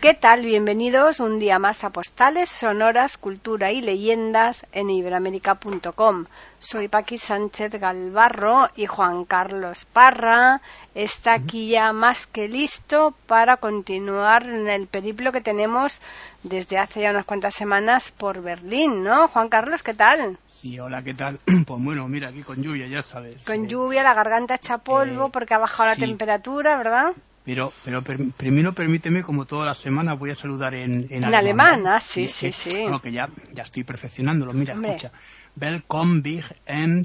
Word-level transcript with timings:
¿Qué 0.00 0.14
tal? 0.14 0.46
Bienvenidos 0.46 1.20
un 1.20 1.38
día 1.38 1.58
más 1.58 1.84
a 1.84 1.90
Postales, 1.90 2.48
Sonoras, 2.48 3.18
Cultura 3.18 3.70
y 3.70 3.82
Leyendas 3.82 4.64
en 4.72 4.88
iberoamérica.com. 4.88 6.24
Soy 6.58 6.88
Paqui 6.88 7.18
Sánchez 7.18 7.72
Galvarro 7.72 8.70
y 8.76 8.86
Juan 8.86 9.26
Carlos 9.26 9.84
Parra 9.84 10.62
está 10.94 11.34
aquí 11.34 11.68
ya 11.68 11.92
más 11.92 12.26
que 12.26 12.48
listo 12.48 13.14
para 13.26 13.58
continuar 13.58 14.46
en 14.46 14.70
el 14.70 14.86
periplo 14.86 15.32
que 15.32 15.42
tenemos 15.42 16.00
desde 16.44 16.78
hace 16.78 17.02
ya 17.02 17.10
unas 17.10 17.26
cuantas 17.26 17.54
semanas 17.54 18.10
por 18.10 18.40
Berlín, 18.40 19.04
¿no? 19.04 19.28
Juan 19.28 19.50
Carlos, 19.50 19.82
¿qué 19.82 19.92
tal? 19.92 20.38
Sí, 20.46 20.80
hola, 20.80 21.02
¿qué 21.02 21.12
tal? 21.12 21.38
Pues 21.66 21.84
bueno, 21.84 22.08
mira, 22.08 22.28
aquí 22.28 22.42
con 22.42 22.62
lluvia, 22.62 22.86
ya 22.86 23.02
sabes. 23.02 23.44
Con 23.44 23.68
lluvia, 23.68 24.02
la 24.02 24.14
garganta 24.14 24.54
echa 24.54 24.78
polvo 24.78 25.26
eh, 25.26 25.30
porque 25.30 25.52
ha 25.52 25.58
bajado 25.58 25.94
sí. 25.94 26.00
la 26.00 26.06
temperatura, 26.06 26.78
¿verdad? 26.78 27.12
Pero, 27.44 27.72
pero 27.84 28.02
per- 28.02 28.18
primero 28.36 28.72
permíteme, 28.74 29.22
como 29.22 29.46
todas 29.46 29.66
las 29.66 29.78
semanas, 29.78 30.18
voy 30.18 30.30
a 30.30 30.34
saludar 30.34 30.74
en, 30.74 31.06
en, 31.10 31.24
En 31.24 31.34
alemán, 31.34 31.82
¿vale? 31.84 31.96
ah, 31.96 32.00
sí, 32.00 32.28
sí, 32.28 32.52
sí. 32.52 32.82
Bueno, 32.82 33.00
que 33.00 33.12
ya, 33.12 33.30
ya 33.52 33.62
estoy 33.62 33.84
perfeccionándolo. 33.84 34.52
Mira, 34.52 34.74
Hombre. 34.74 34.90
escucha. 34.96 35.12
Welcome 35.56 36.20
big 36.20 36.44
en 36.66 37.02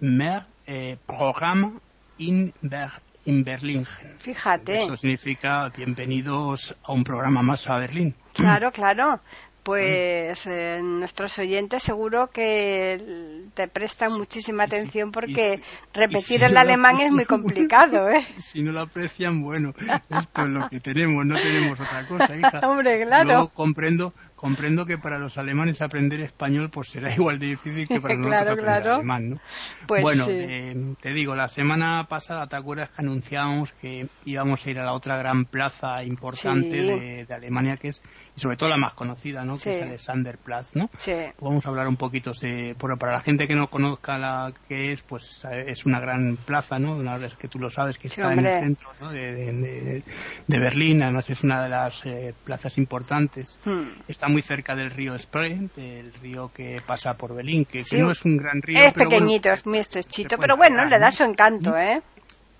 mehr 0.00 0.42
eh, 0.66 0.96
Programm 1.06 1.78
in, 2.16 2.52
Ber 2.60 2.90
in 3.24 3.44
Berlin. 3.44 3.86
Fíjate. 4.18 4.82
Eso 4.82 4.96
significa 4.96 5.68
bienvenidos 5.76 6.76
a 6.82 6.92
un 6.92 7.04
programa 7.04 7.42
más 7.42 7.68
a 7.68 7.78
Berlín. 7.78 8.16
Claro, 8.34 8.70
claro. 8.72 9.20
Pues 9.62 10.46
eh, 10.46 10.80
nuestros 10.82 11.38
oyentes 11.38 11.82
seguro 11.82 12.30
que 12.30 13.42
te 13.54 13.68
prestan 13.68 14.12
muchísima 14.16 14.64
atención 14.64 15.12
porque 15.12 15.56
si- 15.56 15.62
repetir 15.92 16.38
si 16.38 16.44
el 16.44 16.54
no 16.54 16.60
alemán 16.60 16.98
es 17.00 17.10
muy 17.10 17.24
complicado, 17.26 18.08
¿eh? 18.08 18.24
Si 18.40 18.62
no 18.62 18.72
lo 18.72 18.80
aprecian, 18.80 19.42
bueno, 19.42 19.74
esto 20.08 20.42
es 20.42 20.48
lo 20.48 20.68
que 20.70 20.80
tenemos, 20.80 21.26
no 21.26 21.34
tenemos 21.38 21.78
otra 21.78 22.02
cosa, 22.06 22.34
hija. 22.36 22.60
Hombre, 22.68 23.04
claro. 23.04 23.24
Luego 23.24 23.48
comprendo, 23.50 24.14
comprendo 24.38 24.86
que 24.86 24.96
para 24.98 25.18
los 25.18 25.36
alemanes 25.36 25.82
aprender 25.82 26.20
español 26.20 26.70
pues 26.70 26.88
será 26.90 27.12
igual 27.14 27.38
de 27.38 27.48
difícil 27.48 27.86
que 27.88 28.00
para 28.00 28.14
nosotros 28.16 28.38
Claro, 28.38 28.52
aprender 28.52 28.82
claro. 28.82 28.94
alemán, 28.96 29.30
¿no? 29.30 29.40
Pues 29.86 30.02
bueno, 30.02 30.24
sí. 30.26 30.32
eh, 30.34 30.94
te 31.02 31.12
digo, 31.12 31.34
la 31.34 31.48
semana 31.48 32.06
pasada, 32.08 32.46
¿te 32.46 32.56
acuerdas 32.56 32.90
que 32.90 33.02
anunciábamos 33.02 33.72
que 33.80 34.06
íbamos 34.24 34.64
a 34.64 34.70
ir 34.70 34.78
a 34.80 34.84
la 34.84 34.92
otra 34.92 35.16
gran 35.16 35.44
plaza 35.44 36.02
importante 36.04 36.70
Sí. 36.70 36.86
de, 36.86 37.24
de 37.26 37.34
Alemania, 37.34 37.76
que 37.76 37.88
es, 37.88 38.00
y 38.36 38.40
sobre 38.40 38.56
todo 38.56 38.68
la 38.68 38.76
más 38.76 38.94
conocida, 38.94 39.44
¿no? 39.44 39.58
Sí. 39.58 39.64
Que 39.70 39.78
es 39.80 39.82
Alexanderplatz, 39.82 40.76
¿no? 40.76 40.88
Sí. 40.96 41.12
Vamos 41.40 41.66
a 41.66 41.68
hablar 41.70 41.88
un 41.88 41.96
poquito 41.96 42.30
de, 42.40 42.76
bueno, 42.78 42.96
para 42.96 43.12
la 43.12 43.20
gente 43.20 43.48
que 43.48 43.54
no 43.56 43.68
conozca 43.68 44.18
la 44.18 44.52
que 44.68 44.92
es, 44.92 45.02
pues 45.02 45.44
es 45.66 45.84
una 45.84 45.98
gran 46.00 46.36
plaza, 46.36 46.78
¿no? 46.78 46.94
Una 46.96 47.18
vez 47.18 47.34
que 47.36 47.48
tú 47.48 47.58
lo 47.58 47.70
sabes, 47.70 47.98
que 47.98 48.06
está 48.08 48.32
en 48.32 48.46
el 48.46 48.60
centro 48.60 48.88
¿no? 49.00 49.10
de 49.10 50.02
Berlín, 50.46 51.02
además 51.02 51.28
es 51.30 51.42
una 51.42 51.62
de 51.64 51.68
las 51.68 52.04
eh, 52.06 52.34
plazas 52.44 52.78
importantes. 52.78 53.58
Hmm. 53.64 53.82
Está 54.06 54.27
muy 54.28 54.42
cerca 54.42 54.76
del 54.76 54.90
río 54.90 55.18
Spree, 55.18 55.68
del 55.74 56.12
río 56.14 56.50
que 56.54 56.80
pasa 56.86 57.14
por 57.14 57.34
Berlín, 57.34 57.64
que, 57.64 57.78
que 57.78 57.84
Sí. 57.84 57.98
no 57.98 58.10
es 58.10 58.24
un 58.24 58.36
gran 58.36 58.60
río, 58.62 58.78
Es 58.80 58.92
pero 58.94 59.06
bueno, 59.10 59.20
pequeñito, 59.26 59.52
es 59.52 59.66
muy 59.66 59.78
estrechito, 59.78 60.36
pero 60.38 60.56
bueno, 60.56 60.84
le 60.84 60.98
da 60.98 61.10
su 61.10 61.24
encanto, 61.24 61.76
¿eh? 61.76 62.00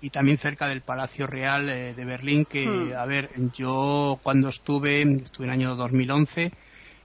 y 0.01 0.09
también 0.11 0.37
cerca 0.37 0.67
del 0.69 0.81
Palacio 0.81 1.27
Real 1.27 1.69
eh, 1.69 1.93
de 1.93 2.05
Berlín, 2.05 2.45
que, 2.45 2.65
Hmm. 2.65 2.93
a 2.97 3.05
ver, 3.05 3.29
yo 3.53 4.17
cuando 4.23 4.47
estuve, 4.49 5.01
estuve 5.01 5.45
en 5.47 5.53
el 5.53 5.59
año 5.59 5.75
2011, 5.75 6.51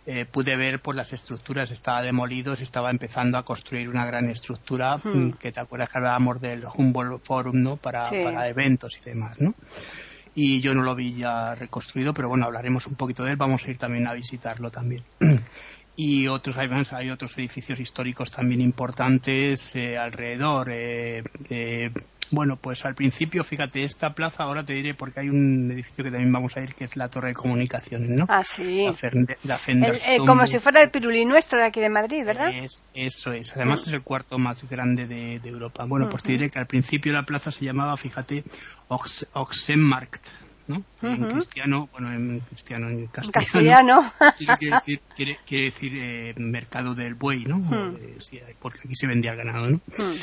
eh, 0.07 0.27
pude 0.27 0.55
ver 0.57 0.81
pues 0.81 0.97
las 0.97 1.13
estructuras, 1.15 1.71
estaba 1.71 2.03
demolido, 2.03 2.55
se 2.55 2.63
estaba 2.65 2.91
empezando 2.91 3.39
a 3.39 3.43
construir 3.43 3.89
una 3.89 4.05
gran 4.07 4.29
estructura, 4.31 4.99
Hmm. 4.99 5.29
mm, 5.29 5.33
que 5.39 5.51
te 5.51 5.61
acuerdas 5.61 5.89
que 5.89 5.99
hablábamos 5.99 6.41
del 6.41 6.65
Humboldt 6.73 7.25
Forum, 7.25 7.63
¿no? 7.63 7.77
Para, 7.79 8.05
Sí. 8.07 8.17
para 8.23 8.47
eventos 8.49 8.97
y 9.01 9.09
demás, 9.09 9.41
¿no? 9.41 9.55
Y 10.35 10.61
yo 10.61 10.75
no 10.75 10.83
lo 10.83 10.95
vi 10.95 11.15
ya 11.15 11.55
reconstruido, 11.55 12.13
pero 12.13 12.29
bueno, 12.29 12.47
hablaremos 12.47 12.87
un 12.87 12.97
poquito 12.97 13.25
de 13.25 13.33
él, 13.33 13.37
vamos 13.37 13.65
a 13.65 13.71
ir 13.71 13.79
también 13.79 14.07
a 14.07 14.15
visitarlo 14.15 14.71
también. 14.71 15.05
y 15.97 16.27
otros 16.27 16.57
además 16.59 16.93
hay 16.93 17.11
otros 17.11 17.39
edificios 17.39 17.79
históricos 17.79 18.33
también 18.33 18.61
importantes 18.61 19.77
eh, 19.77 19.97
alrededor 19.97 20.71
eh, 20.71 21.23
eh, 21.49 21.91
bueno 22.35 22.57
pues 22.57 22.85
al 22.85 22.95
principio 22.95 23.45
fíjate 23.45 23.85
esta 23.85 24.15
plaza 24.15 24.43
ahora 24.43 24.65
te 24.65 24.73
diré 24.75 24.95
porque 24.95 25.21
hay 25.21 25.29
un 25.29 25.71
edificio 25.71 26.05
que 26.05 26.11
también 26.11 26.33
vamos 26.33 26.57
a 26.57 26.61
ir 26.63 26.75
que 26.75 26.85
es 26.85 26.97
la 26.97 27.09
torre 27.09 27.29
de 27.29 27.35
comunicaciones 27.35 28.11
no 28.11 28.27
Ah, 28.29 28.43
sí. 28.45 28.85
la, 28.85 28.93
Fernde- 28.95 29.37
la 29.45 29.55
El- 29.55 29.61
Fendersturm. 29.61 30.13
eh, 30.13 30.19
como 30.27 30.47
si 30.47 30.59
fuera 30.59 30.83
el 30.83 30.91
pirulí 30.91 31.25
nuestro 31.25 31.59
de 31.61 31.67
aquí 31.67 31.81
de 31.81 31.89
Madrid, 31.91 32.25
¿verdad? 32.25 32.51
Es- 32.53 32.85
eso 32.93 33.33
es. 33.33 33.55
Además 33.57 33.81
Mm. 33.81 33.89
es 33.89 33.93
el 33.95 34.03
cuarto 34.03 34.39
más 34.39 34.69
grande 34.69 35.07
de, 35.07 35.39
de 35.41 35.49
Europa. 35.49 35.85
Bueno, 35.85 36.09
pues 36.11 36.23
te 36.23 36.33
diré 36.33 36.51
que 36.51 36.59
al 36.59 36.67
principio 36.67 37.13
la 37.13 37.23
plaza 37.25 37.51
se 37.53 37.65
llamaba, 37.65 37.97
fíjate, 37.97 38.45
Ox- 38.89 39.29
Oxenmarkt, 39.35 40.27
¿no? 40.67 40.83
En 41.03 41.25
cristiano, 41.31 41.89
bueno, 41.93 42.13
en 42.13 42.41
cristiano, 42.41 42.89
en 42.89 43.07
castellano. 43.07 43.33
castellano. 43.33 44.13
Quiere, 44.39 44.57
quiere 44.59 44.77
decir, 44.77 45.01
quiere, 45.15 45.39
quiere 45.47 45.65
decir 45.67 45.93
eh, 45.97 46.35
mercado 46.39 46.95
del 46.95 47.15
buey, 47.15 47.45
¿no? 47.45 47.59
Hmm. 47.59 47.95
de- 47.95 48.21
sí, 48.21 48.41
porque 48.61 48.81
aquí 48.85 48.95
se 48.97 49.07
vendía 49.07 49.33
el 49.33 49.37
ganado, 49.37 49.69
¿no? 49.71 49.77
Hmm. 49.99 50.15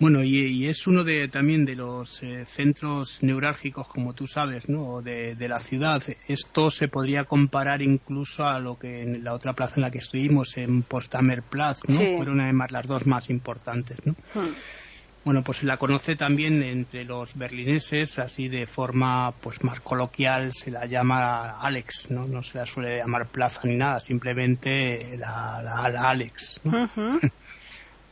Bueno, 0.00 0.24
y, 0.24 0.36
y 0.38 0.66
es 0.66 0.86
uno 0.88 1.04
de 1.04 1.28
también 1.28 1.64
de 1.64 1.76
los 1.76 2.22
eh, 2.22 2.44
centros 2.46 3.22
neurálgicos, 3.22 3.86
como 3.86 4.12
tú 4.12 4.26
sabes, 4.26 4.68
¿no? 4.68 5.02
De, 5.02 5.36
de 5.36 5.48
la 5.48 5.60
ciudad. 5.60 6.02
Esto 6.26 6.70
se 6.70 6.88
podría 6.88 7.24
comparar 7.24 7.80
incluso 7.80 8.44
a 8.44 8.58
lo 8.58 8.76
que 8.78 9.02
en 9.02 9.22
la 9.22 9.32
otra 9.34 9.52
plaza 9.52 9.74
en 9.76 9.82
la 9.82 9.90
que 9.92 9.98
estuvimos, 9.98 10.56
en 10.56 10.82
Potsdamer 10.82 11.42
Platz, 11.42 11.82
¿no? 11.88 11.96
Sí. 11.96 12.14
Fueron 12.16 12.40
además 12.40 12.72
las 12.72 12.86
dos 12.88 13.06
más 13.06 13.30
importantes, 13.30 13.98
¿no? 14.04 14.16
Hmm. 15.24 15.28
Bueno, 15.28 15.42
pues 15.42 15.58
se 15.58 15.66
la 15.66 15.76
conoce 15.76 16.16
también 16.16 16.62
entre 16.62 17.04
los 17.04 17.36
berlineses, 17.36 18.18
así 18.18 18.48
de 18.48 18.66
forma 18.66 19.32
pues 19.40 19.64
más 19.64 19.80
coloquial, 19.80 20.52
se 20.52 20.70
la 20.70 20.86
llama 20.86 21.58
Alex, 21.60 22.10
¿no? 22.10 22.26
No 22.26 22.42
se 22.42 22.58
la 22.58 22.66
suele 22.66 22.98
llamar 22.98 23.26
plaza 23.26 23.62
ni 23.64 23.76
nada, 23.76 24.00
simplemente 24.00 25.16
la, 25.18 25.62
la, 25.62 25.88
la 25.88 26.10
Alex. 26.10 26.60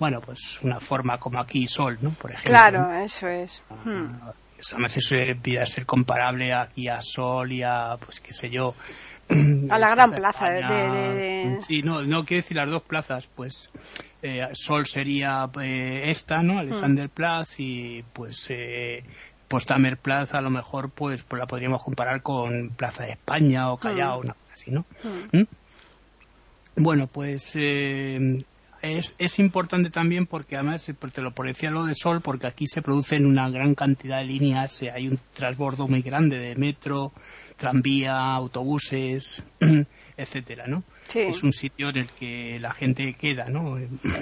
Bueno, 0.02 0.20
pues 0.20 0.58
una 0.62 0.80
forma 0.80 1.18
como 1.18 1.38
aquí 1.38 1.68
Sol, 1.68 1.96
¿no? 2.00 2.10
Por 2.10 2.32
ejemplo. 2.32 2.50
Claro, 2.50 2.88
¿no? 2.88 3.04
eso 3.04 3.28
es. 3.28 3.62
Hmm. 3.84 4.18
Ah, 4.20 4.32
eso, 4.58 4.74
Además, 4.74 4.96
eso 4.96 5.14
debería 5.14 5.64
ser 5.64 5.86
comparable 5.86 6.52
aquí 6.52 6.88
a 6.88 7.00
Sol 7.02 7.52
y 7.52 7.62
a, 7.62 7.96
pues 8.04 8.18
qué 8.18 8.34
sé 8.34 8.50
yo. 8.50 8.74
A 9.70 9.78
la 9.78 9.90
gran 9.90 10.12
plaza 10.12 10.50
de- 10.50 10.60
España. 10.60 10.92
de- 10.92 11.14
de- 11.14 11.62
Sí, 11.62 11.82
no, 11.82 12.02
no 12.02 12.24
quiero 12.24 12.42
decir 12.42 12.56
las 12.56 12.70
dos 12.70 12.82
plazas, 12.82 13.28
pues 13.34 13.70
eh, 14.22 14.46
Sol 14.52 14.86
sería 14.86 15.48
eh, 15.60 16.10
esta, 16.10 16.42
¿no? 16.42 16.58
Alexanderplatz 16.58 17.58
y 17.60 18.04
pues 18.12 18.46
eh, 18.50 19.04
Potsdamer 19.48 19.96
Plaza 19.98 20.38
a 20.38 20.42
lo 20.42 20.50
mejor 20.50 20.90
pues, 20.90 21.22
pues 21.22 21.38
la 21.40 21.46
podríamos 21.46 21.82
comparar 21.82 22.22
con 22.22 22.70
Plaza 22.70 23.04
de 23.04 23.12
España 23.12 23.70
o 23.72 23.76
Callao, 23.78 24.18
Mm. 24.18 24.24
una 24.24 24.34
cosa 24.34 24.52
así, 24.52 24.70
¿no? 24.70 24.84
¿Mm? 25.32 25.42
Bueno, 26.76 27.06
pues 27.06 27.52
eh, 27.54 28.42
es, 28.82 29.14
es 29.18 29.38
importante 29.38 29.90
también 29.90 30.26
porque 30.26 30.56
además 30.56 30.88
eh, 30.88 30.94
te 30.94 31.22
lo 31.22 31.32
decía 31.44 31.70
lo 31.70 31.84
de 31.84 31.94
Sol, 31.94 32.20
porque 32.20 32.46
aquí 32.48 32.66
se 32.66 32.82
producen 32.82 33.26
una 33.26 33.48
gran 33.48 33.74
cantidad 33.74 34.18
de 34.18 34.24
líneas, 34.24 34.82
eh, 34.82 34.90
hay 34.90 35.08
un 35.08 35.18
transbordo 35.32 35.88
muy 35.88 36.02
grande 36.02 36.38
de 36.38 36.56
metro, 36.56 37.12
tranvía, 37.56 38.32
autobuses, 38.34 39.42
etcétera, 40.16 40.66
¿no? 40.66 40.82
Sí. 41.08 41.20
Es 41.20 41.42
un 41.42 41.52
sitio 41.52 41.90
en 41.90 41.98
el 41.98 42.08
que 42.08 42.58
la 42.60 42.72
gente 42.72 43.14
queda, 43.14 43.48
¿no? 43.48 43.78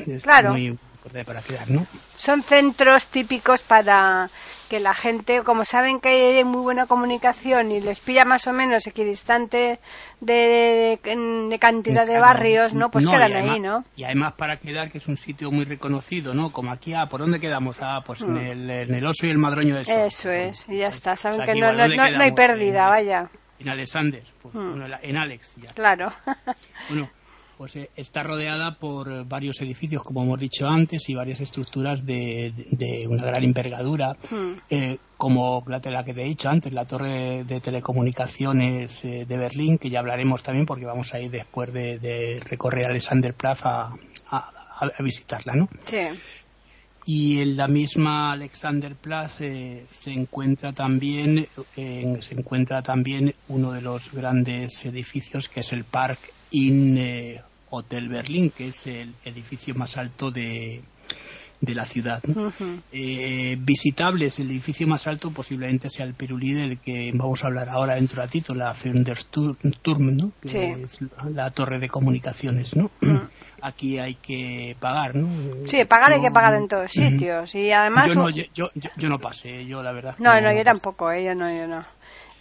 Es 0.07 0.23
Claro. 0.23 0.53
muy 0.53 0.79
importante 1.01 1.25
para 1.25 1.43
quedar, 1.43 1.71
¿no? 1.71 1.87
Son 2.17 2.43
centros 2.43 3.07
típicos 3.07 3.63
para 3.63 4.29
que 4.69 4.79
la 4.79 4.95
gente, 4.95 5.43
como 5.43 5.65
saben 5.65 5.99
que 5.99 6.09
hay 6.39 6.45
muy 6.45 6.61
buena 6.63 6.87
comunicación 6.87 7.73
y 7.73 7.81
les 7.81 7.99
pilla 7.99 8.25
más 8.25 8.47
o 8.47 8.53
menos 8.53 8.87
equidistante 8.87 9.81
de, 10.21 11.01
de- 11.03 11.47
de 11.51 11.59
cantidad 11.59 12.07
de 12.07 12.21
barrios, 12.21 12.73
¿no? 12.75 12.89
Pues 12.91 13.05
quedan 13.05 13.33
además- 13.33 13.51
ahí, 13.55 13.61
¿no? 13.61 13.85
Y 13.97 14.05
además 14.05 14.35
para 14.35 14.59
quedar, 14.59 14.91
que 14.93 14.99
es 14.99 15.09
un 15.09 15.17
sitio 15.17 15.51
muy 15.51 15.65
reconocido, 15.65 16.35
¿no? 16.35 16.53
Como 16.53 16.71
aquí, 16.71 16.95
ah, 16.95 17.07
¿por 17.07 17.19
dónde 17.21 17.41
quedamos? 17.41 17.79
Ah, 17.81 18.03
pues 18.07 18.21
en, 18.21 18.35
Mm. 18.35 18.39
el, 18.39 18.71
en 18.71 18.95
el 18.95 19.07
oso 19.07 19.27
y 19.27 19.31
el 19.31 19.39
madroño 19.39 19.75
del 19.75 19.87
sol. 19.87 19.97
Eso 20.07 20.31
es, 20.31 20.65
y 20.69 20.79
ya 20.79 20.89
está. 20.89 21.17
Saben 21.17 21.41
O 21.41 21.45
sea, 21.45 21.53
que 21.55 21.61
no, 21.61 21.73
no, 21.73 21.79
¿dónde 21.89 21.97
no- 21.97 22.23
hay 22.23 22.33
pérdida, 22.33 22.85
En- 22.85 22.91
vaya. 22.91 23.31
En 23.59 23.69
Alexander, 23.69 24.23
pues, 24.41 24.55
Mm. 24.55 24.83
en 25.03 25.17
Alex, 25.17 25.55
ya. 25.61 25.73
Claro. 25.75 26.13
Bueno, 26.89 27.11
pues 27.61 27.77
eh, 27.77 27.91
está 27.95 28.23
rodeada 28.23 28.77
por 28.77 29.27
varios 29.27 29.61
edificios, 29.61 30.03
como 30.03 30.23
hemos 30.23 30.41
dicho 30.41 30.67
antes, 30.67 31.07
y 31.11 31.15
varias 31.15 31.43
estructuras 31.43 32.07
de, 32.07 32.55
de- 32.57 32.69
de 33.03 33.07
una 33.07 33.23
gran 33.27 33.45
envergadura, 33.45 34.17
Mm. 34.31 34.53
eh, 34.71 34.97
como 35.19 35.63
la, 35.67 35.79
que 36.03 36.15
te 36.15 36.23
he 36.23 36.25
dicho 36.25 36.49
antes, 36.49 36.73
la 36.73 36.87
torre 36.87 37.45
de 37.45 37.61
telecomunicaciones 37.61 39.05
eh, 39.05 39.27
de 39.29 39.37
Berlín, 39.39 39.77
que 39.77 39.91
ya 39.91 39.99
hablaremos 39.99 40.43
también 40.43 40.65
porque 40.65 40.87
vamos 40.87 41.13
a 41.13 41.21
ir 41.21 41.31
después 41.31 41.71
de, 41.71 41.99
de 41.99 42.41
recorrer 42.49 42.87
Alexanderplatz 42.89 43.61
a, 43.65 43.93
a, 44.31 44.51
a 44.99 45.03
visitarla, 45.03 45.53
¿no? 45.55 45.69
Sí. 45.85 45.99
y 47.05 47.41
en 47.41 47.59
la 47.59 47.69
misma 47.69 48.33
Alexanderplatz 48.33 49.43
eh, 49.43 49.85
se 49.91 50.13
encuentra 50.13 50.73
también 50.73 51.47
se 51.75 52.35
encuentra 52.35 52.83
también 52.83 53.35
uno 53.49 53.73
de 53.73 53.83
los 53.83 54.13
grandes 54.13 54.83
edificios 54.87 55.49
que 55.51 55.61
es 55.61 55.73
el 55.75 55.85
Park 55.85 56.19
Eh, 56.53 57.41
Hotel 57.71 58.09
Berlín 58.09 58.51
que 58.51 58.69
es 58.69 58.87
el 58.87 59.15
edificio 59.25 59.75
más 59.77 59.97
alto 59.97 60.31
de, 60.31 60.83
de 61.61 61.75
la 61.75 61.85
ciudad. 61.85 62.23
Eh, 62.91 63.57
visitables, 63.61 64.39
el 64.39 64.51
edificio 64.51 64.87
más 64.87 65.07
alto 65.07 65.31
posiblemente 65.31 65.91
sea 65.91 66.07
el 66.07 66.15
Pirulí 66.15 66.53
del 66.53 66.79
que 66.79 67.13
vamos 67.15 67.45
a 67.45 67.49
hablar 67.49 67.69
ahora 67.69 67.95
dentro 67.95 68.17
de 68.17 68.27
ratito, 68.27 68.55
la 68.55 68.75
Fernsturm, 68.75 70.17
¿no? 70.17 70.33
que 70.41 70.83
es 70.83 70.99
la 71.33 71.51
torre 71.51 71.79
de 71.79 71.89
comunicaciones. 71.89 72.75
¿no? 72.75 72.91
Aquí 73.63 73.99
hay 73.99 74.15
que 74.15 74.75
pagar, 74.81 75.17
¿no? 75.17 75.29
Sí, 75.67 75.85
pagar 75.85 76.15
hay 76.15 76.23
que 76.23 76.31
pagar 76.31 76.55
en 76.55 76.67
todos 76.67 76.91
sitios. 76.91 77.55
y 77.55 77.71
además 77.73 78.09
yo 78.09 78.15
no, 78.15 78.31
yo, 78.31 78.45
yo, 78.55 78.71
yo, 78.75 79.09
no 79.11 79.19
pasé, 79.19 79.67
yo 79.67 79.83
la 79.83 79.93
verdad. 79.93 80.15
No, 80.19 80.41
no, 80.41 80.51
yo 80.51 80.65
tampoco, 80.65 81.13
eh, 81.13 81.25
yo 81.25 81.35
no, 81.35 81.47
yo 81.55 81.67
no. 81.67 81.85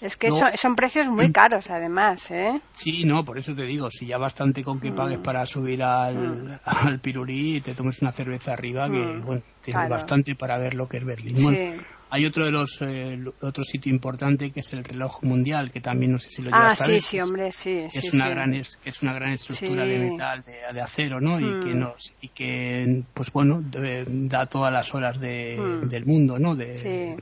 Es 0.01 0.15
que 0.15 0.29
son, 0.31 0.75
precios 0.75 1.07
muy 1.07 1.27
mm. 1.27 1.31
caros, 1.31 1.69
además, 1.69 2.31
¿eh? 2.31 2.61
Sí, 2.71 3.03
no, 3.03 3.25
por 3.25 3.37
eso 3.37 3.53
te 3.53 3.63
digo, 3.63 3.91
si 3.91 4.05
ya 4.05 4.17
bastante 4.17 4.63
con 4.63 4.79
que 4.79 4.91
pagues 4.93 5.19
mm. 5.19 5.23
para 5.23 5.45
subir 5.45 5.83
al, 5.83 6.15
mm. 6.15 6.59
al 6.63 6.99
pirulí 6.99 7.57
y 7.57 7.61
te 7.61 7.75
tomes 7.75 8.01
una 8.01 8.11
cerveza 8.13 8.53
arriba, 8.53 8.89
que, 8.89 9.19
bueno, 9.19 9.41
tienes 9.61 9.89
bastante 9.89 10.35
para 10.35 10.57
ver 10.57 10.73
lo 10.73 10.87
que 10.87 10.97
es 10.97 11.05
Berlín. 11.05 11.81
hay 12.11 12.25
otro 12.25 12.45
de 12.45 12.51
los, 12.51 12.81
eh, 12.81 13.19
otro 13.41 13.63
sitio 13.65 13.91
importante 13.91 14.51
que 14.51 14.61
es 14.61 14.71
el 14.71 14.85
reloj 14.85 15.21
mundial, 15.23 15.69
que 15.69 15.81
también 15.81 16.13
no 16.13 16.17
sé 16.17 16.29
si 16.29 16.43
lo 16.43 16.49
llevas 16.49 16.79
Ah, 16.79 16.85
sí, 16.85 17.01
sí, 17.01 17.19
hombre, 17.19 17.51
sí. 17.51 17.85
es, 17.93 18.13
una 18.13 18.29
Gran, 18.29 18.53
es, 18.53 18.79
es 18.85 19.03
una 19.03 19.13
gran 19.13 19.33
estructura 19.33 19.85
de 19.85 19.99
metal, 19.99 20.43
de, 20.73 20.81
acero, 20.81 21.19
¿no? 21.19 21.41
Y 21.41 21.59
que 21.59 21.75
nos, 21.75 22.13
y 22.21 22.29
que, 22.29 23.03
pues 23.13 23.33
bueno, 23.33 23.61
da 24.07 24.45
todas 24.45 24.71
las 24.71 24.95
horas 24.95 25.19
de, 25.19 25.59
del 25.83 26.05
mundo, 26.05 26.39
¿no? 26.39 26.55
De, 26.55 27.17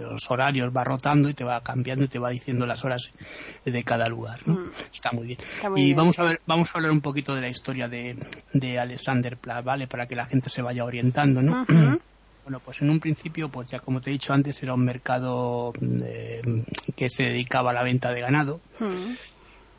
los 0.00 0.30
horarios 0.30 0.74
va 0.74 0.84
rotando 0.84 1.28
y 1.28 1.34
te 1.34 1.44
va 1.44 1.62
cambiando 1.62 2.04
y 2.04 2.08
te 2.08 2.18
va 2.18 2.30
diciendo 2.30 2.66
las 2.66 2.84
horas 2.84 3.10
de 3.64 3.84
cada 3.84 4.06
lugar. 4.08 4.40
¿no? 4.46 4.54
Mm. 4.54 4.70
Está 4.92 5.12
muy 5.12 5.26
bien. 5.26 5.38
y 5.76 5.94
vamos 5.94 6.18
a 6.18 6.24
ver, 6.24 6.40
vamos 6.46 6.70
a 6.70 6.78
hablar 6.78 6.92
un 6.92 7.00
poquito 7.00 7.34
de 7.34 7.40
la 7.40 7.48
historia 7.48 7.88
de, 7.88 8.16
de 8.52 8.78
Alexander 8.78 9.38
¿vale? 9.64 9.86
Para 9.86 10.06
que 10.06 10.16
la 10.16 10.26
gente 10.26 10.50
se 10.50 10.62
vaya 10.62 10.84
orientando, 10.84 11.42
¿no? 11.42 11.66
Bueno, 12.48 12.60
pues 12.64 12.80
en 12.80 12.88
un 12.88 12.98
principio, 12.98 13.50
pues 13.50 13.68
ya 13.68 13.78
como 13.78 14.00
te 14.00 14.08
he 14.08 14.12
dicho 14.14 14.32
antes, 14.32 14.62
era 14.62 14.72
un 14.72 14.82
mercado 14.82 15.70
eh, 16.02 16.40
que 16.96 17.10
se 17.10 17.24
dedicaba 17.24 17.72
a 17.72 17.74
la 17.74 17.82
venta 17.82 18.10
de 18.10 18.22
ganado. 18.22 18.62
Mm. 18.80 19.12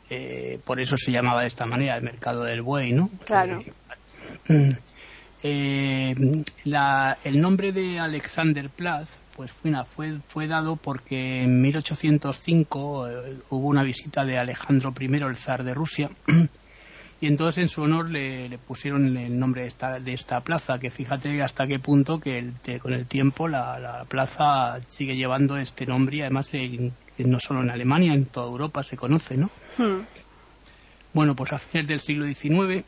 Eh, 0.08 0.60
por 0.64 0.80
eso 0.80 0.96
se 0.96 1.10
llamaba 1.10 1.42
de 1.42 1.48
esta 1.48 1.66
manera 1.66 1.96
el 1.96 2.04
mercado 2.04 2.44
del 2.44 2.62
buey, 2.62 2.92
¿no? 2.92 3.10
Claro. 3.24 3.60
Eh, 4.48 4.76
mm, 5.42 6.42
el 7.24 7.40
nombre 7.40 7.72
de 7.72 7.98
Alexander 7.98 8.68
Platz 8.68 9.16
pues 9.36 9.52
fue, 9.52 10.18
fue 10.28 10.46
dado 10.46 10.76
porque 10.76 11.42
en 11.42 11.62
1805 11.62 13.08
eh, 13.08 13.38
hubo 13.48 13.68
una 13.68 13.82
visita 13.82 14.24
de 14.24 14.38
Alejandro 14.38 14.92
I, 15.00 15.04
el 15.06 15.36
zar 15.36 15.64
de 15.64 15.72
Rusia, 15.72 16.10
y 17.22 17.26
entonces 17.26 17.62
en 17.62 17.68
su 17.68 17.82
honor 17.82 18.10
le, 18.10 18.58
pusieron 18.58 19.16
el 19.16 19.38
nombre 19.38 19.62
de 19.62 19.68
esta, 19.68 19.98
de 19.98 20.12
esta 20.12 20.40
plaza, 20.42 20.78
que 20.78 20.90
fíjate 20.90 21.42
hasta 21.42 21.66
qué 21.66 21.78
punto 21.78 22.20
que 22.20 22.52
con 22.80 22.92
el 22.92 23.06
tiempo 23.06 23.48
la, 23.48 24.04
plaza 24.08 24.80
sigue 24.88 25.16
llevando 25.16 25.56
este 25.56 25.86
nombre 25.86 26.18
y 26.18 26.20
además 26.20 26.52
no 27.18 27.40
solo 27.40 27.62
en 27.62 27.70
Alemania, 27.70 28.12
en 28.12 28.26
toda 28.26 28.46
Europa 28.46 28.82
se 28.82 28.96
conoce, 28.96 29.38
¿no? 29.38 29.50
Hmm. 29.78 30.02
Bueno, 31.12 31.34
pues 31.34 31.52
a 31.52 31.58
fines 31.58 31.88
del 31.88 32.00
siglo 32.00 32.26
XIX 32.26 32.84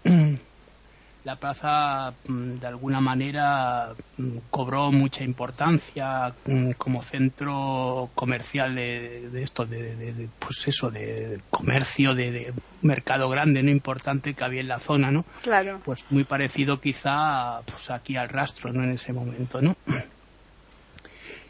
la 1.24 1.36
plaza 1.36 2.14
mm, 2.28 2.58
de 2.58 2.66
alguna 2.66 3.00
manera 3.00 3.94
mm, 4.16 4.38
cobró 4.50 4.90
mucha 4.90 5.24
importancia 5.24 6.34
mm, 6.46 6.72
como 6.72 7.02
centro 7.02 8.10
comercial 8.14 8.74
de, 8.74 9.42
esto 9.42 9.64
de, 9.66 10.28
pues 10.38 10.66
eso 10.66 10.90
de 10.90 11.40
comercio 11.50 12.14
de, 12.14 12.52
mercado 12.82 13.28
grande 13.28 13.62
no 13.62 13.70
importante 13.70 14.34
que 14.34 14.44
había 14.44 14.60
en 14.60 14.68
la 14.68 14.80
zona 14.80 15.12
no 15.12 15.24
claro. 15.42 15.80
Pues 15.84 16.04
muy 16.10 16.24
parecido 16.24 16.80
quizá 16.80 17.62
pues 17.62 17.90
aquí 17.90 18.16
al 18.16 18.28
rastro 18.28 18.72
no 18.72 18.82
en 18.82 18.90
ese 18.90 19.12
momento 19.12 19.62
no 19.62 19.76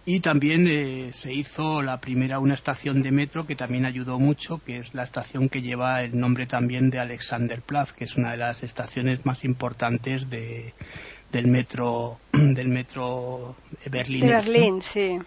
y 0.04 0.20
también 0.20 0.66
eh, 0.68 1.10
se 1.12 1.32
hizo 1.32 1.82
la 1.82 2.00
primera 2.00 2.40
una 2.40 2.54
estación 2.54 3.02
de 3.02 3.12
metro 3.12 3.46
que 3.46 3.54
también 3.54 3.84
ayudó 3.84 4.18
mucho 4.18 4.58
que 4.58 4.78
es 4.78 4.94
la 4.94 5.04
estación 5.04 5.48
que 5.48 5.62
lleva 5.62 6.02
el 6.02 6.18
nombre 6.18 6.46
también 6.46 6.90
de 6.90 6.98
Alexanderplatz 6.98 7.92
que 7.92 8.04
es 8.04 8.16
una 8.16 8.32
de 8.32 8.38
las 8.38 8.64
estaciones 8.64 9.24
más 9.24 9.44
importantes 9.44 10.28
de, 10.28 10.74
del 11.30 11.46
metro 11.46 12.18
del 12.32 12.68
metro 12.68 13.54
Berlín. 13.90 14.26
Berlín 14.26 14.82
sí. 14.82 15.18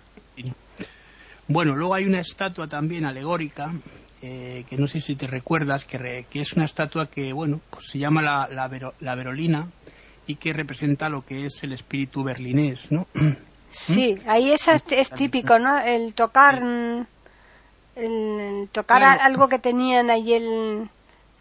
Bueno 1.48 1.76
luego 1.76 1.94
hay 1.94 2.06
una 2.06 2.20
estatua 2.20 2.68
también 2.68 3.06
alegórica 3.06 3.74
eh, 4.22 4.66
que 4.70 4.78
no 4.78 4.88
sé 4.88 5.00
si 5.00 5.16
te 5.16 5.28
recuerdas 5.28 5.86
que, 5.86 6.26
que 6.30 6.42
es 6.42 6.52
una 6.54 6.66
estatua 6.66 7.10
que 7.10 7.32
bueno 7.32 7.62
pues 7.70 7.86
se 7.92 8.00
llama 8.00 8.22
la, 8.22 8.50
la, 8.52 8.94
la 9.00 9.16
Verolina 9.16 9.70
y 10.28 10.36
que 10.36 10.52
representa 10.52 11.08
lo 11.08 11.24
que 11.24 11.46
es 11.46 11.64
el 11.64 11.72
espíritu 11.72 12.24
berlinés 12.24 12.92
no 12.92 13.08
Sí, 13.76 14.16
ahí 14.26 14.52
es, 14.52 14.68
es 14.68 15.10
típico, 15.12 15.60
¿no? 15.60 15.78
El 15.80 16.14
tocar, 16.14 16.64
mm, 16.64 17.06
el, 17.96 18.70
tocar 18.72 19.04
algo 19.04 19.50
que 19.50 19.60
tenían 19.60 20.10
ahí 20.10 20.34
el, 20.34 20.90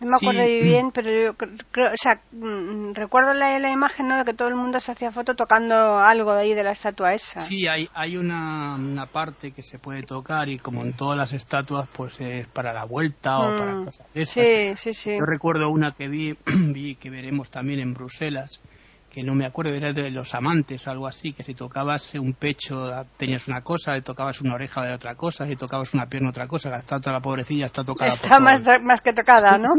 no 0.00 0.10
me 0.10 0.16
acuerdo 0.16 0.44
bien, 0.44 0.90
pero 0.90 1.10
yo 1.10 1.34
creo, 1.70 1.92
o 1.92 1.96
sea, 1.96 2.20
mm, 2.32 2.92
recuerdo 2.94 3.32
la, 3.32 3.58
la, 3.58 3.70
imagen 3.70 4.08
¿no? 4.08 4.18
de 4.18 4.24
que 4.24 4.34
todo 4.34 4.48
el 4.48 4.56
mundo 4.56 4.80
se 4.80 4.92
hacía 4.92 5.12
foto 5.12 5.34
tocando 5.36 5.98
algo 5.98 6.34
de 6.34 6.42
ahí 6.42 6.54
de 6.54 6.64
la 6.64 6.72
estatua 6.72 7.12
esa. 7.12 7.40
Sí, 7.40 7.68
hay, 7.68 7.88
hay 7.94 8.16
una, 8.16 8.74
una 8.74 9.06
parte 9.06 9.52
que 9.52 9.62
se 9.62 9.78
puede 9.78 10.02
tocar 10.02 10.48
y 10.48 10.58
como 10.58 10.82
en 10.82 10.92
todas 10.92 11.16
las 11.16 11.32
estatuas, 11.32 11.88
pues 11.92 12.20
es 12.20 12.46
para 12.48 12.72
la 12.72 12.84
vuelta 12.84 13.38
o 13.38 13.56
para 13.56 13.74
mm. 13.76 13.84
cosas 13.84 14.12
de 14.12 14.22
esas. 14.22 14.34
Sí, 14.34 14.76
sí, 14.76 14.92
sí. 14.92 15.16
Yo 15.16 15.24
recuerdo 15.24 15.70
una 15.70 15.92
que 15.92 16.08
vi, 16.08 16.36
vi 16.46 16.96
que 16.96 17.10
veremos 17.10 17.50
también 17.50 17.80
en 17.80 17.94
Bruselas, 17.94 18.60
que 19.14 19.22
no 19.22 19.36
me 19.36 19.46
acuerdo, 19.46 19.72
era 19.72 19.92
de 19.92 20.10
los 20.10 20.34
amantes, 20.34 20.88
algo 20.88 21.06
así, 21.06 21.32
que 21.32 21.44
si 21.44 21.54
tocabas 21.54 22.14
un 22.14 22.32
pecho 22.32 22.90
tenías 23.16 23.46
una 23.46 23.62
cosa, 23.62 23.94
si 23.94 24.02
tocabas 24.02 24.40
una 24.40 24.54
oreja 24.54 24.84
de 24.84 24.92
otra 24.92 25.14
cosa, 25.14 25.46
si 25.46 25.54
tocabas 25.54 25.94
una 25.94 26.06
pierna 26.06 26.30
otra 26.30 26.48
cosa, 26.48 26.76
está 26.76 26.98
toda 26.98 27.12
la 27.12 27.20
pobrecilla 27.20 27.66
está 27.66 27.84
tocada. 27.84 28.10
Está 28.10 28.40
más, 28.40 28.60
más 28.82 29.00
que 29.02 29.12
tocada, 29.12 29.56
¿no? 29.58 29.74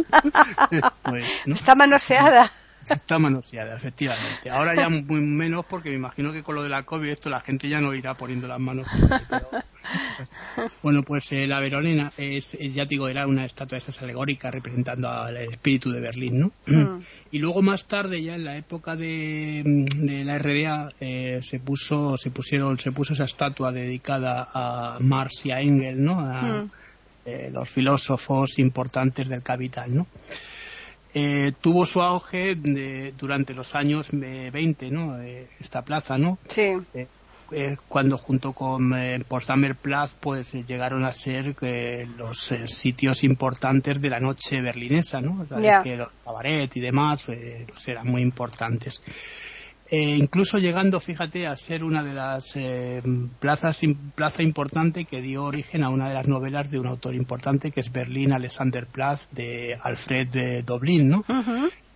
Está 1.54 1.76
manoseada. 1.76 2.50
Está 2.90 3.20
manoseada, 3.20 3.76
efectivamente. 3.76 4.50
Ahora 4.50 4.74
ya 4.74 4.88
muy 4.88 5.20
menos 5.20 5.66
porque 5.66 5.90
me 5.90 5.96
imagino 5.96 6.32
que 6.32 6.42
con 6.42 6.56
lo 6.56 6.64
de 6.64 6.70
la 6.70 6.84
COVID 6.84 7.10
esto 7.10 7.30
la 7.30 7.42
gente 7.42 7.68
ya 7.68 7.82
no 7.82 7.94
irá 7.94 8.14
poniendo 8.14 8.48
las 8.48 8.60
manos. 8.60 8.88
bueno, 10.84 11.04
pues 11.04 11.32
eh, 11.32 11.48
la 11.48 11.60
Verolina 11.60 12.12
es, 12.18 12.54
eh, 12.56 12.72
ya 12.72 12.86
digo, 12.86 13.08
era 13.08 13.28
una 13.28 13.46
estatua 13.46 13.76
de 13.76 13.80
estas 13.80 14.02
alegóricas 14.02 14.54
representando 14.54 15.10
al 15.10 15.38
espíritu 15.38 15.92
de 15.92 16.02
Berlín, 16.02 16.40
¿no? 16.40 16.52
Mm. 16.68 17.02
Y 17.32 17.40
luego 17.40 17.62
más 17.62 17.86
tarde, 17.86 18.22
ya 18.22 18.36
en 18.36 18.46
la 18.46 18.58
época 18.58 18.96
de, 18.96 19.64
de 19.66 20.24
la 20.24 20.38
RDA, 20.40 20.90
eh, 21.00 21.40
se 21.42 21.60
puso, 21.60 22.18
se 22.18 22.32
pusieron, 22.32 22.78
se 22.78 22.92
puso 22.92 23.14
esa 23.14 23.26
estatua 23.26 23.72
dedicada 23.72 24.48
a 24.54 24.98
Marx 25.00 25.46
y 25.46 25.52
a 25.52 25.62
Engels, 25.62 26.00
¿no? 26.00 26.20
A, 26.20 26.64
mm. 26.64 26.72
los 27.52 27.70
filósofos 27.70 28.60
importantes 28.60 29.28
del 29.28 29.42
capital, 29.42 29.96
¿no? 29.96 30.08
Eh, 31.18 31.54
tuvo 31.62 31.86
su 31.86 32.02
auge 32.02 32.56
durante 33.18 33.54
los 33.54 33.74
años 33.74 34.10
20, 34.12 34.92
¿no? 34.92 35.18
esta 35.62 35.82
plaza, 35.86 36.18
¿no? 36.18 36.38
Sí. 36.50 36.74
Eh, 36.94 37.08
cuando 37.88 38.18
junto 38.18 38.54
con 38.54 38.94
eh, 38.94 39.24
Potsdamer 39.28 39.76
Platz 39.76 40.16
pues 40.20 40.54
llegaron 40.66 41.06
a 41.06 41.12
ser 41.12 41.56
los 42.18 42.54
sitios 42.66 43.24
importantes 43.24 44.02
de 44.02 44.10
la 44.10 44.20
noche 44.20 44.62
berlinesa, 44.62 45.22
¿no? 45.22 45.42
O 45.42 45.46
sea, 45.46 45.82
que 45.82 45.98
los 45.98 46.16
cabaret 46.18 46.76
y 46.76 46.80
demás 46.80 47.24
pues, 47.26 47.88
eran 47.88 48.08
muy 48.08 48.22
importantes. 48.22 49.02
Eh, 49.88 50.16
incluso 50.18 50.58
llegando, 50.58 51.00
fíjate, 51.00 51.46
a 51.46 51.56
ser 51.56 51.84
una 51.84 52.04
de 52.04 52.14
las 52.16 52.56
eh, 52.56 53.04
plazas 53.40 53.82
plaza 54.16 54.42
importante 54.42 55.06
que 55.06 55.22
dio 55.22 55.44
origen 55.44 55.84
a 55.84 55.90
una 55.90 56.08
de 56.08 56.16
las 56.16 56.28
novelas 56.28 56.72
de 56.72 56.80
un 56.80 56.88
autor 56.88 57.14
importante 57.14 57.70
que 57.70 57.82
es 57.82 57.92
Berlín 57.92 58.34
Alexanderplatz 58.34 59.30
de 59.32 59.78
Alfred 59.80 60.28
de 60.30 60.64
Doblin, 60.64 61.08
¿no? 61.08 61.24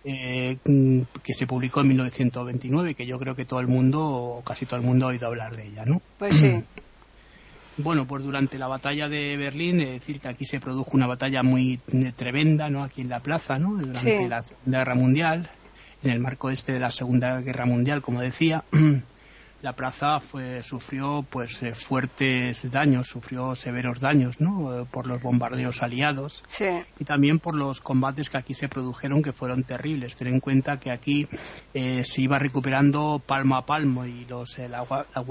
Eh, 0.02 0.56
mm, 0.64 1.00
que 1.22 1.34
se 1.34 1.46
publicó 1.46 1.82
en 1.82 1.88
1929 1.88 2.94
que 2.94 3.06
yo 3.06 3.18
creo 3.18 3.34
que 3.36 3.44
todo 3.44 3.60
el 3.60 3.66
mundo 3.66 4.00
o 4.02 4.42
casi 4.42 4.64
todo 4.64 4.80
el 4.80 4.86
mundo 4.86 5.04
ha 5.06 5.10
oído 5.10 5.26
hablar 5.26 5.54
de 5.56 5.66
ella, 5.66 5.84
¿no? 5.84 6.00
Pues 6.18 6.36
sí. 6.36 6.64
Bueno, 7.76 8.06
pues 8.06 8.22
durante 8.22 8.58
la 8.58 8.66
batalla 8.66 9.08
de 9.08 9.38
Berlín, 9.38 9.80
es 9.80 9.92
decir, 9.92 10.20
que 10.20 10.28
aquí 10.28 10.44
se 10.44 10.60
produjo 10.60 10.90
una 10.92 11.06
batalla 11.06 11.42
muy 11.42 11.78
tremenda, 12.14 12.68
¿no? 12.68 12.82
Aquí 12.82 13.00
en 13.00 13.08
la 13.08 13.20
plaza, 13.20 13.58
¿no? 13.58 13.70
Durante 13.70 14.28
la 14.28 14.42
Segunda 14.42 14.78
Guerra 14.80 14.94
Mundial, 14.94 15.50
en 16.02 16.10
el 16.10 16.18
marco 16.18 16.50
este 16.50 16.72
de 16.72 16.80
la 16.80 16.90
Segunda 16.90 17.40
Guerra 17.40 17.64
Mundial, 17.64 18.02
como 18.02 18.20
decía, 18.20 18.64
la 19.62 19.74
plaza 19.74 20.20
fue, 20.20 20.62
sufrió 20.62 21.24
pues 21.28 21.62
eh, 21.62 21.74
fuertes 21.74 22.70
daños, 22.70 23.08
sufrió 23.08 23.54
severos 23.54 24.00
daños, 24.00 24.40
¿no? 24.40 24.80
Eh, 24.80 24.86
por 24.90 25.06
los 25.06 25.20
bombardeos 25.20 25.82
aliados 25.82 26.42
y 26.98 27.04
también 27.04 27.38
por 27.38 27.54
los 27.54 27.80
combates 27.80 28.30
que 28.30 28.38
aquí 28.38 28.54
se 28.54 28.68
produjeron 28.68 29.22
que 29.22 29.32
fueron 29.32 29.64
terribles. 29.64 30.16
Ten 30.16 30.28
en 30.28 30.40
cuenta 30.40 30.80
que 30.80 30.90
aquí 30.90 31.28
eh, 31.74 32.04
se 32.04 32.22
iba 32.22 32.38
recuperando 32.38 33.20
palmo 33.24 33.56
a 33.56 33.66
palmo 33.66 34.06
y 34.06 34.24
los 34.26 34.58
el 34.58 34.74
agua, 34.74 35.06
la 35.14 35.22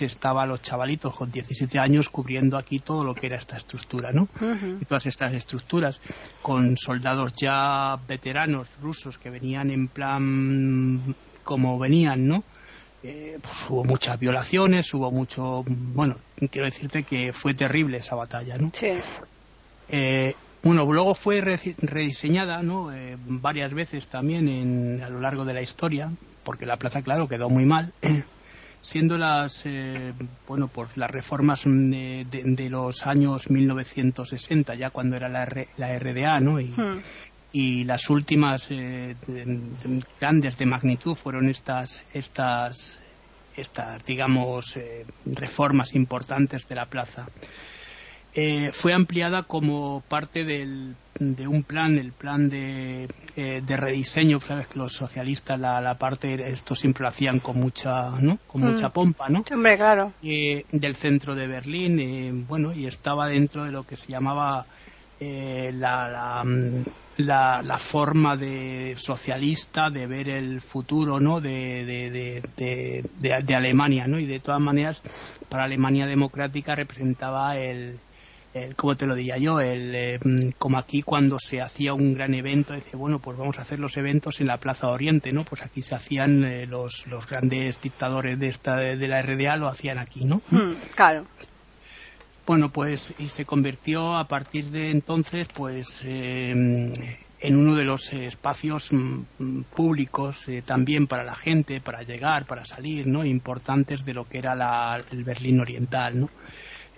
estaba 0.00 0.46
los 0.46 0.62
chavalitos 0.62 1.14
con 1.14 1.30
17 1.30 1.78
años 1.78 2.08
cubriendo 2.08 2.56
aquí 2.56 2.80
todo 2.80 3.04
lo 3.04 3.14
que 3.14 3.26
era 3.26 3.36
esta 3.36 3.56
estructura, 3.56 4.12
¿no? 4.12 4.28
Y 4.80 4.84
todas 4.84 5.06
estas 5.06 5.32
estructuras 5.32 6.00
con 6.42 6.76
soldados 6.76 7.32
ya 7.32 7.98
veteranos 8.08 8.68
rusos 8.80 9.18
que 9.18 9.30
venían 9.30 9.70
en 9.70 9.88
plan 9.88 11.14
como 11.44 11.78
venían, 11.78 12.26
¿no? 12.26 12.42
Eh, 13.06 13.38
pues 13.42 13.54
hubo 13.68 13.84
muchas 13.84 14.18
violaciones, 14.18 14.94
hubo 14.94 15.10
mucho, 15.10 15.62
bueno, 15.66 16.16
quiero 16.50 16.64
decirte 16.64 17.02
que 17.02 17.34
fue 17.34 17.52
terrible 17.52 17.98
esa 17.98 18.14
batalla, 18.14 18.56
¿no? 18.56 18.70
Sí. 18.72 18.92
Eh, 19.90 20.34
bueno, 20.62 20.90
luego 20.90 21.14
fue 21.14 21.42
rediseñada, 21.42 22.62
¿no? 22.62 22.94
Eh, 22.94 23.18
varias 23.26 23.74
veces 23.74 24.08
también 24.08 24.48
en, 24.48 25.02
a 25.04 25.10
lo 25.10 25.20
largo 25.20 25.44
de 25.44 25.52
la 25.52 25.60
historia, 25.60 26.12
porque 26.44 26.64
la 26.64 26.78
plaza, 26.78 27.02
claro, 27.02 27.28
quedó 27.28 27.50
muy 27.50 27.66
mal, 27.66 27.92
siendo 28.80 29.18
las, 29.18 29.64
bueno, 30.48 30.68
pues 30.68 30.96
las 30.96 31.10
reformas 31.10 31.64
de, 31.66 32.68
los 32.70 33.06
años 33.06 33.50
1960, 33.50 34.76
ya 34.76 34.88
cuando 34.88 35.16
era 35.16 35.28
la, 35.28 35.46
la 35.76 35.98
RDA, 35.98 36.40
¿no? 36.40 36.58
Y, 36.58 36.68
hmm. 36.68 37.02
Y 37.54 37.84
las 37.84 38.10
últimas 38.10 38.68
grandes 40.20 40.58
de 40.58 40.66
magnitud 40.66 41.14
fueron 41.14 41.48
estas 41.48 42.02
estas 42.12 42.98
estas 43.56 44.04
digamos 44.04 44.76
eh, 44.76 45.06
reformas 45.24 45.94
importantes 45.94 46.66
de 46.66 46.74
la 46.74 46.86
plaza 46.86 47.28
eh, 48.34 48.72
fue 48.72 48.92
ampliada 48.92 49.44
como 49.44 50.02
parte 50.08 50.44
del, 50.44 50.96
de 51.20 51.46
un 51.46 51.62
plan, 51.62 51.96
el 51.96 52.10
plan 52.10 52.48
de, 52.48 53.08
eh, 53.36 53.62
de 53.64 53.76
rediseño, 53.76 54.40
sabes 54.40 54.66
que 54.66 54.80
los 54.80 54.92
socialistas 54.92 55.60
la, 55.60 55.80
la, 55.80 55.96
parte 55.98 56.50
esto 56.50 56.74
siempre 56.74 57.02
lo 57.02 57.10
hacían 57.10 57.38
con 57.38 57.60
mucha, 57.60 58.10
¿no? 58.20 58.40
Con 58.48 58.62
mm. 58.62 58.72
mucha 58.72 58.88
pompa, 58.88 59.28
¿no? 59.28 59.44
Hombre, 59.52 59.76
claro. 59.76 60.12
del 60.20 60.96
centro 60.96 61.36
de 61.36 61.46
Berlín, 61.46 62.44
bueno, 62.48 62.72
y 62.72 62.88
estaba 62.88 63.28
dentro 63.28 63.62
de 63.62 63.70
lo 63.70 63.86
que 63.86 63.94
se 63.94 64.10
llamaba 64.10 64.66
la, 65.20 66.44
la, 67.18 67.62
la, 67.62 67.78
forma 67.78 68.36
de 68.36 68.94
socialista 68.96 69.90
de 69.90 70.06
ver 70.06 70.28
el 70.28 70.60
futuro 70.60 71.20
¿no? 71.20 71.40
de, 71.40 71.84
de, 72.56 73.04
de, 73.20 73.54
Alemania 73.54 74.06
¿no? 74.06 74.18
y 74.18 74.26
de 74.26 74.40
todas 74.40 74.60
maneras 74.60 75.00
para 75.48 75.64
Alemania 75.64 76.06
democrática 76.06 76.74
representaba 76.74 77.56
el, 77.56 77.98
el 78.52 78.74
como 78.74 78.96
te 78.96 79.06
lo 79.06 79.14
diría 79.14 79.36
yo 79.38 79.60
el 79.60 79.94
eh, 79.94 80.20
como 80.58 80.78
aquí 80.78 81.02
cuando 81.02 81.38
se 81.38 81.60
hacía 81.60 81.94
un 81.94 82.14
gran 82.14 82.34
evento 82.34 82.74
dice 82.74 82.96
bueno 82.96 83.20
pues 83.20 83.36
vamos 83.38 83.58
a 83.58 83.62
hacer 83.62 83.78
los 83.78 83.96
eventos 83.96 84.40
en 84.40 84.48
la 84.48 84.58
Plaza 84.58 84.88
Oriente 84.88 85.32
no 85.32 85.44
pues 85.44 85.62
aquí 85.62 85.82
se 85.82 85.94
hacían 85.94 86.44
eh, 86.44 86.66
los, 86.66 87.06
los 87.06 87.26
grandes 87.26 87.80
dictadores 87.80 88.38
de 88.38 88.48
esta 88.48 88.76
de 88.76 89.08
la 89.08 89.22
RDA 89.22 89.56
lo 89.56 89.68
hacían 89.68 89.98
aquí 89.98 90.24
no 90.24 90.40
hmm, 90.50 90.72
claro 90.96 91.26
bueno, 92.46 92.70
pues 92.70 93.14
y 93.18 93.28
se 93.28 93.44
convirtió 93.44 94.16
a 94.16 94.28
partir 94.28 94.66
de 94.66 94.90
entonces, 94.90 95.48
pues 95.52 96.02
em, 96.04 96.92
en 97.40 97.56
uno 97.56 97.74
de 97.74 97.84
los 97.84 98.12
espacios 98.12 98.92
mm, 98.92 99.62
públicos 99.74 100.48
eh, 100.48 100.62
también 100.62 101.06
para 101.06 101.24
la 101.24 101.34
gente, 101.34 101.80
para 101.80 102.02
llegar, 102.02 102.46
para 102.46 102.64
salir, 102.64 103.06
¿no? 103.06 103.24
Importantes 103.24 104.04
de 104.04 104.14
lo 104.14 104.28
que 104.28 104.38
era 104.38 104.54
la, 104.54 105.02
el 105.10 105.24
Berlín 105.24 105.60
Oriental, 105.60 106.20
¿no? 106.20 106.30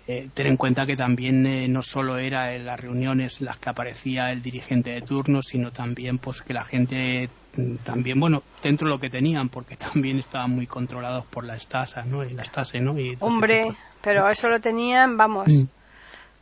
Eh, 0.09 0.29
ten 0.33 0.47
en 0.47 0.57
cuenta 0.57 0.87
que 0.87 0.95
también 0.95 1.45
eh, 1.47 1.67
no 1.67 1.83
solo 1.83 2.19
era 2.19 2.55
en 2.55 2.65
las 2.65 2.79
reuniones 2.79 3.41
las 3.41 3.59
que 3.59 3.71
aparecía 3.71 4.31
el 4.31 4.41
dirigente 4.41 4.91
de 4.91 5.03
turno, 5.03 5.43
sino 5.43 5.73
también 5.73 6.19
pues 6.19 6.43
que 6.43 6.55
la 6.55 6.65
gente 6.65 7.29
mm, 7.29 7.46
también 7.83 8.21
bueno 8.21 8.43
dentro 8.63 8.89
de 8.89 8.95
lo 8.95 9.01
que 9.01 9.11
tenían 9.11 9.49
porque 9.49 9.77
también 9.93 10.19
estaban 10.19 10.51
muy 10.51 10.67
controlados 10.67 11.25
por 11.27 11.45
la 11.45 11.59
Stasi, 11.59 12.01
¿no? 12.07 12.25
Y 12.25 12.31
la 12.31 12.45
Stasi, 12.45 12.81
¿no? 12.81 12.99
Y 12.99 13.17
Hombre, 13.21 13.69
pero 14.01 14.29
eso 14.29 14.49
lo 14.49 14.61
tenían, 14.61 15.17
vamos. 15.17 15.49
Mm. 15.49 15.67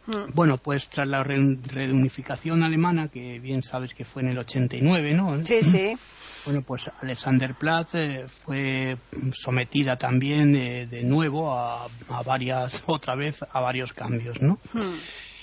Mm. 0.06 0.34
Bueno, 0.34 0.58
pues 0.58 0.88
tras 0.90 1.08
la 1.08 1.24
reunificación 1.24 2.62
alemana, 2.62 3.08
que 3.08 3.38
bien 3.38 3.62
sabes 3.62 3.94
que 3.94 4.04
fue 4.04 4.22
en 4.22 4.28
el 4.28 4.38
89, 4.38 5.14
¿no? 5.14 5.44
Sí, 5.46 5.62
sí. 5.62 5.96
Bueno, 6.44 6.60
pues 6.60 6.90
Alexanderplatz 7.00 7.94
eh, 7.94 8.26
fue 8.44 8.98
sometida 9.32 9.96
también 9.96 10.52
de 10.52 11.02
nuevo 11.04 11.58
a, 11.58 11.88
varias, 12.24 12.82
otra 12.86 13.14
vez, 13.14 13.38
a 13.50 13.60
varios 13.60 13.92
cambios, 13.94 14.42
¿no? 14.42 14.58
Mm. 14.74 15.33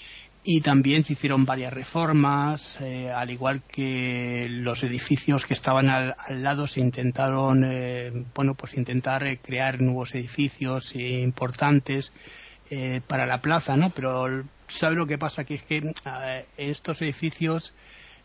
Y 0.44 0.62
también 0.62 1.04
se 1.04 1.14
hicieron 1.14 1.46
varias 1.46 1.72
reformas, 1.72 2.78
eh, 2.82 3.12
al 3.12 3.30
igual 3.30 3.62
que 3.62 4.48
los 4.50 4.82
edificios 4.82 5.46
que 5.46 5.54
estaban 5.54 5.88
al, 5.88 6.16
lado 6.30 6.68
se 6.68 6.80
intentaron, 6.80 7.64
eh, 7.64 8.12
bueno, 8.34 8.56
pues 8.56 8.74
intentar 8.74 9.24
crear 9.38 9.80
nuevos 9.82 10.16
edificios 10.16 10.96
importantes 10.96 12.12
eh, 12.72 13.02
para 13.06 13.28
la 13.28 13.40
plaza, 13.40 13.78
¿no? 13.78 13.92
Pero 13.92 14.44
¿sabe 14.68 14.96
lo 14.96 15.06
que 15.06 15.20
pasa? 15.20 15.44
Que 15.44 15.56
es 15.56 15.64
que 15.64 15.94
estos 16.58 17.04
edificios 17.04 17.74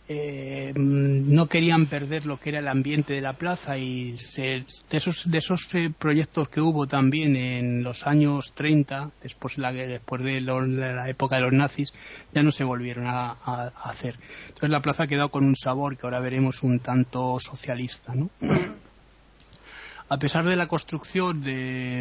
eh, 0.09 0.73
no 0.77 1.47
querían 1.47 1.87
perder 1.87 2.27
lo 2.27 2.39
que 2.39 2.51
era 2.51 2.61
el 2.61 2.69
ambiente 2.69 3.15
de 3.15 3.21
la 3.21 3.33
plaza 3.33 3.77
y 3.77 4.13
de 4.13 4.65
esos, 4.93 5.29
de 5.29 5.39
esos 5.39 5.75
eh, 5.75 5.91
proyectos 5.97 6.49
que 6.49 6.61
hubo 6.61 6.87
también 6.87 7.35
en 7.35 7.83
los 7.83 8.07
años 8.07 8.53
30, 8.55 9.11
después, 9.21 9.59
la, 9.59 9.73
después 9.73 10.23
de, 10.23 10.41
la 10.41 11.09
época 11.09 11.37
de 11.37 11.43
los 11.43 11.53
nazis, 11.53 11.93
ya 12.33 12.45
no 12.45 12.53
se 12.53 12.63
volvieron 12.63 13.07
a, 13.09 13.33
hacer. 13.85 14.17
Entonces 14.43 14.71
la 14.71 14.81
plaza 14.81 15.05
ha 15.05 15.07
quedado 15.09 15.31
con 15.31 15.45
un 15.45 15.57
sabor 15.57 15.97
que 15.97 16.07
ahora 16.07 16.21
veremos 16.21 16.63
un 16.63 16.79
tanto 16.79 17.41
socialista, 17.41 18.15
¿no? 18.15 18.31
a 20.09 20.19
pesar 20.21 20.45
de 20.45 20.55
la 20.55 20.69
construcción 20.69 21.43
de, 21.43 22.01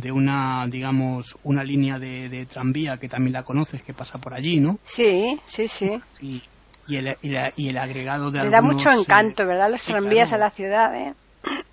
de 0.00 0.12
una, 0.12 0.66
digamos, 0.66 1.36
una 1.42 1.62
línea 1.62 1.98
de, 1.98 2.46
tranvía 2.46 2.96
que 2.96 3.10
también 3.10 3.34
la 3.34 3.42
conoces, 3.42 3.82
que 3.82 3.92
pasa 3.92 4.16
por 4.18 4.32
allí, 4.32 4.60
¿no? 4.60 4.78
Sí, 4.84 5.38
sí, 5.44 5.68
sí. 5.68 6.00
Y, 6.86 6.96
el, 6.96 7.16
y, 7.56 7.68
el 7.68 7.78
agregado 7.78 8.30
de 8.30 8.44
Le 8.44 8.50
da 8.50 8.62
mucho 8.62 8.90
eh, 8.90 8.94
encanto, 8.98 9.46
¿verdad? 9.46 9.70
Los 9.70 9.84
tranvías 9.84 10.32
a 10.32 10.36
la 10.36 10.50
ciudad, 10.50 10.94
¿eh? 10.94 11.14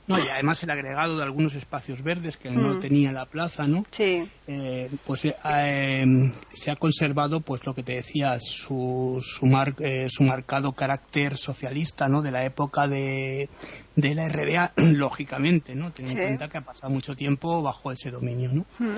No, 0.08 0.20
y 0.20 0.27
además 0.27 0.62
el 0.63 0.72
agregado 0.72 1.18
de 1.18 1.24
algunos 1.24 1.56
espacios 1.56 2.03
verdes 2.03 2.36
que 2.36 2.50
no 2.50 2.74
mm. 2.74 2.80
tenía 2.82 3.12
la 3.12 3.25
plaza, 3.25 3.68
¿no? 3.68 3.86
Sí. 3.91 4.27
Eh, 4.48 4.89
pues 5.06 5.25
eh, 5.25 6.06
se 6.50 6.72
ha 6.72 6.75
conservado, 6.75 7.39
pues 7.41 7.65
lo 7.65 7.74
que 7.74 7.84
te 7.84 7.94
decía, 7.94 8.38
su, 8.41 9.20
su, 9.22 9.46
eh, 9.80 10.08
su 10.10 10.24
marcado 10.24 10.74
carácter 10.74 11.38
socialista, 11.38 12.10
¿no? 12.10 12.22
De 12.22 12.32
la 12.32 12.44
época 12.44 12.88
de, 12.88 13.50
de 13.96 14.15
la 14.15 14.27
RDA, 14.27 14.74
lógicamente, 14.75 15.75
¿no? 15.75 15.91
Ten 15.91 16.10
en 16.10 16.18
cuenta 16.18 16.50
que 16.50 16.58
ha 16.58 16.62
pasado 16.62 16.91
mucho 16.91 17.15
tiempo 17.15 17.62
bajo 17.62 17.91
ese 17.91 18.12
dominio, 18.12 18.51
¿no? 18.51 18.65
Mm. 18.80 18.98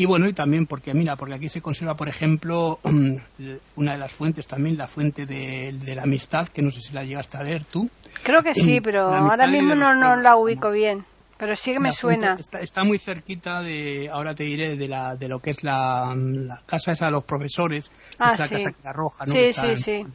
Y 0.00 0.06
bueno, 0.06 0.26
y 0.26 0.32
también 0.32 0.64
porque, 0.64 0.94
mira, 0.94 1.16
porque 1.16 1.34
aquí 1.34 1.50
se 1.50 1.60
conserva, 1.60 1.94
por 1.94 2.08
ejemplo, 2.08 2.80
una 3.76 3.92
de 3.92 3.98
las 3.98 4.10
fuentes 4.10 4.46
también, 4.46 4.78
la 4.78 4.88
fuente 4.88 5.26
de, 5.26 5.74
la 5.94 6.04
amistad, 6.04 6.48
que 6.48 6.62
no 6.62 6.70
sé 6.70 6.80
si 6.80 6.94
la 6.94 7.04
llegaste 7.04 7.36
a 7.36 7.42
ver 7.42 7.64
tú. 7.64 7.90
Creo 8.22 8.42
que 8.42 8.54
sí, 8.54 8.80
pero 8.82 9.14
ahora 9.14 9.46
mismo 9.46 9.74
no, 9.74 9.94
no 9.94 10.16
la 10.16 10.36
ubico 10.36 10.70
bien. 10.70 11.04
Pero 11.36 11.54
sí 11.54 11.74
que 11.74 11.80
me 11.80 11.92
suena. 11.92 12.34
Está, 12.62 12.82
muy 12.82 12.96
cerquita 12.96 13.60
de, 13.60 14.08
ahora 14.10 14.34
te 14.34 14.44
diré, 14.44 14.78
de, 14.78 14.88
la, 14.88 15.16
de 15.16 15.28
lo 15.28 15.40
que 15.40 15.50
es 15.50 15.62
la, 15.64 16.16
casa 16.64 16.92
esa 16.92 17.04
de 17.04 17.10
los 17.10 17.24
profesores, 17.24 17.90
ah, 18.18 18.32
esa 18.32 18.46
sí. 18.46 18.54
casa 18.54 18.72
que 18.72 18.92
roja, 18.94 19.26
¿no? 19.26 19.32
Sí, 19.34 19.52
sí, 19.52 19.76
sí. 19.76 20.06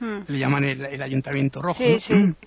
Hmm. 0.00 0.20
Le 0.28 0.38
llaman 0.38 0.64
el, 0.64 1.02
ayuntamiento 1.02 1.60
rojo. 1.60 1.82
Sí, 1.82 2.00
sí. 2.00 2.34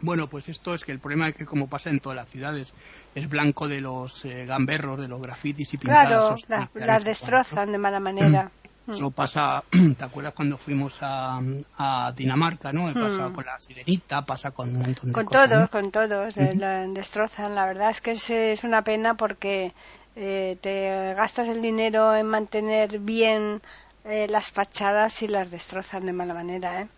Bueno, 0.00 0.28
pues 0.28 0.48
esto 0.48 0.74
es 0.74 0.84
que 0.84 0.92
el 0.92 1.00
problema 1.00 1.28
es 1.28 1.34
que 1.34 1.44
como 1.44 1.68
pasa 1.68 1.90
en 1.90 2.00
todas 2.00 2.16
las 2.16 2.28
ciudades, 2.28 2.74
es 3.14 3.28
blanco 3.28 3.68
de 3.68 3.80
los 3.80 4.24
eh, 4.24 4.44
gamberros, 4.46 5.00
de 5.00 5.08
los 5.08 5.20
grafitis 5.20 5.74
y 5.74 5.78
pintadas. 5.78 6.44
Claro, 6.44 6.70
las 6.74 7.04
destrozan 7.04 7.72
de 7.72 7.78
mala 7.78 8.00
manera. 8.00 8.50
Eso 8.88 9.10
pasa, 9.10 9.64
¿te 9.98 10.04
acuerdas 10.04 10.32
cuando 10.34 10.56
fuimos 10.56 10.98
a, 11.02 11.40
a 11.76 12.12
Dinamarca, 12.16 12.72
no? 12.72 12.92
Pasa 12.94 13.28
mm. 13.28 13.32
con 13.34 13.44
la 13.44 13.58
sirenita, 13.58 14.24
pasa 14.24 14.52
con 14.52 14.70
un 14.70 14.80
montón 14.80 15.08
de 15.08 15.12
con 15.12 15.24
cosas. 15.26 15.50
Todos, 15.50 15.70
Con 15.70 15.90
todos, 15.90 16.38
eh, 16.38 16.50
destrozan. 16.94 17.54
La 17.54 17.66
verdad 17.66 17.90
es 17.90 18.00
que 18.00 18.12
es, 18.12 18.64
una 18.64 18.82
pena 18.82 19.14
porque 19.14 19.74
eh, 20.16 20.56
te 20.62 21.14
gastas 21.14 21.48
el 21.48 21.60
dinero 21.60 22.14
en 22.14 22.26
mantener 22.26 22.98
bien 22.98 23.60
las 24.04 24.50
fachadas 24.50 25.22
y 25.22 25.28
las 25.28 25.50
destrozan 25.50 26.06
de 26.06 26.14
mala 26.14 26.32
manera, 26.32 26.80
¿eh? 26.80 26.88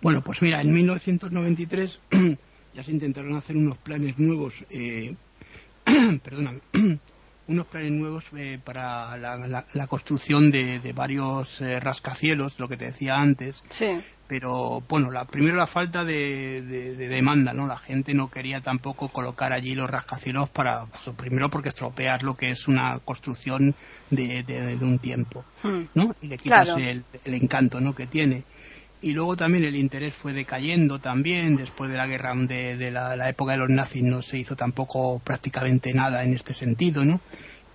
Bueno, 0.00 0.22
pues 0.22 0.42
mira, 0.42 0.60
en 0.60 0.72
1993 0.72 2.00
ya 2.74 2.82
se 2.82 2.90
intentaron 2.90 3.36
hacer 3.36 3.56
unos 3.56 3.78
planes 3.78 4.18
nuevos, 4.18 4.64
eh, 4.70 5.14
perdóname, 6.22 6.60
unos 7.46 7.66
planes 7.66 7.92
nuevos 7.92 8.24
eh, 8.36 8.58
para 8.62 9.16
la, 9.16 9.86
construcción 9.86 10.50
de, 10.50 10.92
varios 10.94 11.60
eh, 11.60 11.78
rascacielos, 11.80 12.58
lo 12.58 12.68
que 12.68 12.76
te 12.76 12.86
decía 12.86 13.16
antes. 13.16 13.62
Sí. 13.68 14.00
Pero 14.26 14.82
bueno, 14.88 15.10
la, 15.10 15.26
primero 15.26 15.54
la 15.54 15.66
falta 15.66 16.02
de, 16.02 16.62
demanda, 16.96 17.52
¿no? 17.52 17.66
La 17.66 17.76
gente 17.76 18.14
no 18.14 18.30
quería 18.30 18.62
tampoco 18.62 19.08
colocar 19.08 19.52
allí 19.52 19.74
los 19.74 19.90
rascacielos 19.90 20.48
para, 20.48 20.86
pues, 20.86 21.14
primero 21.14 21.50
porque 21.50 21.68
estropear 21.68 22.22
lo 22.22 22.34
que 22.34 22.50
es 22.50 22.66
una 22.66 23.00
construcción 23.00 23.74
de, 24.10 24.78
un 24.80 24.98
tiempo, 24.98 25.44
hmm. 25.62 25.82
¿no? 25.94 26.16
Y 26.22 26.28
le 26.28 26.38
quitas 26.38 26.70
el, 26.78 27.04
el 27.24 27.34
encanto, 27.34 27.80
¿no? 27.80 27.94
Que 27.94 28.06
tiene 28.06 28.44
y 29.04 29.12
luego 29.12 29.36
también 29.36 29.64
el 29.64 29.76
interés 29.76 30.14
fue 30.14 30.32
decayendo 30.32 30.98
también 30.98 31.56
después 31.56 31.90
de 31.90 31.98
la 31.98 32.06
guerra 32.06 32.34
de, 32.34 32.90
la, 32.90 33.28
época 33.28 33.52
de 33.52 33.58
los 33.58 33.68
nazis 33.68 34.02
no 34.02 34.22
se 34.22 34.38
hizo 34.38 34.56
tampoco 34.56 35.18
prácticamente 35.18 35.92
nada 35.92 36.24
en 36.24 36.32
este 36.32 36.54
sentido 36.54 37.04
no 37.04 37.20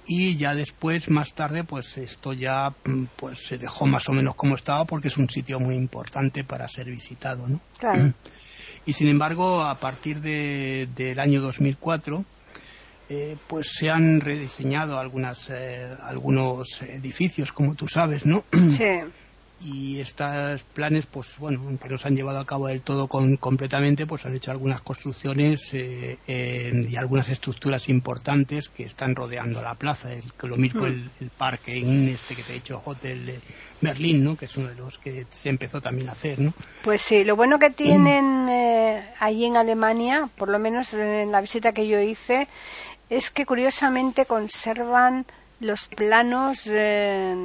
y 0.07 0.37
ya 0.37 0.55
después 0.55 1.11
más 1.11 1.35
tarde 1.35 1.63
pues 1.63 1.99
esto 1.99 2.33
ya 2.33 2.73
mm, 2.83 3.03
pues 3.15 3.45
se 3.45 3.59
dejó 3.59 3.85
más 3.85 4.09
o 4.09 4.13
menos 4.13 4.33
como 4.33 4.55
estaba 4.55 4.85
porque 4.85 5.09
es 5.09 5.17
un 5.17 5.29
sitio 5.29 5.59
muy 5.59 5.75
importante 5.75 6.43
para 6.43 6.67
ser 6.67 6.87
visitado 6.87 7.47
no 7.47 7.61
claro. 7.77 8.11
y 8.87 8.93
sin 8.93 9.07
embargo 9.07 9.61
a 9.61 9.75
partir 9.79 10.21
de, 10.21 10.89
del 10.95 11.19
año 11.19 11.41
2004 11.41 12.25
eh, 13.09 13.37
pues 13.45 13.67
se 13.77 13.91
han 13.91 14.19
rediseñado 14.19 14.97
algunas 14.97 15.47
eh, 15.51 15.95
algunos 16.01 16.81
edificios 16.81 17.51
como 17.51 17.75
tú 17.75 17.87
sabes 17.87 18.25
no 18.25 18.45
sí 18.71 18.85
y 19.61 19.99
estos 19.99 20.63
planes, 20.63 21.05
pues 21.05 21.37
bueno, 21.37 21.61
aunque 21.65 21.89
no 21.89 21.97
se 21.97 22.07
han 22.07 22.15
llevado 22.15 22.39
a 22.39 22.45
cabo 22.45 22.67
del 22.67 22.81
todo 22.81 23.07
completamente, 23.07 24.05
pues 24.05 24.25
han 24.25 24.35
hecho 24.35 24.51
algunas 24.51 24.81
construcciones 24.81 25.69
eh, 25.73 26.17
y 26.89 26.95
algunas 26.95 27.29
estructuras 27.29 27.89
importantes 27.89 28.69
que 28.69 28.83
están 28.83 29.15
rodeando 29.15 29.61
la 29.61 29.75
plaza. 29.75 30.13
El, 30.13 30.23
lo 30.43 30.57
mismo 30.57 30.85
el, 30.85 31.09
parque 31.37 31.77
en 31.77 32.07
este 32.09 32.35
que 32.35 32.43
te 32.43 32.51
he 32.51 32.55
dicho, 32.55 32.81
Hotel 32.83 33.39
Berlín, 33.81 34.23
¿no? 34.23 34.35
Que 34.35 34.45
es 34.45 34.57
uno 34.57 34.69
de 34.69 34.75
los 34.75 34.97
que 34.97 35.25
se 35.29 35.49
empezó 35.49 35.81
también 35.81 36.09
a 36.09 36.13
hacer, 36.13 36.39
¿no? 36.39 36.53
Pues 36.83 37.01
sí, 37.01 37.23
lo 37.23 37.35
bueno 37.35 37.59
que 37.59 37.69
tienen 37.69 38.47
eh, 38.49 39.13
allí 39.19 39.45
en 39.45 39.57
Alemania, 39.57 40.29
por 40.37 40.49
lo 40.49 40.59
menos 40.59 40.93
en 40.93 41.31
la 41.31 41.41
visita 41.41 41.73
que 41.73 41.87
yo 41.87 41.99
hice, 41.99 42.47
es 43.09 43.29
que 43.31 43.45
curiosamente 43.45 44.25
conservan 44.25 45.25
los 45.59 45.85
planos, 45.85 46.67
eh, 46.67 47.35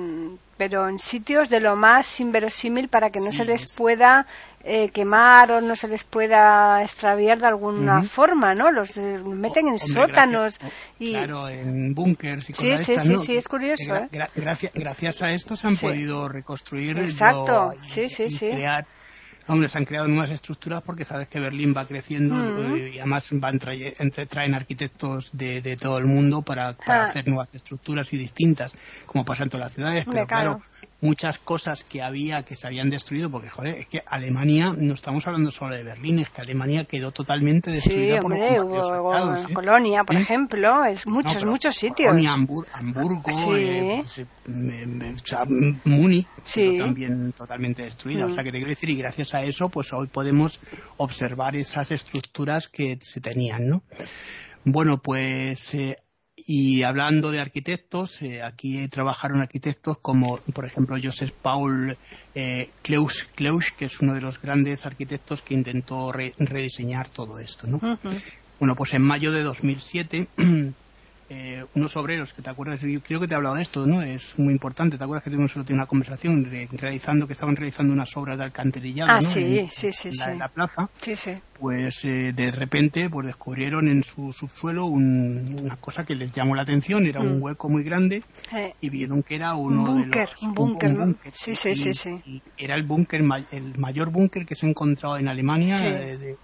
pero 0.57 0.89
en 0.89 0.99
sitios 0.99 1.49
de 1.49 1.61
lo 1.61 1.77
más 1.77 2.21
inverosímil 2.21 2.89
para 2.89 3.11
que 3.11 3.21
no 3.21 3.33
se 3.33 3.45
les 3.45 3.77
pueda 3.77 4.27
eh, 4.63 4.89
quemar 4.91 5.51
o 5.53 5.61
no 5.61 5.77
se 5.77 5.89
les 5.89 6.05
pueda 6.05 6.81
extraviar 6.83 7.39
de 7.39 7.47
alguna 7.47 8.03
forma, 8.03 8.55
¿no? 8.55 8.71
Los 8.71 8.97
eh, 8.97 9.19
meten 9.19 9.69
en 9.69 9.79
sótanos 9.79 10.59
y 10.99 11.11
claro, 11.11 11.49
en 11.49 11.93
búnkers 11.93 12.49
y 12.51 12.55
sí, 12.55 12.77
sí, 12.77 12.99
sí, 12.99 13.19
sí, 13.19 13.37
es 13.37 13.49
curioso. 13.49 13.93
gracias, 14.35 14.73
gracias 14.73 15.23
a 15.23 15.33
esto 15.33 15.57
se 15.57 15.67
han 15.67 15.77
podido 15.77 16.29
reconstruir 16.29 16.99
Exacto, 16.99 17.75
sí, 17.87 18.09
sí, 18.09 18.31
sí. 18.31 18.49
crear 18.49 18.87
Hombre, 19.47 19.69
se 19.69 19.79
han 19.79 19.85
creado 19.85 20.09
nuevas 20.09 20.31
estructuras 20.31 20.83
porque 20.83 21.05
sabes 21.05 21.29
que 21.29 21.39
Berlín 21.39 21.75
va 21.77 21.87
creciendo 21.87 22.75
eh, 22.75 22.93
y 22.95 22.99
además 22.99 23.29
van 23.33 23.59
traen 23.59 24.55
arquitectos 24.55 25.31
de, 25.33 25.77
todo 25.81 25.99
el 25.99 26.07
mundo 26.07 26.43
para, 26.43 26.77
ah. 26.87 27.05
hacer 27.05 27.29
nuevas 27.29 27.55
estructuras 27.55 28.13
y 28.13 28.17
distintas, 28.17 28.73
como 29.07 29.25
pasa 29.25 29.43
en 29.43 29.51
todas 29.51 29.67
las 29.67 29.75
ciudades. 29.75 30.07
Pero 30.11 30.27
claro, 30.27 30.61
muchas 31.05 31.39
cosas 31.39 31.85
que 31.85 32.03
había 32.03 32.43
que 32.45 32.57
se 32.57 32.67
habían 32.67 32.89
destruido, 32.89 33.31
porque 33.31 33.51
joder, 33.51 33.77
es 33.79 33.87
que 33.87 34.03
Alemania, 34.07 34.75
no 34.77 34.95
estamos 34.95 35.27
hablando 35.27 35.51
solo 35.51 35.75
de 35.75 35.83
Berlín, 35.83 36.19
es 36.21 36.31
que 36.31 36.41
Alemania 36.41 36.85
quedó 36.85 37.13
totalmente 37.13 37.71
destruida 37.71 38.21
por 38.21 38.31
los 38.31 39.45
¿eh? 39.45 39.53
Colonia, 39.53 40.05
por 40.05 40.17
ejemplo, 40.17 40.85
es 40.85 41.07
muchos, 41.07 41.45
muchos 41.45 41.75
sitios. 41.75 42.09
Colonia, 42.09 42.33
Hamburgo, 42.33 43.21
eh, 43.55 44.03
pues, 44.03 44.27
Múnich, 45.85 46.27
también 46.79 47.33
totalmente 47.33 47.83
destruida. 47.83 48.27
O 48.27 48.33
sea, 48.33 48.43
mm. 48.43 48.47
que 48.47 48.53
te 48.53 48.59
quiero 48.59 48.71
decir, 48.71 48.89
y 48.91 48.97
gracias 48.97 49.34
a 49.35 49.45
eso, 49.45 49.69
pues 49.69 49.93
hoy 49.93 50.07
podemos 50.07 50.61
observar 50.97 51.57
esas 51.57 51.91
estructuras 51.91 52.69
que 52.69 52.99
se 53.01 53.21
tenían, 53.21 53.69
¿no? 53.69 53.83
Bueno, 54.65 55.03
pues 55.03 55.75
eh, 55.75 55.99
y 56.37 56.83
hablando 56.83 57.31
de 57.31 57.41
arquitectos, 57.41 58.21
eh, 58.21 58.43
aquí 58.43 58.89
trabajaron 58.89 59.41
arquitectos 59.41 59.99
como, 59.99 60.39
por 60.53 60.65
ejemplo, 60.65 60.97
Joseph 61.03 61.33
Paul 61.43 61.97
eh, 62.35 62.71
Kleus, 62.83 63.73
que 63.77 63.87
es 63.87 64.01
uno 64.01 64.15
de 64.15 64.21
los 64.21 64.41
grandes 64.41 64.85
arquitectos 64.85 65.43
que 65.43 65.55
intentó 65.55 66.13
rediseñar 66.13 67.09
todo 67.09 67.39
esto. 67.39 67.67
¿no? 67.67 67.81
Bueno, 68.59 68.77
pues 68.77 68.95
en 68.95 69.03
mayo 69.03 69.33
de 69.33 69.43
2007 69.43 70.29
eh, 71.31 71.65
unos 71.75 71.97
obreros 71.97 72.35
que 72.35 72.43
te 72.43 72.51
acuerdas, 72.51 72.81
yo 72.81 73.01
creo 73.01 73.19
que 73.19 73.27
te 73.27 73.33
he 73.33 73.37
hablado 73.37 73.55
de 73.55 73.63
esto, 73.63 73.87
¿no? 73.87 74.03
Es 74.03 74.39
muy 74.39 74.53
importante, 74.53 74.99
¿te 74.99 75.05
acuerdas 75.05 75.25
que 75.25 75.31
tuvimos 75.31 75.57
una 75.57 75.87
conversación 75.87 76.47
realizando, 76.73 77.27
que 77.27 77.33
estaban 77.33 77.57
realizando 77.57 77.95
unas 77.95 78.15
obras 78.17 78.37
de 78.37 78.45
alcantarillado, 78.45 79.11
ah, 79.11 79.23
sí, 79.23 79.67
sí, 79.71 79.91
sí, 79.91 80.11
en, 80.27 80.39
la, 80.39 80.49
plaza? 80.49 80.91
Sí, 81.01 81.17
sí. 81.17 81.33
Pues 81.59 82.05
eh, 82.05 82.33
de 82.35 82.51
repente 82.51 83.09
pues 83.09 83.27
descubrieron 83.27 83.89
en 83.89 84.05
su 84.05 84.35
subsuelo 84.35 84.85
una 84.85 85.77
cosa 85.77 86.05
que 86.05 86.15
les 86.15 86.31
llamó 86.31 86.57
la 86.57 86.63
atención, 86.63 87.07
era 87.07 87.21
un 87.21 87.39
mm. 87.39 87.43
hueco 87.43 87.71
muy 87.71 87.85
grande 87.85 88.23
y 88.81 88.91
vieron 88.91 89.23
que 89.23 89.37
era 89.37 89.55
uno 89.55 89.95
de 89.95 90.07
los... 90.07 90.43
Un 90.43 90.55
búnker, 90.55 90.99
un, 90.99 91.19
Sí, 91.33 91.57
sí, 91.57 91.75
sí, 91.75 91.95
sí. 91.95 92.43
Era 92.59 92.75
el 92.75 92.83
búnker, 92.83 93.25
el 93.51 93.79
mayor 93.79 94.11
búnker 94.11 94.45
que 94.45 94.55
se 94.55 94.67
ha 94.67 94.69
encontrado 94.69 95.17
en 95.17 95.29
Alemania, 95.29 95.81
de, 95.81 96.37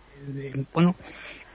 bueno 0.72 0.96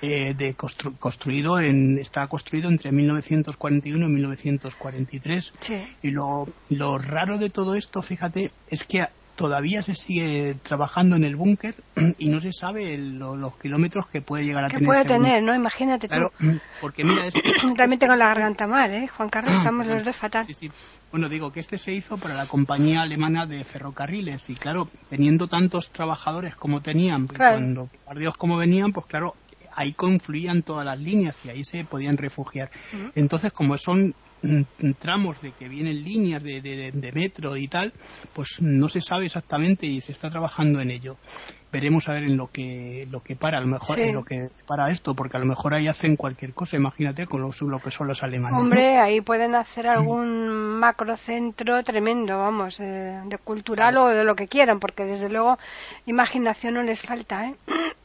eh, 0.02 0.34
de 0.36 0.56
construido 0.56 1.60
en, 1.60 1.98
está 1.98 2.28
construido 2.28 2.70
entre 2.70 2.92
1941 2.92 4.06
y 4.06 4.10
1943. 4.10 5.54
Y 6.02 6.12
lo, 6.12 6.48
lo 6.70 6.98
raro 6.98 7.38
de 7.38 7.50
todo 7.50 7.76
esto, 7.76 8.02
fíjate, 8.02 8.52
es 8.70 8.84
que 8.84 9.06
todavía 9.36 9.84
se 9.84 9.96
sigue 9.96 10.56
trabajando 10.64 11.16
en 11.16 11.24
el 11.24 11.36
búnker 11.36 11.76
y 12.18 12.30
no 12.30 12.42
se 12.42 12.52
sabe 12.52 12.98
los 12.98 13.58
kilómetros 13.58 14.08
que 14.08 14.22
puede 14.22 14.46
llegar 14.46 14.66
a 14.66 14.68
tener. 14.68 14.82
Que 14.82 14.86
puede 14.86 15.06
tener, 15.06 15.44
¿no? 15.44 15.54
Imagínate 15.54 16.08
claro, 16.08 16.32
porque 16.82 17.04
mira, 17.04 17.28
este, 17.28 17.42
tengo 18.00 18.16
la 18.16 18.28
garganta 18.28 18.68
mal, 18.68 18.94
¿eh? 18.94 19.08
Juan 19.08 19.30
Carlos, 19.30 19.54
estamos 19.58 19.88
los 19.88 20.04
dos 20.04 20.16
fatal. 20.16 20.46
Sí, 20.46 20.54
sí. 20.54 20.72
Bueno, 21.12 21.30
digo 21.30 21.52
que 21.52 21.62
este 21.62 21.78
se 21.78 21.94
hizo 21.94 22.18
para 22.18 22.34
la 22.34 22.46
compañía 22.48 23.02
alemana 23.02 23.46
de 23.46 23.64
ferrocarriles 23.64 24.50
y 24.50 24.56
claro, 24.56 24.90
teniendo 25.10 25.48
tantos 25.48 25.92
trabajadores 25.92 26.56
como 26.56 26.82
tenían, 26.82 27.28
cuando 27.28 27.90
partidos 28.06 28.36
como 28.36 28.58
venían, 28.58 28.92
pues 28.92 29.06
claro, 29.06 29.36
ahí 29.76 29.94
confluían 29.94 30.64
todas 30.64 30.86
las 30.86 31.00
líneas 31.00 31.36
y 31.46 31.50
ahí 31.50 31.64
se 31.64 31.84
podían 31.84 32.18
refugiar. 32.18 32.72
Entonces, 33.14 33.52
como 33.52 33.78
son 33.78 34.16
mm, 34.42 34.92
tramos 35.00 35.42
de 35.42 35.52
que 35.52 35.70
vienen 35.70 36.04
líneas 36.04 36.42
de, 36.42 36.62
de, 36.62 37.12
metro 37.14 37.56
y 37.58 37.68
tal, 37.68 37.94
pues 38.34 38.62
no 38.62 38.90
se 38.90 39.02
sabe 39.02 39.26
exactamente 39.26 39.86
y 39.86 40.02
se 40.02 40.12
está 40.12 40.30
trabajando 40.30 40.80
en 40.80 40.92
ello. 40.92 41.18
Veremos 41.72 42.08
a 42.08 42.14
ver 42.14 42.24
en 42.24 42.38
lo 42.38 42.48
que 42.48 43.06
lo 43.12 43.22
que 43.22 43.36
para, 43.36 43.58
a 43.58 43.62
lo 43.62 43.68
mejor 43.68 44.00
en 44.00 44.14
lo 44.14 44.24
que 44.24 44.48
para 44.66 44.92
esto, 44.92 45.14
porque 45.14 45.36
a 45.36 45.42
lo 45.42 45.46
mejor 45.46 45.74
ahí 45.74 45.88
hacen 45.88 46.16
cualquier 46.16 46.54
cosa, 46.54 46.78
imagínate 46.78 47.28
con 47.28 47.42
lo, 47.42 47.52
lo 47.68 47.80
que 47.80 47.92
son 47.92 48.08
los 48.08 48.24
alemanes. 48.24 48.62
Hombre, 48.62 48.98
ahí 48.98 49.20
pueden 49.20 49.56
hacer 49.56 49.88
algún 49.88 50.80
macrocentro 50.80 51.84
tremendo, 51.84 52.38
vamos, 52.38 52.80
eh, 52.80 53.22
de 53.26 53.38
cultural 53.40 53.98
o 53.98 54.08
de 54.08 54.24
lo 54.24 54.36
que 54.36 54.48
quieran, 54.48 54.80
porque 54.80 55.04
desde 55.04 55.30
luego 55.30 55.58
imaginación 56.06 56.76
no 56.76 56.84
les 56.84 57.02
falta, 57.02 57.48
¿eh? 57.48 57.56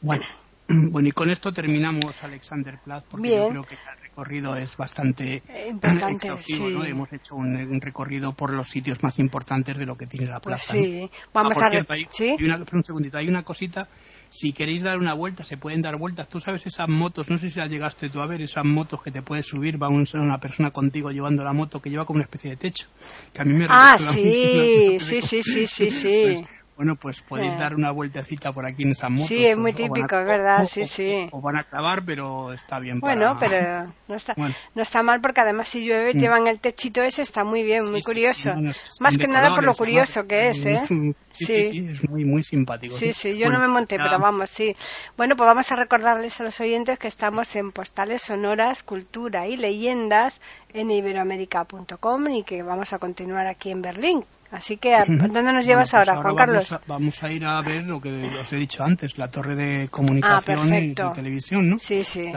Bueno, 0.01 0.25
Bueno, 0.91 1.09
y 1.09 1.11
con 1.11 1.29
esto 1.29 1.51
terminamos 1.51 2.23
Alexander 2.23 2.77
Platz, 2.83 3.05
porque 3.09 3.29
yo 3.29 3.49
creo 3.49 3.63
que 3.63 3.75
el 3.75 4.01
recorrido 4.01 4.55
es 4.55 4.75
bastante 4.77 5.43
eh, 5.47 5.73
exhaustivo, 6.11 6.69
¿no? 6.69 6.85
Hemos 6.85 7.11
hecho 7.13 7.35
un, 7.35 7.81
recorrido 7.81 8.33
por 8.33 8.53
los 8.53 8.69
sitios 8.69 9.01
más 9.03 9.19
importantes 9.19 9.77
de 9.77 9.85
lo 9.85 9.95
que 9.95 10.07
tiene 10.07 10.27
la 10.27 10.39
pues 10.39 10.55
plaza. 10.55 10.73
sí, 10.73 11.09
vamos 11.33 11.57
ah, 11.61 11.67
a 11.67 11.69
ver. 11.69 11.85
¿Sí? 12.09 12.35
un 12.39 12.83
segundito, 12.83 13.17
hay 13.17 13.27
una 13.27 13.43
cosita. 13.43 13.87
Si 14.29 14.53
queréis 14.53 14.83
dar 14.83 14.97
una 14.97 15.13
vuelta, 15.13 15.43
se 15.43 15.57
pueden 15.57 15.81
dar 15.81 15.97
vueltas. 15.97 16.29
Tú 16.29 16.39
sabes 16.39 16.65
esas 16.65 16.87
motos, 16.87 17.29
no 17.29 17.37
sé 17.37 17.49
si 17.49 17.59
las 17.59 17.69
llegaste 17.69 18.09
tú 18.09 18.21
a 18.21 18.27
ver, 18.27 18.41
esas 18.41 18.63
motos 18.63 19.03
que 19.03 19.11
te 19.11 19.21
puedes 19.21 19.45
subir, 19.45 19.81
va 19.81 19.89
una 19.89 20.39
persona 20.39 20.71
contigo 20.71 21.11
llevando 21.11 21.43
la 21.43 21.51
moto 21.51 21.81
que 21.81 21.89
lleva 21.89 22.05
como 22.05 22.17
una 22.17 22.23
especie 22.23 22.51
de 22.51 22.55
techo. 22.55 22.87
Que 23.33 23.41
a 23.41 23.45
mí 23.45 23.53
me 23.53 23.65
ah, 23.69 23.97
sí, 23.97 24.97
sí, 25.01 25.21
sí, 25.21 25.41
sí, 25.43 25.67
sí, 25.67 25.89
sí, 25.89 26.21
pues 26.23 26.43
bueno, 26.81 26.95
pues 26.95 27.21
podéis 27.21 27.55
dar 27.57 27.75
una 27.75 27.91
vueltecita 27.91 28.51
por 28.51 28.65
aquí 28.65 28.81
en 28.81 28.93
esa 28.93 29.07
moto. 29.07 29.27
Sí, 29.27 29.45
es 29.45 29.55
muy 29.55 29.71
típico, 29.71 30.17
es 30.17 30.25
verdad, 30.25 30.65
sí, 30.65 30.85
sí. 30.85 31.29
O, 31.31 31.39
van 31.39 31.57
a 31.57 31.63
clavar, 31.63 32.03
pero 32.03 32.53
está 32.53 32.79
bien 32.79 32.99
Bueno, 32.99 33.37
pero 33.39 33.93
no 34.07 34.15
está, 34.15 34.33
no 34.35 34.81
está 34.81 35.03
mal 35.03 35.21
porque 35.21 35.41
además 35.41 35.69
si 35.69 35.85
llueve 35.85 36.15
mm. 36.15 36.17
llevan 36.17 36.47
el 36.47 36.59
techito 36.59 37.03
ese, 37.03 37.21
está 37.21 37.43
muy 37.43 37.61
bien, 37.61 37.91
muy 37.91 38.01
curioso. 38.01 38.51
Más 38.99 39.15
que 39.15 39.27
nada 39.27 39.53
por 39.53 39.63
lo 39.63 39.75
curioso 39.75 40.25
que 40.25 40.49
es, 40.49 40.65
¿eh? 40.65 40.81
Sí, 41.33 41.45
sí, 41.45 41.63
sí, 41.63 41.87
es 41.93 42.09
muy, 42.09 42.25
muy 42.25 42.43
simpático. 42.43 42.93
Sí, 42.93 43.13
sí, 43.13 43.37
yo 43.37 43.49
no 43.49 43.57
me 43.57 43.69
monté, 43.69 43.95
pero 43.95 44.19
vamos, 44.19 44.49
sí. 44.49 44.75
Bueno, 45.15 45.37
pues 45.37 45.47
vamos 45.47 45.71
a 45.71 45.77
recordarles 45.77 46.41
a 46.41 46.43
los 46.43 46.59
oyentes 46.59 46.99
que 46.99 47.07
estamos 47.07 47.55
en 47.55 47.71
Postales 47.71 48.23
Sonoras, 48.23 48.83
Cultura 48.83 49.47
y 49.47 49.55
Leyendas 49.55 50.41
en 50.73 50.91
iberoamérica.com 50.91 52.27
y 52.27 52.43
que 52.43 52.63
vamos 52.63 52.91
a 52.91 52.99
continuar 52.99 53.47
aquí 53.47 53.71
en 53.71 53.81
Berlín 53.81 54.25
Así 54.51 54.75
que, 54.75 54.97
¿dónde 55.07 55.43
nos 55.43 55.65
llevas 55.65 55.91
pues 55.91 56.09
ahora, 56.09 56.21
Juan 56.21 56.35
Carlos? 56.35 56.75
Vamos 56.85 57.23
a, 57.23 57.31
ir 57.31 57.45
a 57.45 57.61
ver 57.61 57.85
lo 57.85 58.01
que 58.01 58.09
os 58.37 58.51
he 58.51 58.57
dicho 58.57 58.83
antes, 58.83 59.17
la 59.17 59.31
torre 59.31 59.55
de 59.55 59.87
comunicación 59.87 60.73
y 60.73 60.93
de 60.93 61.09
televisión, 61.15 61.69
¿no? 61.69 61.79
Sí, 61.79 62.03
sí. 62.03 62.31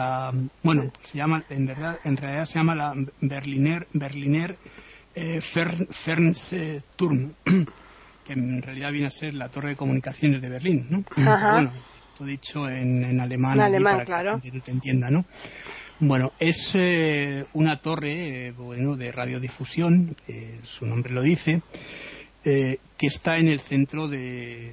bueno, 0.63 0.93
pues 0.95 1.09
se 1.11 1.19
llama, 1.19 1.43
en 1.49 1.67
verdad, 1.67 1.99
en 2.05 2.17
realidad 2.17 2.47
se 2.47 2.55
llama 2.55 2.77
la 2.77 2.95
Berliner, 3.21 3.89
Berliner 3.93 4.57
eh, 5.15 5.41
Fernsehturm, 5.41 7.35
que 8.25 8.33
en 8.33 8.63
realidad 8.63 8.93
viene 8.93 9.09
a 9.09 9.11
ser 9.11 9.35
la 9.35 9.49
torre 9.49 9.71
de 9.71 9.77
comunicaciones 9.77 10.41
de 10.41 10.49
Berlín, 10.49 10.87
¿no? 10.89 11.05
Bueno, 11.17 11.73
esto 12.13 12.25
dicho 12.25 12.69
en, 12.69 13.21
alemán, 13.21 13.59
para 13.83 14.05
claro. 14.05 14.41
que 14.41 14.53
te 14.61 14.71
entienda, 14.71 15.11
¿no? 15.11 15.25
Bueno, 16.01 16.33
es 16.41 16.73
eh, 16.75 17.45
una 17.53 17.81
torre 17.81 18.49
eh, 18.49 18.53
bueno, 18.53 18.97
de 18.97 19.13
radiodifusión, 19.13 20.17
eh, 20.27 20.59
su 20.65 20.87
nombre 20.87 21.13
lo 21.13 21.23
dice, 21.23 21.63
que 22.45 23.07
está 23.07 23.39
en 23.39 23.49
el 23.49 23.61
centro 23.61 24.07
de, 24.07 24.73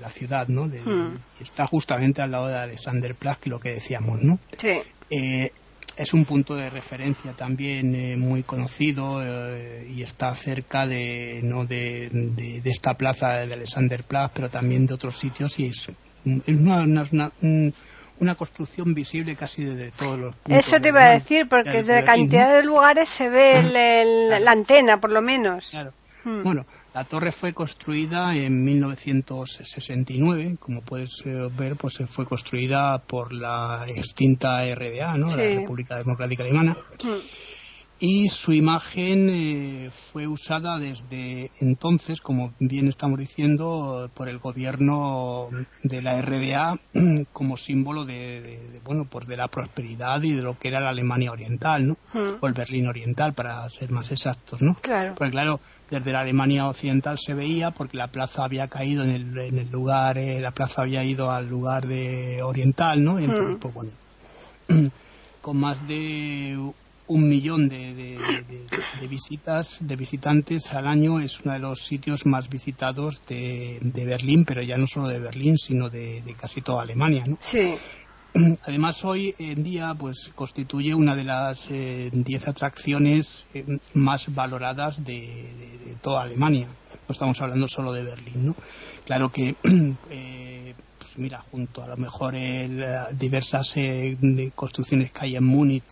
la 0.00 0.10
ciudad, 0.10 0.48
¿no? 0.48 0.66
Hmm. 0.66 1.18
Está 1.40 1.66
justamente 1.66 2.22
al 2.22 2.30
lado 2.30 2.48
de 2.48 2.56
Alexanderplatz, 2.56 3.40
que 3.40 3.50
lo 3.50 3.60
que 3.60 3.74
decíamos, 3.74 4.20
¿no? 4.22 4.38
Sí. 4.56 4.80
es 5.10 6.14
un 6.14 6.24
punto 6.24 6.54
de 6.54 6.70
referencia 6.70 7.32
también 7.32 8.18
muy 8.18 8.42
conocido 8.44 9.22
y 9.86 10.02
está 10.02 10.34
cerca 10.34 10.86
de, 10.86 11.40
¿no? 11.42 11.64
de, 11.64 12.62
esta 12.64 12.94
plaza 12.94 13.46
de 13.46 13.54
Alexanderplatz, 13.54 14.32
pero 14.34 14.48
también 14.48 14.86
de 14.86 14.94
otros 14.94 15.18
sitios 15.18 15.58
y 15.58 15.66
es, 15.66 15.90
una 16.46 16.84
una 18.20 18.34
construcción 18.34 18.94
visible 18.94 19.34
casi 19.34 19.64
desde 19.64 19.90
todos 19.90 20.18
los 20.18 20.36
puntos. 20.36 20.66
Eso 20.66 20.80
te 20.80 20.88
iba 20.88 21.04
a 21.04 21.10
decir, 21.10 21.48
porque 21.48 21.70
desde 21.70 22.04
cantidad 22.04 22.54
de 22.54 22.62
lugares 22.62 23.08
se 23.08 23.28
ve 23.28 23.62
la 24.40 24.50
antena, 24.52 25.00
por 25.00 25.10
lo 25.10 25.22
menos. 25.22 25.70
Claro. 25.70 25.92
Hmm. 26.24 26.42
Bueno, 26.42 26.66
la 26.94 27.04
torre 27.04 27.32
fue 27.32 27.54
construida 27.54 28.34
en 28.34 28.64
1969, 28.64 30.56
como 30.58 30.82
puedes 30.82 31.22
eh, 31.24 31.48
ver, 31.56 31.76
pues 31.76 31.98
fue 32.08 32.26
construida 32.26 32.98
por 33.06 33.32
la 33.32 33.86
extinta 33.88 34.62
RDA, 34.74 35.16
¿no? 35.16 35.28
La 35.36 35.60
República 35.60 35.98
Democrática 35.98 36.42
Alemana. 36.42 36.76
Hmm 37.02 37.18
y 38.02 38.30
su 38.30 38.54
imagen 38.54 39.28
eh, 39.28 39.90
fue 40.10 40.26
usada 40.26 40.78
desde 40.78 41.50
entonces, 41.60 42.22
como 42.22 42.54
bien 42.58 42.88
estamos 42.88 43.18
diciendo, 43.18 44.10
por 44.14 44.30
el 44.30 44.38
gobierno 44.38 45.50
de 45.82 46.00
la 46.00 46.20
RDA 46.22 46.80
como 47.34 47.58
símbolo 47.58 48.06
de, 48.06 48.80
bueno, 48.84 49.04
pues 49.04 49.26
de 49.26 49.36
la 49.36 49.48
prosperidad 49.48 50.22
y 50.22 50.32
de 50.32 50.40
lo 50.40 50.58
que 50.58 50.68
era 50.68 50.80
la 50.80 50.88
Alemania 50.88 51.30
Oriental, 51.30 51.88
¿no? 51.88 51.96
Hmm. 52.14 52.38
O 52.40 52.46
el 52.46 52.54
Berlín 52.54 52.86
Oriental, 52.86 53.34
para 53.34 53.68
ser 53.68 53.90
más 53.90 54.10
exactos, 54.10 54.62
¿no? 54.62 54.76
Claro. 54.80 55.14
Porque 55.14 55.32
claro, 55.32 55.60
desde 55.90 56.12
la 56.12 56.20
Alemania 56.20 56.68
Occidental 56.68 57.18
se 57.18 57.34
veía 57.34 57.70
porque 57.70 57.98
la 57.98 58.08
plaza 58.08 58.44
había 58.44 58.68
caído 58.68 59.04
en 59.04 59.10
el, 59.10 59.38
en 59.38 59.58
el 59.58 59.70
lugar, 59.70 60.16
eh, 60.16 60.40
la 60.40 60.52
plaza 60.52 60.82
había 60.82 61.04
ido 61.04 61.30
al 61.30 61.48
lugar 61.48 61.86
de 61.86 62.42
oriental, 62.42 63.04
¿no? 63.04 63.18
entonces, 63.18 63.56
hmm. 63.56 63.58
pues 63.58 63.74
bueno, 63.74 63.92
con 65.42 65.58
más 65.58 65.86
de 65.86 66.72
un 67.10 67.28
millón 67.28 67.68
de, 67.68 68.16
visitas, 69.08 69.78
de 69.80 69.96
visitantes 69.96 70.72
al 70.72 70.86
año. 70.86 71.18
Es 71.18 71.40
uno 71.40 71.54
de 71.54 71.58
los 71.58 71.84
sitios 71.84 72.24
más 72.24 72.48
visitados 72.48 73.20
de, 73.26 73.80
Berlín, 74.06 74.44
pero 74.44 74.62
ya 74.62 74.78
no 74.78 74.86
solo 74.86 75.08
de 75.08 75.18
Berlín, 75.18 75.58
sino 75.58 75.90
de, 75.90 76.22
casi 76.38 76.62
toda 76.62 76.82
Alemania. 76.82 77.24
¿no? 77.26 77.36
Sí. 77.40 77.74
Además, 78.62 79.04
hoy 79.04 79.34
en 79.38 79.64
día 79.64 79.92
pues 79.98 80.30
constituye 80.36 80.94
una 80.94 81.16
de 81.16 81.24
las 81.24 81.68
10 81.68 81.72
eh, 81.72 82.40
atracciones 82.46 83.44
eh, 83.54 83.78
más 83.94 84.32
valoradas 84.32 85.04
de, 85.04 85.96
toda 86.00 86.22
Alemania. 86.22 86.68
No 87.08 87.12
estamos 87.12 87.40
hablando 87.40 87.66
solo 87.66 87.92
de 87.92 88.04
Berlín, 88.04 88.46
¿no? 88.46 88.56
Claro 89.04 89.32
que, 89.32 89.56
eh, 90.10 90.74
pues 90.96 91.18
mira, 91.18 91.40
junto 91.50 91.82
a 91.82 91.88
lo 91.88 91.96
mejor 91.96 92.36
diversas 93.16 93.74
construcciones 94.54 95.10
que 95.10 95.18
hay 95.22 95.34
en 95.34 95.44
Múnich, 95.44 95.82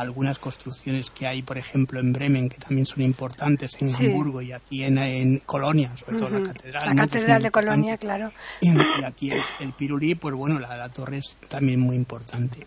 algunas 0.00 0.38
construcciones 0.38 1.10
que 1.10 1.26
hay, 1.26 1.42
por 1.42 1.58
ejemplo, 1.58 2.00
en 2.00 2.12
Bremen, 2.12 2.48
que 2.48 2.58
también 2.58 2.86
son 2.86 3.02
importantes, 3.02 3.76
en 3.80 3.94
Hamburgo 3.94 4.40
y 4.40 4.52
aquí 4.52 4.82
en, 4.82 5.38
Colonia, 5.44 5.94
sobre 5.96 6.18
todo 6.18 6.30
la 6.30 6.42
catedral. 6.42 6.82
La 6.86 6.94
catedral 6.94 7.42
de 7.42 7.50
Colonia, 7.50 7.98
claro. 7.98 8.32
Y, 8.60 8.70
aquí 9.04 9.30
el, 9.60 9.72
Pirulí, 9.72 10.14
pues 10.14 10.34
bueno, 10.34 10.58
la, 10.58 10.88
torre 10.88 11.18
es 11.18 11.36
también 11.48 11.80
muy 11.80 11.96
importante. 11.96 12.66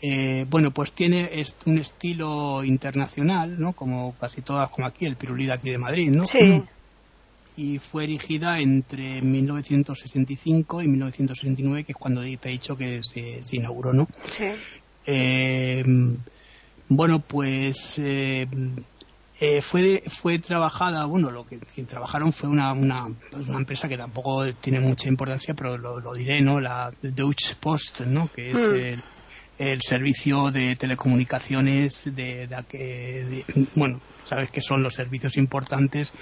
Eh, 0.00 0.46
bueno, 0.48 0.70
pues 0.70 0.92
tiene 0.92 1.30
un 1.66 1.78
estilo 1.78 2.62
internacional, 2.64 3.58
¿no? 3.58 3.72
Como 3.72 4.14
casi 4.18 4.42
todas, 4.42 4.68
como 4.70 4.86
aquí, 4.86 5.06
el 5.06 5.16
Pirulí 5.16 5.46
de 5.46 5.52
aquí 5.52 5.70
de 5.70 5.78
Madrid, 5.78 6.10
¿no? 6.10 6.24
Sí. 6.24 6.62
Y 7.56 7.78
fue 7.78 8.02
erigida 8.02 8.58
entre 8.58 9.22
1965 9.22 10.82
y 10.82 10.88
1969, 10.88 11.84
que 11.84 11.92
es 11.92 11.96
cuando 11.96 12.22
te 12.22 12.48
he 12.48 12.50
dicho 12.50 12.76
que 12.76 13.00
se, 13.04 13.44
se 13.44 13.56
inauguró, 13.56 13.92
¿no? 13.92 14.08
Sí. 14.32 14.46
Eh, 15.06 15.84
bueno, 16.88 17.20
pues 17.20 17.98
eh, 17.98 18.46
eh, 19.40 19.62
fue 19.62 20.02
fue 20.08 20.38
trabajada, 20.38 21.06
bueno, 21.06 21.30
lo 21.30 21.46
que, 21.46 21.58
trabajaron 21.84 22.32
fue 22.32 22.48
una, 22.48 22.72
una, 22.72 23.08
pues 23.30 23.48
una, 23.48 23.58
empresa 23.58 23.88
que 23.88 23.96
tampoco 23.96 24.52
tiene 24.54 24.80
mucha 24.80 25.08
importancia, 25.08 25.54
pero 25.54 25.76
lo, 25.78 26.14
diré, 26.14 26.40
¿no? 26.40 26.60
La 26.60 26.92
Deutsche 27.02 27.56
Post, 27.58 28.02
¿no? 28.02 28.28
Que 28.32 28.52
es 28.52 28.68
hmm. 28.68 29.00
el, 29.58 29.82
servicio 29.82 30.50
de 30.50 30.76
telecomunicaciones 30.76 32.04
de, 32.04 32.46
de, 32.46 33.44
bueno, 33.74 34.00
sabes 34.24 34.50
que 34.50 34.60
son 34.60 34.82
los 34.82 34.94
servicios 34.94 35.36
importantes 35.36 36.12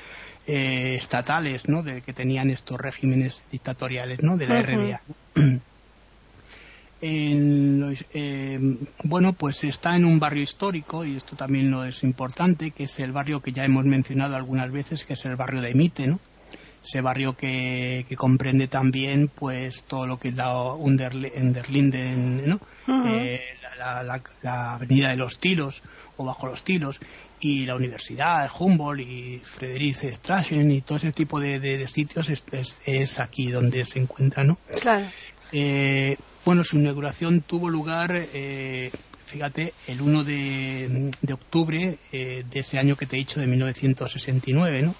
estatales, 0.44 1.68
¿no? 1.68 1.82
De 1.82 2.02
que 2.02 2.12
tenían 2.12 2.50
estos 2.50 2.80
regímenes 2.80 3.44
dictatoriales, 3.50 4.20
¿no? 4.22 4.36
De 4.36 4.46
la 4.48 4.62
RDA. 4.62 5.02
En, 7.04 7.96
eh, 8.14 8.76
bueno, 9.02 9.32
pues 9.32 9.64
está 9.64 9.96
en 9.96 10.04
un 10.04 10.20
barrio 10.20 10.44
histórico 10.44 11.04
y 11.04 11.16
esto 11.16 11.34
también 11.34 11.68
lo 11.68 11.84
es 11.84 12.04
importante, 12.04 12.70
que 12.70 12.84
es 12.84 13.00
el 13.00 13.10
barrio 13.10 13.42
que 13.42 13.50
ya 13.50 13.64
hemos 13.64 13.84
mencionado 13.84 14.36
algunas 14.36 14.70
veces, 14.70 15.04
que 15.04 15.14
es 15.14 15.24
el 15.24 15.34
barrio 15.34 15.60
de 15.60 15.74
Mitte, 15.74 16.06
¿no? 16.06 16.20
Ese 16.84 17.00
barrio 17.00 17.36
que, 17.36 18.06
comprende 18.16 18.68
también, 18.68 19.28
pues, 19.28 19.82
todo 19.84 20.06
lo 20.06 20.20
que 20.20 20.28
es 20.28 20.36
la 20.36 20.74
Underlinden, 20.74 22.48
¿no? 22.48 22.60
Eh, 23.06 23.40
la, 23.78 24.74
avenida 24.74 25.08
de 25.10 25.16
los 25.16 25.40
Tilos 25.40 25.82
o 26.16 26.24
bajo 26.24 26.46
los 26.46 26.62
Tilos 26.62 27.00
y 27.40 27.66
la 27.66 27.74
universidad, 27.74 28.48
Humboldt 28.56 29.00
y 29.00 29.40
Friedrich 29.44 29.96
Strassen 30.14 30.70
y 30.70 30.82
todo 30.82 30.98
ese 30.98 31.10
tipo 31.12 31.40
de, 31.40 31.86
sitios 31.88 32.28
es, 32.28 32.44
es, 32.86 33.18
aquí 33.18 33.50
donde 33.50 33.84
se 33.86 33.98
encuentra, 33.98 34.44
¿no? 34.44 34.58
Claro. 34.80 35.06
Eh, 35.52 36.16
bueno, 36.44 36.64
su 36.64 36.78
inauguración 36.78 37.42
tuvo 37.42 37.68
lugar, 37.68 38.10
eh, 38.14 38.90
fíjate, 39.26 39.74
el 39.86 40.00
1 40.00 40.24
de, 40.24 41.10
octubre 41.32 41.98
eh, 42.10 42.44
de 42.50 42.60
ese 42.60 42.78
año 42.78 42.96
que 42.96 43.06
te 43.06 43.16
he 43.16 43.18
dicho, 43.18 43.38
de 43.38 43.46
1969, 43.46 44.82
¿no? 44.82 44.94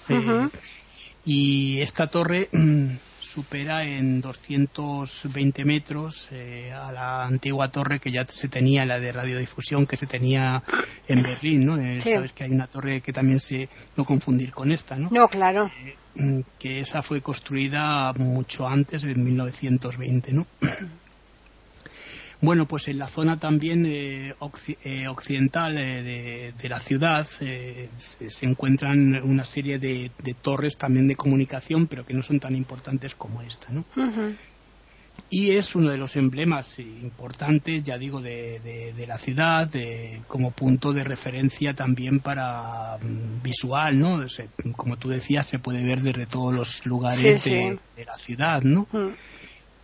Y 1.25 1.81
esta 1.81 2.09
torre 2.09 2.49
supera 3.21 3.85
en 3.85 4.21
220 4.21 5.65
metros 5.65 6.29
a 6.75 6.93
la 6.93 7.25
antigua 7.25 7.71
torre 7.71 7.99
que 7.99 8.11
ya 8.11 8.27
se 8.29 8.49
tenía, 8.49 8.85
la 8.85 9.01
de 9.01 9.13
radiodifusión 9.13 9.87
que 9.87 9.97
se 9.97 10.07
tenía 10.07 10.63
en 11.09 11.23
Berlín, 11.23 11.65
¿no? 11.65 11.77
Sabes 12.01 12.33
que 12.33 12.45
hay 12.45 12.51
una 12.51 12.67
torre 12.67 13.01
que 13.01 13.13
también 13.13 13.41
se, 13.41 13.69
no 13.97 14.05
confundir 14.05 14.53
con 14.53 14.71
esta, 14.71 14.97
¿no? 14.97 15.09
No, 15.11 15.29
claro. 15.29 15.71
Mm, 16.15 16.41
que 16.59 16.81
esa 16.81 17.03
fue 17.03 17.23
construida 17.23 18.13
mucho 18.13 18.69
antes, 18.69 19.05
en 19.05 19.25
1920, 19.25 20.33
¿no? 20.33 20.47
Bueno, 22.43 22.67
pues 22.67 22.89
en 22.89 22.99
la 22.99 23.07
zona 23.07 23.39
también 23.39 23.87
eh, 23.87 24.35
eh, 24.85 25.07
occidental 25.07 25.79
eh, 25.79 26.53
de, 26.61 26.69
la 26.69 26.81
ciudad 26.81 27.25
se, 27.25 27.89
encuentran 28.41 29.23
una 29.23 29.45
serie 29.45 29.79
de, 29.79 30.11
torres 30.43 30.77
también 30.77 31.07
de 31.07 31.15
comunicación, 31.15 31.87
pero 31.87 32.05
que 32.05 32.15
no 32.15 32.23
son 32.23 32.41
tan 32.41 32.57
importantes 32.57 33.15
como 33.15 33.43
esta, 33.43 33.69
¿no? 33.71 33.85
Y 35.31 35.53
es 35.53 35.77
uno 35.77 35.91
de 35.91 35.99
los 35.99 36.17
emblemas 36.17 36.81
importantes, 36.81 37.85
ya 37.85 37.97
digo, 37.97 38.21
de, 38.21 39.05
la 39.07 39.19
ciudad, 39.19 39.71
como 40.27 40.51
punto 40.51 40.93
de 40.93 41.05
referencia 41.05 41.75
también 41.75 42.19
para 42.19 42.99
mm, 42.99 43.41
visual, 43.41 44.01
¿no? 44.01 44.21
como 44.75 44.97
tú 44.97 45.11
decías, 45.11 45.47
se 45.47 45.61
puede 45.61 45.85
ver 45.85 46.01
desde 46.01 46.27
todos 46.27 46.53
los 46.53 46.85
lugares 46.87 47.45
De, 47.45 47.79
la 48.05 48.17
ciudad, 48.17 48.63
¿no? 48.63 48.89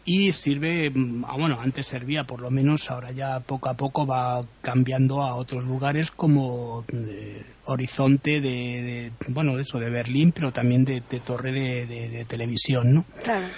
Y 0.08 0.32
sirve, 0.32 0.88
mm, 0.88 1.26
ah, 1.26 1.36
bueno, 1.36 1.60
antes 1.60 1.86
servía 1.86 2.24
por 2.24 2.40
lo 2.40 2.50
menos, 2.50 2.90
ahora 2.90 3.12
ya 3.12 3.40
poco 3.40 3.68
a 3.68 3.74
poco 3.74 4.06
va 4.06 4.42
cambiando 4.62 5.22
a 5.22 5.34
otros 5.34 5.64
lugares 5.64 6.10
como 6.10 6.82
eh, 6.90 7.44
horizonte 7.66 8.40
de, 8.40 9.12
bueno, 9.28 9.58
eso 9.58 9.78
de 9.78 9.90
Berlín, 9.90 10.32
pero 10.32 10.50
también 10.50 10.86
de, 10.86 11.02
torre 11.02 11.52
de, 11.52 12.24
televisión, 12.26 12.94
¿no? 12.94 13.04
Claro. 13.22 13.48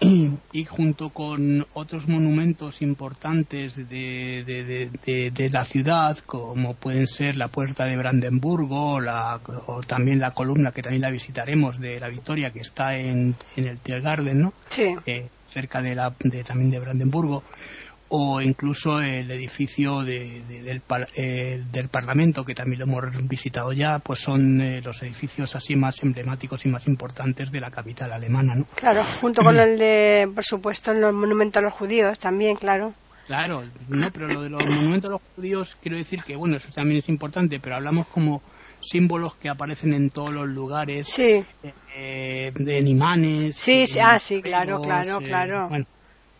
y, 0.52 0.64
junto 0.64 1.10
con 1.10 1.66
otros 1.72 2.06
monumentos 2.06 2.82
importantes 2.82 3.76
de, 3.76 4.44
de, 5.04 5.30
de, 5.32 5.50
la 5.50 5.64
ciudad, 5.64 6.18
como 6.18 6.74
pueden 6.74 7.08
ser 7.08 7.36
la 7.36 7.48
Puerta 7.48 7.84
de 7.84 7.96
Brandenburgo 7.96 9.00
la, 9.00 9.40
o 9.66 9.80
también 9.80 10.20
la 10.20 10.30
columna 10.30 10.70
que 10.70 10.82
también 10.82 11.02
la 11.02 11.10
visitaremos 11.10 11.80
de 11.80 11.98
la 11.98 12.08
Victoria 12.08 12.52
que 12.52 12.60
está 12.60 12.96
en, 12.96 13.34
en 13.56 13.66
el 13.66 13.78
Tiergarten, 13.78 14.40
¿no? 14.40 14.52
Sí. 14.70 14.94
Eh, 15.04 15.28
cerca 15.50 15.82
de, 15.82 15.94
la, 15.94 16.14
de 16.20 16.44
también 16.44 16.70
de 16.70 16.78
Brandenburgo 16.78 17.42
o 18.12 18.40
incluso 18.40 19.00
el 19.00 19.30
edificio 19.30 20.02
de, 20.02 20.42
del, 20.48 20.82
eh, 21.14 21.62
del, 21.70 21.88
Parlamento, 21.88 22.44
que 22.44 22.56
también 22.56 22.80
lo 22.80 22.84
hemos 22.86 23.28
visitado 23.28 23.72
ya, 23.72 24.00
pues 24.00 24.18
son 24.18 24.60
eh, 24.60 24.82
los 24.82 25.00
edificios 25.02 25.54
así 25.54 25.76
más 25.76 26.02
emblemáticos 26.02 26.66
y 26.66 26.68
más 26.68 26.88
importantes 26.88 27.52
de 27.52 27.60
la 27.60 27.70
capital 27.70 28.12
alemana. 28.12 28.56
¿no? 28.56 28.64
Claro, 28.74 29.04
junto 29.20 29.42
con 29.42 29.60
el 29.60 29.78
de, 29.78 30.28
por 30.34 30.44
supuesto, 30.44 30.92
los 30.92 31.14
monumentos 31.14 31.60
a 31.60 31.64
los 31.64 31.72
judíos 31.72 32.18
también, 32.18 32.56
claro. 32.56 32.94
Claro, 33.26 33.62
no, 33.88 34.10
pero 34.12 34.26
lo 34.26 34.42
de 34.42 34.48
los 34.48 34.66
monumentos 34.66 35.08
a 35.08 35.12
los 35.12 35.22
judíos 35.36 35.76
quiero 35.80 35.96
decir 35.96 36.24
que, 36.24 36.34
bueno, 36.34 36.56
eso 36.56 36.70
también 36.74 36.98
es 36.98 37.08
importante, 37.08 37.60
pero 37.60 37.76
hablamos 37.76 38.08
como 38.08 38.42
símbolos 38.80 39.34
que 39.34 39.48
aparecen 39.48 39.92
en 39.94 40.10
todos 40.10 40.32
los 40.32 40.48
lugares, 40.48 41.08
sí. 41.08 41.44
eh, 41.96 42.52
de 42.54 42.80
imanes. 42.80 43.56
Sí, 43.56 43.86
sí, 43.86 43.98
ah, 44.00 44.18
sí, 44.18 44.42
claro, 44.42 44.80
claro, 44.80 45.18
claro. 45.20 45.68
Bueno, 45.68 45.86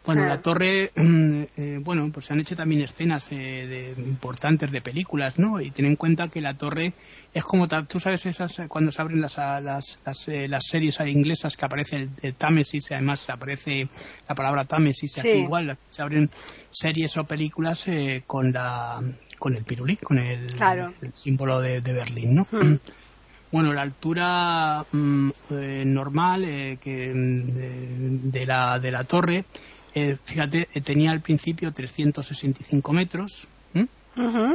bueno, 0.04 0.26
la 0.26 0.40
torre, 0.40 0.90
mm, 0.96 1.42
eh, 1.58 1.78
bueno, 1.82 2.10
pues 2.10 2.26
se 2.26 2.32
han 2.32 2.40
hecho 2.40 2.56
también 2.56 2.80
escenas 2.80 3.30
eh, 3.32 3.94
de, 3.96 4.02
importantes 4.02 4.70
de 4.72 4.80
películas, 4.80 5.38
¿no? 5.38 5.60
Y 5.60 5.70
ten 5.70 5.84
en 5.84 5.96
cuenta 5.96 6.28
que 6.28 6.40
la 6.40 6.54
torre 6.54 6.94
es 7.34 7.44
como, 7.44 7.68
tú 7.68 8.00
sabes, 8.00 8.24
esas 8.24 8.58
eh, 8.60 8.66
cuando 8.66 8.90
se 8.92 9.02
abren 9.02 9.20
las, 9.20 9.36
las, 9.36 10.00
las, 10.04 10.64
series 10.64 10.98
inglesas 11.00 11.54
que 11.54 11.66
aparece 11.66 11.96
el, 11.96 12.10
el, 12.22 12.34
Támesis, 12.34 12.90
además 12.92 13.28
aparece 13.28 13.88
la 14.26 14.34
palabra 14.34 14.64
Támesis, 14.64 15.18
aquí 15.18 15.28
igual, 15.28 15.76
se 15.86 16.00
abren 16.00 16.30
series 16.70 17.16
o 17.18 17.24
películas 17.24 17.84
con 18.26 18.52
la 18.52 19.02
con 19.40 19.56
el 19.56 19.64
pirulí, 19.64 19.96
con 19.96 20.18
el, 20.18 20.54
símbolo 21.14 21.60
de, 21.60 21.80
Berlín, 21.80 22.36
¿no? 22.36 22.46
Hmm. 22.50 22.76
Bueno, 23.52 23.72
la 23.72 23.82
altura 23.82 24.86
mm, 24.92 25.30
normal 25.86 26.42
que, 26.80 27.12
mm, 27.12 28.30
de, 28.30 28.46
la, 28.46 28.78
de 28.78 28.92
la 28.92 29.02
torre 29.02 29.44
eh, 29.94 30.16
fíjate, 30.22 30.68
eh, 30.72 30.80
tenía 30.80 31.10
al 31.10 31.20
principio 31.20 31.72
365 31.72 32.92
metros, 32.92 33.48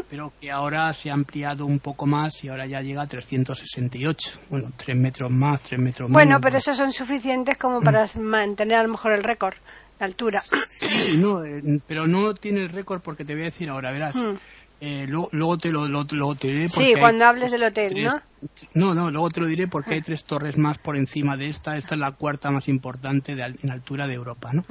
pero 0.10 0.32
que 0.40 0.52
ahora 0.52 0.94
se 0.94 1.10
ha 1.10 1.14
ampliado 1.14 1.66
un 1.66 1.80
poco 1.80 2.06
más 2.06 2.44
y 2.44 2.50
ahora 2.50 2.68
ya 2.68 2.82
llega 2.82 3.02
a 3.02 3.08
368. 3.08 4.40
Bueno, 4.50 4.72
3 4.76 4.98
metros 4.98 5.32
más, 5.32 5.62
3 5.62 5.80
metros 5.80 6.10
menos. 6.10 6.14
Bueno, 6.14 6.40
pero 6.40 6.58
esos 6.58 6.78
son 6.78 6.94
suficientes 6.94 7.58
como 7.58 7.82
para 7.82 8.08
mantener 8.20 8.80
a 8.80 8.84
lo 8.84 8.90
mejor 8.90 9.14
el 9.14 9.24
récord, 9.24 9.56
la 10.00 10.06
altura. 10.06 10.42
Sí, 10.42 11.18
no, 11.18 11.44
eh, 11.44 11.82
pero 11.88 12.06
no 12.06 12.34
tiene 12.34 12.62
el 12.62 12.70
récord 12.70 13.02
porque 13.02 13.26
te 13.26 13.34
voy 13.34 13.44
a 13.44 13.46
decir 13.46 13.70
ahora, 13.70 13.92
verás. 13.92 14.16
Eh, 14.82 15.06
luego, 15.08 15.58
te 15.58 15.72
lo, 15.72 15.88
diré. 16.36 16.68
Sí, 16.70 16.94
cuando 17.00 17.26
hables 17.26 17.52
del 17.52 17.64
hotel, 17.64 17.94
¿no? 18.04 18.14
No, 18.74 18.94
no, 18.94 19.10
luego 19.10 19.30
te 19.30 19.40
lo 19.40 19.48
diré 19.48 19.68
porque 19.68 19.94
hay 19.94 20.00
ah. 20.00 20.06
tres 20.06 20.26
torres 20.26 20.58
más 20.58 20.78
por 20.78 20.98
encima 20.98 21.38
de 21.38 21.50
esta. 21.50 21.78
Esta 21.78 21.96
es 21.96 22.00
la 22.00 22.12
cuarta 22.12 22.52
más 22.52 22.68
importante 22.68 23.36
de, 23.36 23.56
en 23.64 23.72
altura 23.72 24.08
de 24.08 24.14
Europa, 24.14 24.52
¿no? 24.54 24.66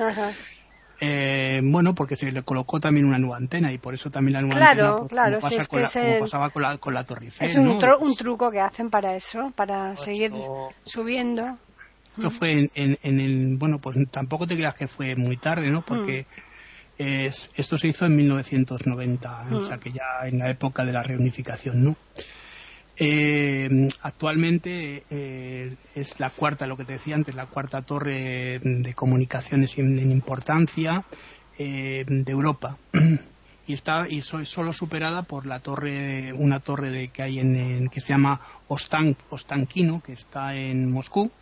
Eh, 1.00 1.60
bueno, 1.64 1.94
porque 1.94 2.16
se 2.16 2.30
le 2.30 2.42
colocó 2.42 2.78
también 2.78 3.06
una 3.06 3.18
nueva 3.18 3.36
antena 3.36 3.72
y 3.72 3.78
por 3.78 3.94
eso 3.94 4.10
también 4.10 4.34
la 4.34 4.42
nueva 4.42 4.64
antena, 4.64 4.96
pues, 4.96 5.10
claro, 5.10 5.38
como, 5.40 5.82
es 5.82 6.20
pasaba 6.20 6.50
con 6.50 6.62
la, 6.62 6.78
con 6.78 6.94
la 6.94 7.04
Torre 7.04 7.26
Eiffel, 7.26 7.48
Es 7.48 7.56
un, 7.56 8.16
truco 8.16 8.50
que 8.50 8.60
hacen 8.60 8.90
para 8.90 9.16
eso, 9.16 9.50
para 9.56 9.96
seguir 9.96 10.30
subiendo. 10.84 11.58
Esto 12.12 12.30
fue 12.30 12.68
en, 12.74 12.96
en, 13.02 13.20
el, 13.20 13.56
bueno, 13.58 13.80
pues 13.80 13.96
tampoco 14.12 14.46
te 14.46 14.54
creas 14.54 14.74
que 14.74 14.86
fue 14.86 15.16
muy 15.16 15.36
tarde, 15.36 15.68
¿no? 15.70 15.82
Porque 15.82 16.26
mm. 16.30 16.53
Es, 16.96 17.50
esto 17.56 17.76
se 17.76 17.88
hizo 17.88 18.06
en 18.06 18.16
1990, 18.16 19.48
o 19.52 19.60
sea 19.60 19.76
mm. 19.76 19.80
que 19.80 19.92
ya 19.92 20.26
en 20.26 20.38
la 20.38 20.50
época 20.50 20.84
de 20.84 20.92
la 20.92 21.02
reunificación, 21.02 21.84
¿no? 21.84 21.96
Eh, 22.96 23.88
actualmente 24.02 25.02
eh, 25.10 25.74
es 25.96 26.20
la 26.20 26.30
cuarta, 26.30 26.68
lo 26.68 26.76
que 26.76 26.84
te 26.84 26.92
decía 26.92 27.16
antes, 27.16 27.34
la 27.34 27.46
cuarta 27.46 27.82
torre 27.82 28.60
de 28.62 28.94
comunicaciones 28.94 29.76
en, 29.78 29.98
importancia 30.12 31.04
eh, 31.58 32.04
de 32.06 32.32
Europa 32.32 32.78
y 33.66 33.72
está 33.72 34.06
y 34.08 34.22
solo 34.22 34.72
superada 34.72 35.22
por 35.24 35.44
la 35.44 35.58
torre, 35.58 36.32
una 36.34 36.60
torre 36.60 36.90
de, 36.90 37.08
que 37.08 37.22
hay 37.24 37.40
en, 37.40 37.88
que 37.88 38.00
se 38.00 38.10
llama 38.10 38.40
Ostankino, 38.68 40.00
que 40.00 40.12
está 40.12 40.54
en 40.54 40.90
Moscú 40.92 41.32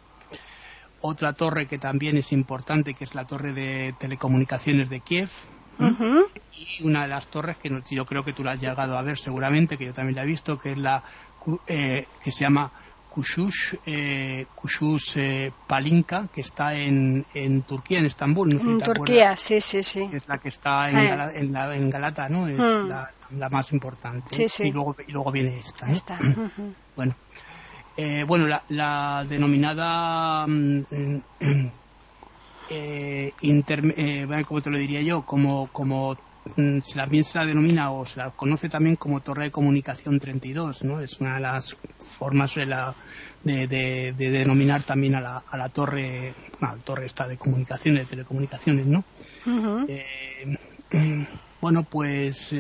otra 1.03 1.35
torre 1.35 1.67
que 1.67 1.79
también 1.79 2.17
es 2.17 2.33
importante, 2.33 2.95
que 2.95 3.05
es 3.05 3.15
la 3.15 3.27
torre 3.27 3.53
de 3.53 3.95
telecomunicaciones 3.99 4.89
de 4.89 5.01
Kiev. 5.01 5.29
Y 6.53 6.85
una 6.85 7.03
de 7.03 7.09
las 7.09 7.29
torres 7.29 7.57
que 7.57 7.83
yo 7.91 8.07
creo 8.07 8.25
que 8.25 8.33
tú 8.33 8.45
la 8.45 8.53
has 8.53 8.61
llegado 8.61 8.97
a 8.97 9.03
ver 9.03 9.19
seguramente, 9.19 9.77
que 9.77 9.87
yo 9.87 9.93
también 9.93 10.17
la 10.17 10.23
he 10.23 10.27
visto, 10.27 10.59
que 10.59 10.73
es 10.73 10.79
la 10.79 11.03
eh, 11.67 12.07
que 12.23 12.31
se 12.31 12.45
llama 12.45 12.71
Kushush, 13.11 13.75
eh, 13.85 14.47
eh, 15.17 15.51
Palinka, 15.67 16.29
que 16.33 16.41
está 16.41 16.75
en, 16.75 17.27
en 17.35 17.63
Turquía, 17.63 17.99
en 17.99 18.07
Estambul. 18.07 18.53
en 18.53 18.79
Turquía, 18.79 19.37
sí, 19.37 19.61
sí, 19.61 19.83
sí. 19.83 20.09
es 20.13 20.27
la 20.29 20.39
que 20.39 20.49
está 20.49 20.89
en, 20.91 21.55
en, 21.55 21.91
Galata, 21.91 22.29
¿no? 22.29 22.47
Es 22.47 22.59
mm. 22.59 22.89
la, 23.39 23.51
más 23.51 23.73
importante. 23.73 24.35
Sí, 24.35 24.49
sí. 24.49 24.65
Y, 24.69 24.71
luego, 24.71 24.97
y 25.07 25.13
luego 25.13 25.31
viene 25.33 25.59
esta. 25.59 26.19
Bueno, 26.97 27.17
eh, 27.97 28.25
bueno, 28.27 28.47
la, 28.69 29.27
denominada 29.29 30.47
mm, 30.47 30.83
eh, 32.71 33.33
eh, 33.39 34.45
¿cómo 34.47 34.63
te 34.63 34.71
lo 34.71 34.79
diría 34.79 35.03
yo? 35.03 35.23
Como, 35.23 35.69
como 35.69 36.17
mm, 36.57 36.79
también 36.95 37.25
se 37.25 37.39
la 37.39 37.45
denomina 37.45 37.93
o 37.93 38.07
se 38.07 38.19
la 38.19 38.31
conoce 38.31 38.69
también 38.71 38.97
como 38.97 39.21
Torre 39.21 39.45
de 39.45 39.51
Comunicación 39.51 40.19
32, 40.19 40.85
¿no? 40.85 41.01
Es 41.01 41.21
una 41.21 41.35
de 41.35 41.41
las 41.41 41.77
formas 42.19 42.55
de, 42.55 42.67
la, 42.67 42.95
de, 43.45 43.67
de, 43.67 44.13
denominar 44.13 44.85
también 44.85 45.15
a 45.15 45.21
la, 45.21 45.45
a 45.47 45.59
la 45.59 45.69
torre, 45.69 46.33
bueno, 46.61 46.77
la 46.77 46.83
torre 46.83 47.07
esta 47.07 47.29
de 47.29 47.37
comunicaciones, 47.37 48.05
de 48.05 48.11
telecomunicaciones, 48.11 48.87
¿no? 48.87 49.05
bueno, 51.61 51.85
pues 51.85 52.55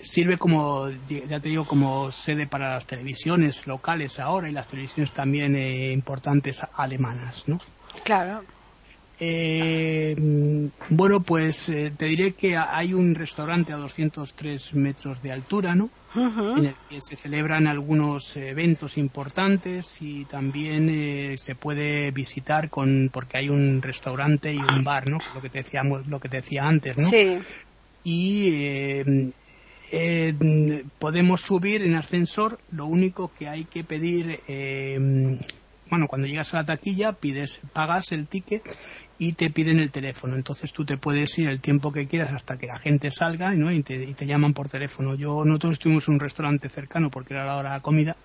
sirve 0.00 0.38
como, 0.38 0.88
ya 0.90 1.40
te 1.40 1.48
digo, 1.48 1.64
como 1.64 2.12
sede 2.12 2.46
para 2.46 2.74
las 2.74 2.86
televisiones 2.86 3.66
locales 3.66 4.18
ahora 4.18 4.48
y 4.48 4.52
las 4.52 4.68
televisiones 4.68 5.12
también 5.12 5.56
eh, 5.56 5.92
importantes 5.92 6.60
alemanas, 6.74 7.44
¿no? 7.46 7.58
Claro. 8.04 8.44
Eh, 9.18 10.16
bueno, 10.88 11.20
pues 11.20 11.68
eh, 11.68 11.92
te 11.96 12.06
diré 12.06 12.32
que 12.32 12.56
hay 12.56 12.92
un 12.92 13.14
restaurante 13.14 13.72
a 13.72 13.76
203 13.76 14.74
metros 14.74 15.22
de 15.22 15.32
altura, 15.32 15.74
¿no? 15.74 15.90
En 16.14 16.66
el 16.66 16.74
que 16.90 17.00
se 17.00 17.16
celebran 17.16 17.66
algunos 17.66 18.36
eventos 18.36 18.98
importantes 18.98 19.96
y 20.00 20.26
también 20.26 21.38
se 21.38 21.54
puede 21.54 22.10
visitar 22.10 22.68
con 22.68 23.08
porque 23.10 23.38
hay 23.38 23.48
un 23.48 23.80
restaurante 23.80 24.52
y 24.52 24.58
un 24.58 24.84
bar, 24.84 25.08
¿no? 25.08 25.20
Lo 25.34 25.40
que 25.40 25.48
te 25.48 25.62
decíamos, 25.62 26.06
lo 26.06 26.20
que 26.20 26.28
te 26.28 26.38
decía 26.38 26.68
antes, 26.68 26.98
¿no? 26.98 27.08
Sí. 27.08 27.38
Y 28.04 29.32
eh, 29.94 30.84
podemos 30.98 31.42
subir 31.42 31.82
en 31.82 31.94
ascensor, 31.96 32.58
lo 32.70 32.86
único 32.86 33.30
que 33.38 33.46
hay 33.46 33.64
que 33.64 33.84
pedir, 33.84 34.40
eh, 34.48 35.38
bueno, 35.90 36.08
cuando 36.08 36.26
llegas 36.26 36.54
a 36.54 36.56
la 36.56 36.64
taquilla, 36.64 37.12
pides, 37.12 37.60
pagas 37.74 38.10
el 38.12 38.26
ticket 38.26 38.62
y 39.18 39.34
te 39.34 39.50
piden 39.50 39.80
el 39.80 39.90
teléfono. 39.90 40.34
Entonces 40.34 40.72
tú 40.72 40.86
te 40.86 40.96
puedes 40.96 41.38
ir 41.38 41.50
el 41.50 41.60
tiempo 41.60 41.92
que 41.92 42.08
quieras 42.08 42.32
hasta 42.32 42.56
que 42.56 42.68
la 42.68 42.78
gente 42.78 43.10
salga 43.10 43.52
¿no? 43.52 43.70
y, 43.70 43.82
te, 43.82 44.26
llaman 44.26 44.54
por 44.54 44.70
teléfono. 44.70 45.14
Yo 45.14 45.44
nosotros 45.44 45.74
estuvimos 45.74 46.08
en 46.08 46.14
un 46.14 46.20
restaurante 46.20 46.70
cercano 46.70 47.10
porque 47.10 47.34
era 47.34 47.44
la 47.44 47.58
hora 47.58 47.72
de 47.72 47.76
la 47.76 47.82
comida 47.82 48.16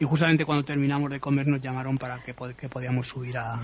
y 0.00 0.04
justamente 0.04 0.44
cuando 0.44 0.64
terminamos 0.64 1.08
de 1.10 1.20
comer 1.20 1.46
nos 1.46 1.60
llamaron 1.60 1.98
para 1.98 2.18
que, 2.18 2.34
que 2.56 2.68
podíamos 2.68 3.06
subir 3.06 3.38
a, 3.38 3.60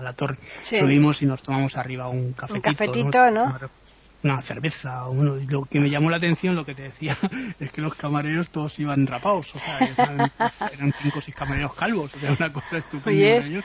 la 0.00 0.12
torre. 0.12 0.38
Subimos 0.62 1.20
y 1.22 1.26
nos 1.26 1.42
tomamos 1.42 1.76
arriba 1.76 2.06
un 2.06 2.32
cafetito. 2.32 2.68
Un 2.68 2.74
cafetito, 2.76 3.30
¿no? 3.32 3.58
Una 4.24 4.40
cerveza. 4.40 5.06
Bueno, 5.08 5.36
lo 5.48 5.64
que 5.64 5.80
me 5.80 5.90
llamó 5.90 6.10
la 6.10 6.16
atención, 6.16 6.56
lo 6.56 6.64
que 6.64 6.74
te 6.74 6.82
decía, 6.82 7.16
es 7.60 7.70
que 7.70 7.80
los 7.80 7.94
camareros 7.94 8.50
todos 8.50 8.78
iban 8.78 9.06
rapados, 9.06 9.54
o 9.54 9.58
sea, 9.58 9.78
eran, 10.72 10.92
cinco 11.00 11.18
o 11.18 11.22
seis 11.22 11.36
camareros 11.36 11.74
calvos, 11.74 12.14
o 12.14 12.18
sea, 12.18 12.32
una 12.32 12.52
cosa 12.52 12.78
estupenda 12.78 13.36
es, 13.36 13.50
¿no? 13.50 13.60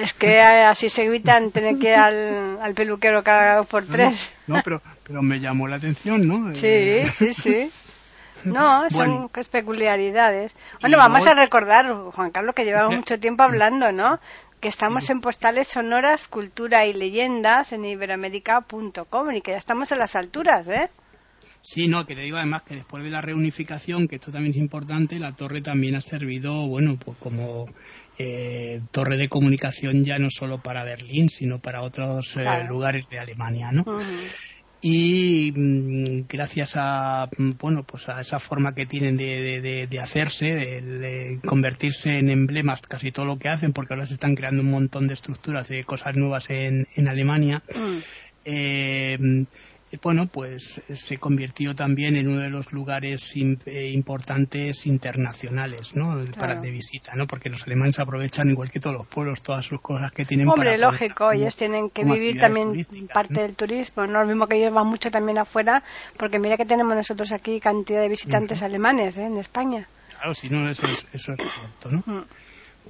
Es 0.00 0.14
que 0.14 0.40
así 0.40 0.88
se 0.88 1.04
evitan 1.04 1.50
tener 1.50 1.78
que 1.78 1.88
ir 1.88 1.96
al, 1.96 2.58
al 2.62 2.74
peluquero 2.74 3.22
cada 3.22 3.56
dos 3.56 3.66
por 3.66 3.84
tres. 3.84 4.28
No, 4.46 4.60
pero, 4.62 4.80
pero 5.04 5.22
me 5.22 5.40
llamó 5.40 5.66
la 5.66 5.76
atención, 5.76 6.26
¿no? 6.26 6.54
Sí, 6.54 6.66
eh, 6.66 7.06
sí, 7.12 7.32
sí. 7.32 7.70
No, 8.46 8.88
son 8.90 9.30
peculiaridades. 9.50 10.56
Bueno, 10.80 10.98
vamos 10.98 11.26
a 11.26 11.34
recordar, 11.34 11.92
Juan 12.12 12.30
Carlos, 12.30 12.54
que 12.54 12.64
llevamos 12.64 12.94
mucho 12.96 13.18
tiempo 13.18 13.42
hablando, 13.42 13.92
¿no? 13.92 14.20
que 14.60 14.68
estamos 14.68 15.10
en 15.10 15.20
postales 15.20 15.68
sonoras, 15.68 16.28
cultura 16.28 16.86
y 16.86 16.94
leyendas 16.94 17.72
en 17.72 17.84
iberoamérica.com 17.84 19.32
y 19.32 19.42
que 19.42 19.50
ya 19.50 19.58
estamos 19.58 19.92
en 19.92 19.98
las 19.98 20.16
alturas, 20.16 20.66
¿eh? 20.68 20.88
Sí, 21.60 21.88
no, 21.88 22.06
que 22.06 22.14
te 22.14 22.22
digo 22.22 22.36
además 22.36 22.62
que 22.62 22.76
después 22.76 23.02
de 23.02 23.10
la 23.10 23.20
reunificación, 23.20 24.06
que 24.06 24.16
esto 24.16 24.30
también 24.30 24.54
es 24.54 24.60
importante, 24.60 25.18
la 25.18 25.32
torre 25.32 25.62
también 25.62 25.96
ha 25.96 26.00
servido, 26.00 26.68
bueno, 26.68 26.96
pues 26.96 27.18
como 27.18 27.66
eh, 28.18 28.80
torre 28.92 29.16
de 29.16 29.28
comunicación 29.28 30.04
ya 30.04 30.18
no 30.18 30.30
solo 30.30 30.62
para 30.62 30.84
Berlín, 30.84 31.28
sino 31.28 31.58
para 31.58 31.82
otros 31.82 32.36
eh, 32.36 32.64
lugares 32.68 33.08
de 33.08 33.18
Alemania, 33.18 33.72
¿no? 33.72 33.84
Y 34.88 35.52
mm, 35.52 36.26
gracias 36.28 36.74
a 36.76 37.28
mm, 37.36 37.52
bueno 37.58 37.82
pues 37.82 38.08
a 38.08 38.20
esa 38.20 38.38
forma 38.38 38.72
que 38.72 38.86
tienen 38.86 39.16
de, 39.16 39.88
de, 39.90 40.00
hacerse 40.00 40.54
de, 40.54 41.40
convertirse 41.44 42.20
en 42.20 42.30
emblemas 42.30 42.82
casi 42.82 43.10
todo 43.10 43.26
lo 43.26 43.36
que 43.36 43.48
hacen 43.48 43.72
porque 43.72 43.94
ahora 43.94 44.06
se 44.06 44.14
están 44.14 44.36
creando 44.36 44.62
un 44.62 44.70
montón 44.70 45.08
de 45.08 45.14
estructuras 45.14 45.66
de 45.66 45.82
cosas 45.82 46.14
nuevas 46.14 46.50
en, 46.50 46.86
en 46.94 47.08
Alemania 47.08 47.64
mm. 47.74 47.98
eh, 48.44 49.46
bueno, 50.02 50.26
pues 50.26 50.82
se 50.94 51.18
convirtió 51.18 51.74
también 51.74 52.16
en 52.16 52.28
uno 52.28 52.40
de 52.40 52.50
los 52.50 52.72
lugares 52.72 53.32
eh, 53.34 53.90
importantes 53.92 54.86
internacionales, 54.86 55.94
¿no? 55.94 56.18
Para 56.38 56.56
de 56.56 56.70
visita, 56.70 57.14
¿no? 57.16 57.26
Porque 57.26 57.48
los 57.48 57.64
alemanes 57.66 57.98
aprovechan 57.98 58.50
igual 58.50 58.70
que 58.70 58.80
todos 58.80 58.96
los 58.96 59.06
pueblos 59.06 59.42
todas 59.42 59.66
sus 59.66 59.80
cosas 59.80 60.12
que 60.12 60.24
tienen. 60.24 60.48
Hombre, 60.48 60.78
lógico, 60.78 61.32
ellos 61.32 61.56
tienen 61.56 61.90
que 61.90 62.04
vivir 62.04 62.40
también 62.40 62.72
parte 63.12 63.40
del 63.40 63.54
turismo, 63.54 64.06
no 64.06 64.20
lo 64.20 64.26
mismo 64.26 64.46
que 64.46 64.56
ellos 64.56 64.72
van 64.72 64.86
mucho 64.86 65.10
también 65.10 65.38
afuera, 65.38 65.82
porque 66.16 66.38
mira 66.38 66.56
que 66.56 66.64
tenemos 66.64 66.94
nosotros 66.96 67.32
aquí 67.32 67.60
cantidad 67.60 68.00
de 68.00 68.08
visitantes 68.08 68.62
alemanes, 68.62 69.16
¿eh? 69.16 69.24
En 69.24 69.38
España. 69.38 69.88
Claro, 70.16 70.34
si 70.34 70.48
no 70.48 70.68
eso 70.68 70.86
es, 70.86 71.06
eso 71.12 71.32
es 71.34 71.38
cierto, 71.38 71.90
¿no? 71.90 72.02
Mm. 72.06 72.24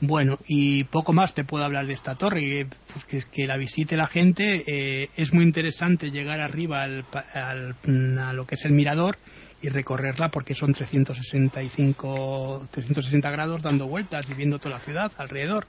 Bueno, 0.00 0.38
y 0.46 0.84
poco 0.84 1.14
más 1.14 1.32
te 1.32 1.44
puedo 1.44 1.64
hablar 1.64 1.86
de 1.86 1.94
esta 1.94 2.16
torre, 2.16 2.66
pues 2.92 3.24
que, 3.24 3.46
la 3.46 3.56
visite 3.56 3.96
la 3.96 4.06
gente. 4.06 4.62
Eh, 4.66 5.08
es 5.16 5.32
muy 5.32 5.44
interesante 5.44 6.10
llegar 6.10 6.40
arriba 6.40 6.82
al, 6.82 7.04
a 7.34 8.32
lo 8.34 8.46
que 8.46 8.56
es 8.56 8.64
el 8.66 8.72
mirador 8.72 9.16
y 9.62 9.70
recorrerla 9.70 10.28
porque 10.28 10.54
son 10.54 10.72
365, 10.72 12.68
360 12.70 13.30
grados 13.30 13.62
dando 13.62 13.86
vueltas 13.86 14.26
y 14.30 14.34
viendo 14.34 14.58
toda 14.58 14.74
la 14.76 14.80
ciudad 14.80 15.10
alrededor. 15.16 15.66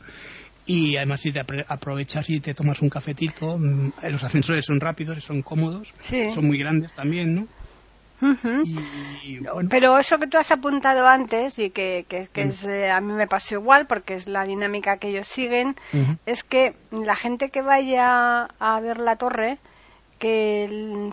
Y 0.65 0.97
además 0.97 1.21
si 1.21 1.31
te 1.31 1.39
aprovechas 1.39 2.29
y 2.29 2.41
te 2.41 2.53
tomas 2.53 2.81
un 2.81 2.89
cafetito, 2.89 3.57
mm, 3.57 3.93
los 4.09 4.23
ascensores 4.25 4.65
son 4.65 4.81
rápidos 4.81 5.17
y 5.17 5.21
son 5.21 5.41
cómodos, 5.41 5.93
son 6.33 6.45
muy 6.45 6.57
grandes 6.57 6.93
también, 6.93 7.33
¿no? 7.33 7.47
Pero 9.69 9.99
eso 9.99 10.17
que 10.17 10.27
tú 10.27 10.37
has 10.37 10.51
apuntado 10.51 11.07
antes 11.07 11.59
y 11.59 11.69
que, 11.69 12.05
que, 12.07 12.27
es, 12.41 12.65
eh, 12.65 12.89
a 12.89 12.99
mí 12.99 13.13
me 13.13 13.27
pasó 13.27 13.55
igual 13.55 13.85
porque 13.85 14.15
es 14.15 14.27
la 14.27 14.43
dinámica 14.43 14.97
que 14.97 15.09
ellos 15.09 15.27
siguen, 15.27 15.75
es 16.25 16.43
que 16.43 16.73
la 16.91 17.15
gente 17.15 17.49
que 17.49 17.61
vaya 17.61 18.45
a 18.59 18.79
ver 18.79 18.97
la 18.97 19.17
torre, 19.17 19.59
que 20.19 21.11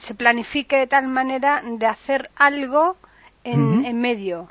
se 0.00 0.14
planifique 0.14 0.76
de 0.76 0.86
tal 0.86 1.08
manera 1.08 1.62
de 1.64 1.86
hacer 1.86 2.30
algo 2.36 2.96
en, 3.42 3.84
en 3.84 4.00
medio. 4.00 4.48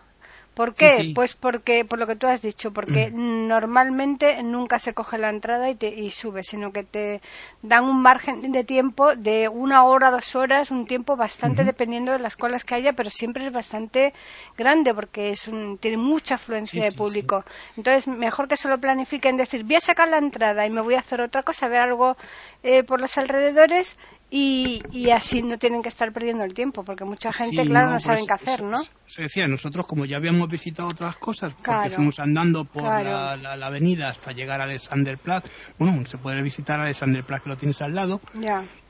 ¿Por 0.55 0.73
qué? 0.73 1.11
Pues 1.13 1.35
porque, 1.35 1.83
por 1.83 1.99
lo 1.99 2.07
que 2.07 2.15
tú 2.15 2.27
has 2.27 2.41
dicho, 2.41 2.71
porque 2.71 3.11
normalmente 3.11 4.41
nunca 4.41 4.79
se 4.79 4.93
coge 4.93 5.17
la 5.17 5.29
entrada 5.29 5.69
y, 5.69 5.75
te, 5.75 5.87
y 5.89 6.11
sube, 6.11 6.43
sino 6.43 6.71
que 6.71 6.83
te 6.83 7.21
dan 7.61 7.83
un 7.83 8.01
margen 8.01 8.53
de 8.53 8.63
tiempo 8.63 9.17
de 9.17 9.49
una 9.49 9.83
hora, 9.83 10.11
dos 10.11 10.33
horas, 10.33 10.71
un 10.71 10.87
tiempo 10.87 11.17
bastante 11.17 11.65
dependiendo 11.65 12.13
de 12.13 12.19
las 12.19 12.37
colas 12.37 12.63
que 12.63 12.75
haya, 12.75 12.93
pero 12.93 13.09
siempre 13.09 13.45
es 13.45 13.51
bastante 13.51 14.13
grande 14.57 14.93
porque 14.93 15.31
es 15.31 15.45
un, 15.49 15.77
tiene 15.77 15.97
mucha 15.97 16.35
afluencia 16.35 16.85
de 16.85 16.93
público. 16.93 17.43
Entonces, 17.75 18.07
mejor 18.07 18.47
que 18.47 18.55
se 18.55 18.69
lo 18.69 18.79
planifiquen, 18.79 19.35
decir, 19.35 19.65
voy 19.65 19.75
a 19.75 19.81
sacar 19.81 20.07
la 20.07 20.19
entrada 20.19 20.65
y 20.65 20.69
me 20.69 20.79
voy 20.79 20.95
a 20.95 20.99
hacer 20.99 21.19
otra 21.19 21.43
cosa, 21.43 21.67
ver 21.67 21.81
algo 21.81 22.15
eh, 22.63 22.83
por 22.83 23.01
los 23.01 23.17
alrededores 23.17 23.97
y, 24.29 24.81
y, 24.91 25.11
así 25.11 25.43
no 25.43 25.57
tienen 25.57 25.83
que 25.83 25.89
estar 25.89 26.11
perdiendo 26.11 26.43
el 26.43 26.53
tiempo, 26.53 26.83
porque 26.83 27.05
mucha 27.05 27.31
gente, 27.31 27.63
claro, 27.65 27.91
no, 27.91 27.99
saben 27.99 28.25
qué 28.25 28.33
hacer, 28.33 28.63
¿no? 28.63 28.79
Se 29.05 29.21
decía, 29.21 29.47
nosotros 29.47 29.85
como 29.85 30.05
ya 30.05 30.17
habíamos 30.17 30.49
visitado 30.49 30.89
otras 30.89 31.15
cosas, 31.17 31.53
porque 31.53 31.91
fuimos 31.91 32.19
andando 32.19 32.65
por 32.65 32.83
la, 32.83 33.37
la, 33.37 33.65
avenida 33.65 34.09
hasta 34.09 34.31
llegar 34.31 34.61
a 34.61 34.63
Alexanderplatz, 34.63 35.49
bueno, 35.77 36.03
se 36.07 36.17
puede 36.17 36.41
visitar 36.41 36.79
Alexanderplatz 36.79 37.43
que 37.43 37.49
lo 37.49 37.57
tienes 37.57 37.81
al 37.81 37.93
lado, 37.93 38.19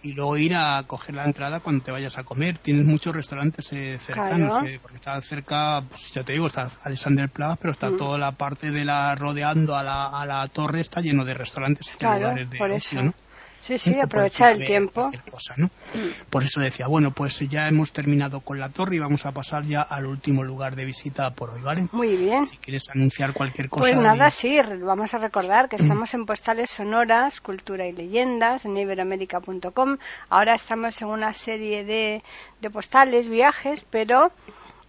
y 0.04 0.13
luego 0.13 0.38
ir 0.38 0.56
a 0.56 0.84
coger 0.88 1.15
la 1.15 1.26
entrada 1.26 1.60
cuando 1.60 1.84
te 1.84 1.91
vayas 1.91 2.17
a 2.17 2.24
comer. 2.24 2.60
Tienes 2.60 2.86
muchos 2.86 3.15
restaurantes 3.15 3.74
eh, 3.74 4.00
cercanos, 4.00 4.63
eh, 4.65 4.80
porque 4.80 4.98
está 4.98 5.19
cerca, 5.19 5.84
pues 5.89 6.13
ya 6.13 6.24
te 6.24 6.34
digo, 6.34 6.48
está 6.48 6.69
Alexanderplatz, 6.84 7.58
pero 7.60 7.71
está 7.71 7.89
mm. 7.89 7.98
toda 7.98 8.17
la 8.17 8.32
parte 8.32 8.71
de 8.71 8.86
la 8.86 9.15
rodeando 9.15 9.76
a 9.76 9.84
la, 9.84 10.08
a 10.08 10.26
la 10.26 10.48
torre, 10.48 10.82
está 10.82 11.02
lleno 11.02 11.26
de 11.26 11.34
restaurantes 11.34 11.88
y 12.00 12.04
lugares 12.04 12.50
de 12.50 12.62
ocio, 12.62 13.04
¿no? 13.04 13.13
Sí, 13.65 13.80
sí, 13.80 13.99
aprovechar 13.99 14.51
el 14.51 14.67
tiempo. 14.67 15.10
Mm. 15.58 15.65
Por 16.30 16.43
eso 16.43 16.62
decía, 16.62 16.86
bueno, 16.86 17.10
pues 17.10 17.39
ya 17.39 17.67
hemos 17.67 17.91
terminado 17.91 18.41
con 18.41 18.60
la 18.60 18.69
torre 18.69 18.97
y 18.97 18.99
vamos 18.99 19.25
a 19.25 19.32
pasar 19.32 19.63
ya 19.63 19.82
al 19.82 20.06
último 20.06 20.43
lugar 20.43 20.75
de 20.75 20.86
visita 20.86 21.34
por 21.34 21.49
hoy, 21.49 21.62
¿vale? 21.63 21.88
Muy 21.91 22.15
bien. 22.15 22.45
Si 22.45 22.58
quieres 22.58 22.88
anunciar 22.93 23.34
cualquier 23.34 23.67
cosa. 23.69 23.82
Pues 23.82 23.95
nada, 23.95 24.30
sí, 24.30 24.60
vamos 24.84 25.15
a 25.15 25.17
recordar 25.17 25.67
que 25.67 25.78
estamos 25.78 26.13
en 26.13 26.28
postales 26.28 26.69
sonoras, 26.69 27.41
cultura 27.41 27.88
y 27.88 27.93
leyendas, 27.93 28.65
en 28.65 28.78
iberoamérica.com. 28.78 29.97
Ahora 30.30 30.54
estamos 30.54 31.01
en 31.01 31.08
una 31.08 31.34
serie 31.34 31.84
de, 31.84 32.21
de 32.62 32.69
postales, 32.69 33.30
viajes, 33.30 33.84
pero 33.89 34.32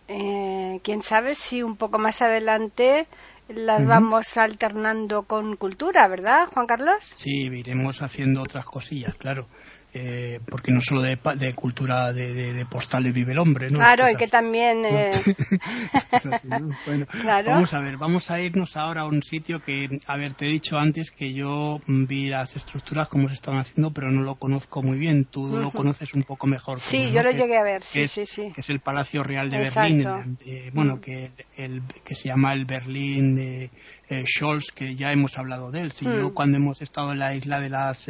eh, 0.07 0.81
quién 0.83 1.01
sabe 1.01 1.35
si 1.35 1.63
un 1.63 1.77
poco 1.77 1.99
más 1.99 2.21
adelante 2.21 3.07
las 3.49 3.87
vamos 3.87 4.37
alternando 4.37 5.23
con 5.23 5.57
cultura, 5.57 6.09
¿verdad, 6.09 6.47
Juan 6.53 6.67
Carlos? 6.67 7.05
Sí, 7.15 7.47
iremos 7.47 8.03
haciendo 8.03 8.43
otras 8.43 8.65
cosillas, 8.65 9.15
claro. 9.15 9.47
Eh, 9.99 10.41
porque 10.51 10.73
no 10.73 10.83
solo 10.83 11.01
de, 11.01 11.19
de 11.37 11.55
cultura 11.55 12.13
de, 12.13 12.53
de, 12.53 12.67
postales 12.67 13.15
vive 13.15 13.33
el 13.33 13.39
hombre, 13.39 13.71
¿no? 13.71 13.79
Claro, 13.79 14.11
y 14.11 14.17
que 14.17 14.27
también... 14.27 14.85
Eh... 14.97 15.11
bueno, 16.87 17.07
vamos 17.47 17.75
a 17.75 17.81
ver, 17.81 17.97
vamos 17.97 18.31
a 18.31 18.41
irnos 18.41 18.77
ahora 18.77 19.03
a 19.03 19.07
un 19.07 19.23
sitio 19.23 19.61
que, 19.63 20.01
a 20.07 20.17
ver, 20.17 20.35
te 20.35 20.47
he 20.47 20.49
dicho 20.49 20.79
antes 20.79 21.11
que 21.11 21.33
yo 21.33 21.81
vi 21.87 22.29
las 22.29 22.57
estructuras 22.57 23.09
como 23.09 23.29
se 23.29 23.35
estaban 23.35 23.61
haciendo, 23.61 23.93
pero 23.93 24.11
no 24.11 24.23
lo 24.23 24.37
conozco 24.37 24.83
muy 24.83 24.99
bien. 24.99 25.25
Tú 25.25 25.57
lo 25.57 25.71
conoces 25.71 26.15
un 26.15 26.25
poco 26.25 26.47
mejor. 26.47 26.81
Sí, 26.81 27.11
yo 27.11 27.23
lo 27.23 27.31
llegué 27.31 27.57
a 27.57 27.63
ver, 27.63 27.83
sí, 27.83 28.07
sí, 28.07 28.27
sí. 28.27 28.53
Que 28.55 28.61
es 28.61 28.71
el 28.71 28.81
Palacio 28.81 29.23
Real 29.25 29.51
de 29.51 29.59
Berlín, 29.59 30.39
bueno, 30.73 31.01
que, 31.01 31.31
el, 31.57 31.83
que 32.05 32.15
se 32.15 32.29
llama 32.29 32.53
el 32.53 32.65
Berlín 32.65 33.35
de 33.37 33.71
eh, 34.09 34.25
Scholz, 34.27 34.73
que 34.73 34.95
ya 34.95 35.13
hemos 35.13 35.39
hablado 35.39 35.71
de 35.71 35.81
él. 35.81 35.93
Si 35.93 36.05
yo 36.05 36.35
cuando 36.35 36.59
hemos 36.59 36.83
estado 36.83 37.13
en 37.13 37.19
la 37.19 37.35
isla 37.35 37.61
de 37.61 37.71
las... 37.71 38.09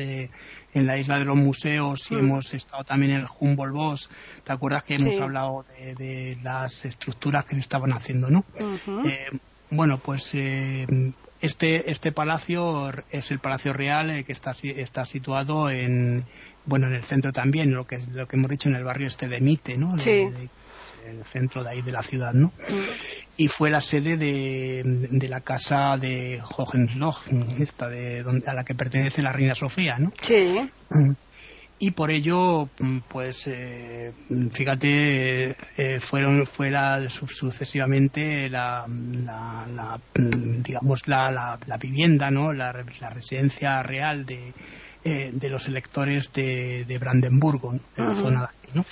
En 0.77 0.87
la 0.87 0.99
isla 0.99 1.19
de 1.19 1.25
los 1.25 1.37
museos 1.37 2.11
y 2.11 2.15
mm. 2.15 2.19
hemos 2.19 2.53
estado 2.53 2.85
también 2.85 3.13
en 3.13 3.21
el 3.23 3.27
Humboldt 3.41 3.73
Boss. 3.73 4.11
¿Te 4.45 4.53
acuerdas 4.53 4.83
que 4.83 4.97
hemos 4.97 5.19
hablado 5.19 5.65
de, 5.97 6.39
las 6.43 6.85
estructuras 6.85 7.47
que 7.47 7.55
se 7.55 7.61
estaban 7.61 7.93
haciendo, 7.93 8.29
no? 8.29 8.45
Eh, 9.07 9.31
bueno, 9.71 9.99
pues 9.99 10.35
eh, 10.35 10.87
este 11.41 11.91
este 11.91 12.13
palacio 12.13 12.93
es 13.11 13.31
el 13.31 13.39
Palacio 13.39 13.73
Real 13.73 14.11
eh, 14.11 14.25
que 14.25 14.33
está 14.33 14.55
está 14.63 15.07
situado 15.07 15.71
en 15.71 16.25
bueno 16.67 16.89
en 16.89 16.95
el 16.95 17.03
centro 17.03 17.33
también, 17.33 17.73
lo 17.73 17.87
que 17.87 17.99
lo 18.13 18.29
que 18.29 18.37
hemos 18.37 18.51
dicho 18.51 18.69
en 18.69 18.75
el 18.75 18.85
barrio 18.85 19.09
este 19.09 19.29
de 19.29 19.41
Mite, 19.41 19.79
¿no? 19.79 19.99
sí 19.99 20.29
el 21.11 21.25
centro 21.25 21.63
de 21.65 21.71
ahí 21.71 21.83
de 21.83 21.93
la 21.93 22.03
ciudad, 22.03 22.33
¿no? 22.33 22.53
Y 23.37 23.49
fue 23.49 23.71
la 23.71 23.81
sede 23.81 24.17
de, 24.17 24.83
de 24.85 25.29
la 25.29 25.41
casa 25.41 25.97
de 25.99 26.41
Hohenlohe, 26.57 27.47
esta 27.59 27.89
de 27.89 28.23
donde, 28.23 28.49
a 28.49 28.55
la 28.55 28.65
que 28.65 28.75
pertenece 28.75 29.23
la 29.23 29.33
reina 29.33 29.55
Sofía, 29.55 29.99
¿no? 29.99 30.13
Sí. 30.23 30.71
Y 31.79 31.91
por 31.91 32.11
ello, 32.11 32.71
pues, 33.09 33.47
eh, 33.49 34.13
fíjate, 34.51 35.55
eh, 35.77 36.01
fueron 36.01 36.47
fuera 36.47 36.99
sucesivamente 37.11 38.49
la, 38.49 38.87
la, 38.89 40.01
digamos, 40.15 41.07
la, 41.07 41.59
la, 41.67 41.77
vivienda, 41.77 42.31
¿no? 42.31 42.55
La, 42.55 42.73
residencia 42.73 43.83
real 43.83 44.25
de, 44.25 44.55
eh, 45.05 45.33
de 45.35 45.49
los 45.51 45.69
electores 45.69 46.33
de, 46.33 46.87
de 46.87 46.99
Brandenburgo, 46.99 47.73
de 47.73 48.03
la 48.03 48.15
zona 48.15 48.41
de 48.41 48.47
aquí, 48.47 48.71
¿no? 48.73 48.85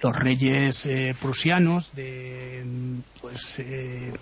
Los 0.00 0.16
reyes 0.16 0.86
eh, 0.86 1.14
prusianos 1.20 1.94
de, 1.94 2.64
pues 3.20 3.58
eh, 3.58 4.12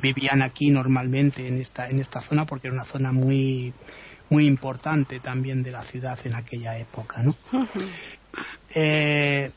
vivían 0.00 0.42
aquí 0.42 0.70
normalmente 0.70 1.48
en 1.48 1.60
esta 1.60 1.88
en 1.88 1.98
esta 2.00 2.20
zona 2.20 2.46
porque 2.46 2.68
era 2.68 2.76
una 2.76 2.84
zona 2.84 3.10
muy 3.12 3.74
muy 4.28 4.46
importante 4.46 5.18
también 5.20 5.62
de 5.62 5.70
la 5.70 5.82
ciudad 5.82 6.18
en 6.24 6.34
aquella 6.34 6.78
época 6.78 7.22
¿no? 7.22 7.36
Eh, 8.74 9.50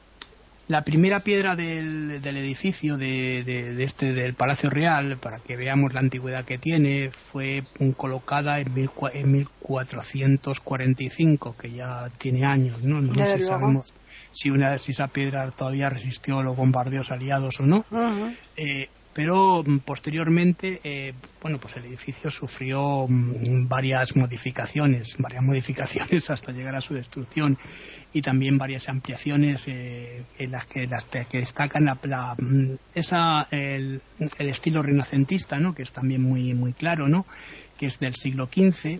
la 0.67 0.83
primera 0.83 1.23
piedra 1.23 1.55
del, 1.55 2.21
del 2.21 2.37
edificio 2.37 2.97
de, 2.97 3.43
de, 3.43 3.83
este 3.83 4.13
del 4.13 4.33
Palacio 4.33 4.69
Real 4.69 5.17
para 5.17 5.39
que 5.39 5.57
veamos 5.57 5.93
la 5.93 5.99
antigüedad 5.99 6.45
que 6.45 6.57
tiene 6.57 7.11
fue 7.11 7.63
colocada 7.97 8.59
en, 8.59 8.73
mil, 8.73 8.89
en 9.13 9.31
1445 9.31 11.57
que 11.57 11.73
ya 11.73 12.09
tiene 12.17 12.45
años 12.45 12.81
no 12.81 13.01
no, 13.01 13.13
sé 13.13 13.39
si 13.39 13.45
sabemos 13.45 13.93
si, 14.33 14.49
una, 14.49 14.77
si 14.77 14.91
esa 14.91 15.07
piedra 15.07 15.49
todavía 15.51 15.89
resistió 15.89 16.43
los 16.43 16.57
bombardeos 16.57 17.11
aliados 17.11 17.59
o 17.59 17.65
no. 17.65 17.85
Eh, 18.57 18.89
pero 19.13 19.63
mm, 19.63 19.79
posteriormente 19.79 20.81
eh, 20.83 21.13
bueno 21.41 21.59
pues 21.59 21.77
el 21.77 21.85
edificio 21.85 22.31
sufrió 22.31 23.05
mm, 23.07 23.67
varias 23.67 24.15
modificaciones 24.15 25.15
varias 25.19 25.43
modificaciones 25.43 26.29
hasta 26.31 26.51
llegar 26.51 26.75
a 26.75 26.81
su 26.81 26.95
destrucción 26.95 27.57
y 28.11 28.21
también 28.21 28.57
varias 28.57 28.89
ampliaciones 28.89 29.67
eh, 29.67 30.23
en 30.37 30.51
las 30.51 30.65
que 30.65 30.87
las 30.87 31.05
que 31.05 31.37
destacan 31.37 31.85
la, 31.85 32.35
mm, 32.37 32.75
esa 32.95 33.47
el, 33.51 34.01
estilo 34.39 34.81
renacentista 34.81 35.59
no 35.59 35.73
que 35.73 35.83
es 35.83 35.93
también 35.93 36.21
muy 36.21 36.53
muy 36.53 36.73
claro 36.73 37.07
no 37.07 37.25
que 37.77 37.85
es 37.85 37.99
del 37.99 38.15
siglo 38.15 38.47
XV 38.47 38.99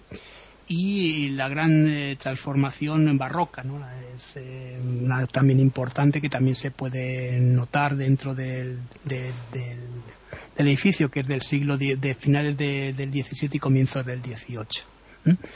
y 0.68 1.30
la 1.30 1.50
gran 1.50 1.88
eh, 1.88 2.16
transformación 2.16 3.18
barroca, 3.18 3.64
¿no? 3.64 3.86
Es 4.14 4.38
eh, 4.38 4.80
también 5.32 5.60
importante 5.60 6.22
que 6.22 6.30
también 6.30 6.56
se 6.56 6.72
puede 6.72 7.40
notar 7.40 7.96
dentro 7.96 8.34
del, 8.34 8.80
del, 9.04 9.34
edificio 10.58 11.10
que 11.12 11.22
es 11.22 11.28
del 11.28 11.42
siglo 11.42 11.78
de, 11.78 12.16
finales 12.20 12.58
del 12.58 13.12
XVII 13.12 13.50
y 13.54 13.60
comienzos 13.60 14.06
del 14.06 14.22
XVIII. 14.22 14.94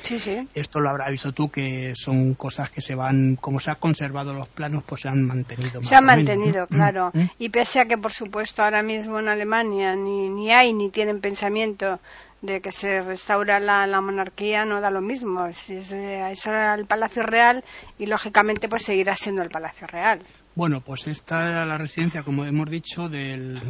Sí, 0.01 0.17
sí. 0.17 0.47
Esto 0.53 0.79
lo 0.79 0.89
habrás 0.89 1.11
visto 1.11 1.33
tú, 1.33 1.49
que 1.49 1.93
son 1.93 2.35
cosas 2.35 2.69
que 2.69 2.81
se 2.81 2.95
van, 2.95 3.35
como 3.35 3.59
se 3.59 3.69
han 3.69 3.77
conservado 3.77 4.33
los 4.33 4.47
planos, 4.47 4.83
pues 4.85 5.01
se 5.01 5.09
han 5.09 5.23
mantenido. 5.23 5.83
se 5.83 5.95
han 5.95 6.05
mantenido, 6.05 6.67
claro. 6.67 7.11
Y 7.37 7.49
pese 7.49 7.81
a 7.81 7.85
que, 7.85 7.97
por 7.97 8.13
supuesto, 8.13 8.63
ahora 8.63 8.81
mismo 8.81 9.19
en 9.19 9.27
Alemania 9.27 9.95
ni, 9.95 10.29
ni 10.29 10.51
hay 10.51 10.73
ni 10.73 10.89
tienen 10.89 11.19
pensamiento 11.19 11.99
de 12.41 12.61
que 12.61 12.71
se 12.71 13.01
restaura 13.01 13.59
la, 13.59 14.01
monarquía 14.01 14.65
no 14.65 14.79
da 14.81 14.89
lo 14.91 15.01
mismo. 15.01 15.45
Es, 15.47 15.69
eh, 15.69 16.29
eso 16.31 16.51
era 16.51 16.75
el 16.75 16.85
Palacio 16.85 17.23
Real 17.23 17.63
y 17.97 18.05
lógicamente 18.05 18.69
pues 18.69 18.83
seguirá 18.83 19.15
siendo 19.15 19.41
el 19.41 19.49
Palacio 19.49 19.87
Real. 19.87 20.19
Bueno, 20.55 20.81
pues 20.81 21.07
esta 21.07 21.49
era 21.49 21.65
la 21.67 21.77
residencia, 21.77 22.23
como 22.23 22.43
hemos 22.43 22.69
dicho, 22.69 23.09
del, 23.09 23.61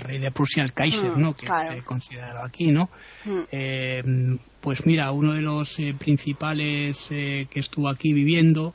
rey 0.00 0.18
de 0.18 0.30
Prusia, 0.30 0.62
el 0.62 0.74
Kaiser, 0.74 1.16
mm, 1.16 1.20
¿no? 1.20 1.34
Que 1.34 1.46
se 1.46 1.82
considera 1.82 2.44
aquí, 2.44 2.72
¿no? 2.72 2.90
Mm. 3.24 3.40
Eh, 3.50 4.02
pues 4.60 4.84
mira, 4.84 5.10
uno 5.12 5.32
de 5.32 5.40
los 5.40 5.78
eh, 5.78 5.94
principales 5.98 7.08
que 7.08 7.48
estuvo 7.54 7.88
aquí 7.88 8.12
viviendo 8.12 8.74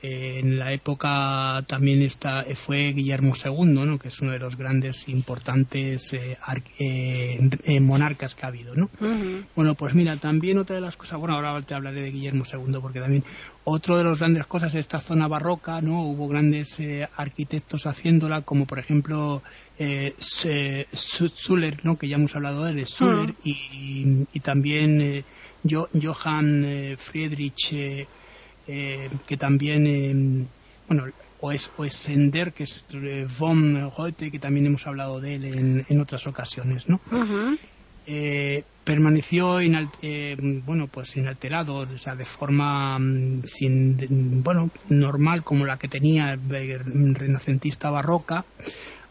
en 0.00 0.58
la 0.58 0.72
época 0.72 1.64
también 1.66 2.02
está, 2.02 2.44
fue 2.54 2.92
Guillermo 2.92 3.34
II, 3.34 3.66
¿no? 3.66 3.98
que 3.98 4.08
es 4.08 4.20
uno 4.20 4.30
de 4.30 4.38
los 4.38 4.56
grandes 4.56 5.08
importantes 5.08 6.12
eh, 6.12 6.38
eh, 6.78 7.50
eh, 7.64 7.80
monarcas 7.80 8.34
que 8.36 8.44
ha 8.46 8.48
habido. 8.48 8.74
¿no? 8.76 8.90
Bueno, 9.56 9.74
pues 9.74 9.94
mira, 9.94 10.16
también 10.16 10.58
otra 10.58 10.76
de 10.76 10.82
las 10.82 10.96
cosas, 10.96 11.18
bueno, 11.18 11.34
ahora 11.34 11.60
te 11.62 11.74
hablaré 11.74 12.02
de 12.02 12.12
Guillermo 12.12 12.44
II, 12.50 12.78
porque 12.80 13.00
también 13.00 13.24
otro 13.64 13.98
de 13.98 14.04
los 14.04 14.20
grandes 14.20 14.46
cosas 14.46 14.72
es 14.74 14.80
esta 14.80 15.00
zona 15.00 15.26
barroca, 15.26 15.80
¿no? 15.80 16.02
hubo 16.02 16.28
grandes 16.28 16.78
arquitectos 17.16 17.86
haciéndola, 17.86 18.42
como 18.42 18.66
por 18.66 18.78
ejemplo 18.78 19.42
Zuller, 20.94 21.84
¿no? 21.84 21.98
que 21.98 22.08
ya 22.08 22.16
hemos 22.16 22.36
hablado 22.36 22.64
de 22.64 22.70
él, 22.70 22.86
Zuller, 22.86 23.34
y, 23.44 24.26
y, 24.32 24.40
también 24.40 25.24
Johann 25.68 26.96
Friedrich 26.98 28.06
eh, 28.68 29.08
que 29.26 29.38
también, 29.38 29.86
eh, 29.86 30.46
bueno, 30.86 31.04
o 31.40 31.52
es, 31.52 31.70
o 31.76 31.88
Sender, 31.88 32.52
que 32.52 32.64
es 32.64 32.84
eh, 32.92 33.26
von 33.38 33.90
Goethe, 33.96 34.30
que 34.30 34.38
también 34.38 34.66
hemos 34.66 34.86
hablado 34.86 35.20
de 35.20 35.36
él 35.36 35.84
en, 35.88 36.00
otras 36.00 36.26
ocasiones, 36.26 36.88
¿no? 36.88 37.00
permaneció 38.84 39.60
bueno 40.64 40.86
pues 40.86 41.14
inalterado 41.18 41.74
o 41.74 41.98
sea 41.98 42.16
de 42.16 42.24
forma 42.24 42.98
mm, 42.98 43.42
sin 43.44 44.42
bueno 44.42 44.70
normal 44.88 45.44
como 45.44 45.66
la 45.66 45.78
que 45.78 45.88
tenía 45.88 46.32
el 46.32 47.14
renacentista 47.14 47.90
barroca 47.90 48.46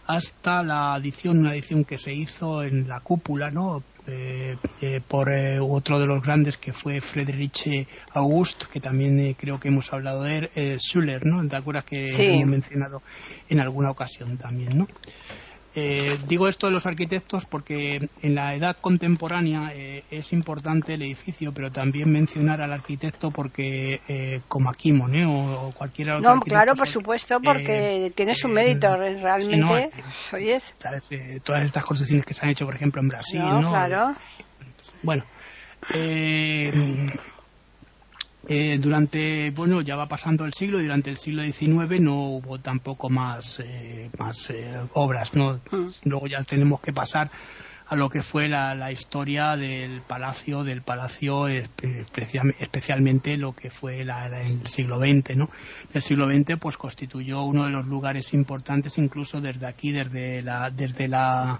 hasta 0.08 0.64
la 0.64 0.94
adición, 0.96 1.40
una 1.40 1.54
edición 1.54 1.84
que 1.84 1.98
se 1.98 2.14
hizo 2.14 2.64
en 2.64 2.88
la 2.88 3.02
cúpula, 3.02 3.52
¿no? 3.52 3.84
Eh, 4.10 4.56
eh, 4.82 5.02
por 5.06 5.30
eh, 5.30 5.60
otro 5.60 6.00
de 6.00 6.08
los 6.08 6.24
grandes 6.24 6.56
que 6.56 6.72
fue 6.72 7.02
Friedrich 7.02 7.86
August, 8.14 8.64
que 8.72 8.80
también 8.80 9.34
creo 9.34 9.60
que 9.60 9.68
hemos 9.68 9.92
hablado 9.92 10.24
de 10.24 10.38
él, 10.38 10.80
Schuller, 10.80 11.26
¿no? 11.26 11.46
¿Te 11.46 11.58
acuerdas 11.58 11.84
que 11.84 12.08
hemos 12.08 12.48
mencionado 12.48 13.04
en 13.50 13.60
alguna 13.60 13.92
ocasión 13.92 14.38
también, 14.38 14.78
¿no? 14.78 14.88
Eh, 15.80 16.18
digo 16.28 16.48
esto 16.48 16.66
de 16.66 16.74
los 16.74 16.88
arquitectos 16.88 17.46
porque 17.46 18.10
en 18.24 18.34
la 18.34 18.56
edad 18.56 18.78
contemporánea 18.82 19.70
eh, 19.76 20.04
es 20.10 20.34
importante 20.34 20.96
el 20.96 21.04
edificio, 21.04 21.54
pero 21.54 21.72
también 21.72 22.12
mencionar 22.12 22.62
al 22.62 22.74
arquitecto 22.74 23.30
porque, 23.30 24.02
eh, 24.08 24.42
como 24.48 24.72
Akimon 24.72 25.14
o, 25.26 25.72
cualquiera 25.78 26.18
otro. 26.18 26.34
No, 26.34 26.42
claro, 26.42 26.74
por 26.74 26.88
supuesto, 26.88 27.40
porque 27.40 28.12
tiene 28.16 28.34
su 28.34 28.48
mérito 28.48 28.88
realmente. 28.98 29.92
oyes. 30.34 30.74
todas 31.44 31.64
estas 31.64 31.86
construcciones 31.86 32.26
que 32.26 32.34
se 32.34 32.44
han 32.44 32.50
hecho, 32.50 32.66
por 32.66 32.74
ejemplo, 32.74 33.00
en 33.00 33.10
Brasil, 33.10 33.40
¿no? 33.40 33.70
Claro. 33.70 34.16
Bueno. 35.04 35.26
Eh, 38.50 38.78
durante, 38.80 39.52
bueno, 39.52 39.82
ya 39.82 39.98
va 39.98 40.08
pasando 40.08 40.46
el 40.46 40.54
siglo 40.54 40.80
y 40.80 40.84
durante 40.84 41.10
el 41.10 41.18
siglo 41.18 41.44
XIX 41.44 42.00
no 42.00 42.30
hubo 42.30 42.60
tampoco 42.60 43.10
más, 43.10 43.60
eh, 43.60 44.10
más 44.18 44.50
eh, 44.52 44.74
obras, 44.94 45.34
¿no? 45.36 45.60
Mm. 45.70 45.88
Luego 46.06 46.28
ya 46.28 46.42
tenemos 46.44 46.80
que 46.80 46.94
pasar 46.94 47.30
a 47.88 47.96
lo 47.98 48.10
que 48.10 48.22
fue 48.22 48.48
la, 48.48 48.74
la 48.74 48.92
historia 48.92 49.58
del 49.58 50.02
palacio, 50.02 50.64
del 50.64 50.82
palacio 50.82 51.48
especialmente 51.48 53.38
lo 53.38 53.54
que 53.54 53.70
fue 53.70 54.06
la, 54.06 54.28
en 54.42 54.62
el 54.62 54.68
siglo 54.68 55.00
XX, 55.00 55.36
¿no? 55.36 55.50
El 55.94 56.02
siglo 56.02 56.28
XX 56.28 56.58
pues 56.60 56.78
constituyó 56.78 57.44
uno 57.44 57.66
de 57.66 57.70
los 57.70 57.86
lugares 57.86 58.34
importantes 58.34 58.98
incluso 58.98 59.42
desde 59.42 59.68
aquí, 59.68 59.92
desde 59.92 60.42
la, 60.42 60.70
desde 60.70 61.08
la 61.08 61.60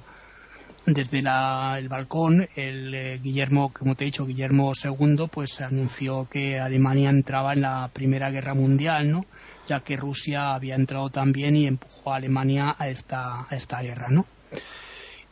desde 0.88 1.20
el 1.20 1.90
balcón, 1.90 2.48
el 2.56 2.96
eh, 2.96 3.20
Guillermo, 3.22 3.74
como 3.74 3.96
te 3.96 4.06
he 4.06 4.08
dicho, 4.08 4.26
Guillermo 4.26 4.72
II, 4.82 5.28
pues 5.30 5.60
anunció 5.60 6.28
que 6.30 6.60
Alemania 6.60 7.10
entraba 7.10 7.52
en 7.52 7.62
la 7.62 7.90
Primera 7.92 8.32
Guerra 8.32 8.54
Mundial, 8.54 9.12
¿no? 9.12 9.26
Ya 9.68 9.82
que 9.82 9.98
Rusia 9.98 10.56
había 10.56 10.76
entrado 10.76 11.10
también 11.10 11.58
y 11.58 11.68
empujó 11.68 12.14
a 12.14 12.16
Alemania 12.16 12.74
a 12.80 12.88
esta, 12.88 13.48
esta 13.52 13.82
guerra, 13.82 14.08
¿no? 14.10 14.26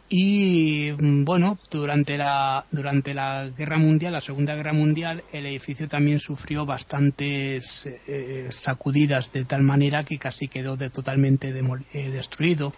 Y 0.09 0.91
mm, 0.91 1.23
bueno, 1.23 1.57
durante 1.71 2.17
la, 2.17 2.65
durante 2.69 3.13
la 3.13 3.47
Guerra 3.47 3.77
Mundial, 3.77 4.11
la 4.11 4.21
Segunda 4.21 4.55
Guerra 4.55 4.73
Mundial, 4.73 5.23
el 5.31 5.45
edificio 5.45 5.87
también 5.87 6.19
sufrió 6.19 6.65
bastantes 6.65 7.87
eh, 8.07 8.47
sacudidas 8.51 9.31
de 9.31 9.45
tal 9.45 9.61
manera 9.61 10.03
que 10.03 10.19
casi 10.19 10.49
quedó 10.49 10.77
totalmente 10.89 11.53
eh, 11.93 12.09
destruido. 12.09 12.73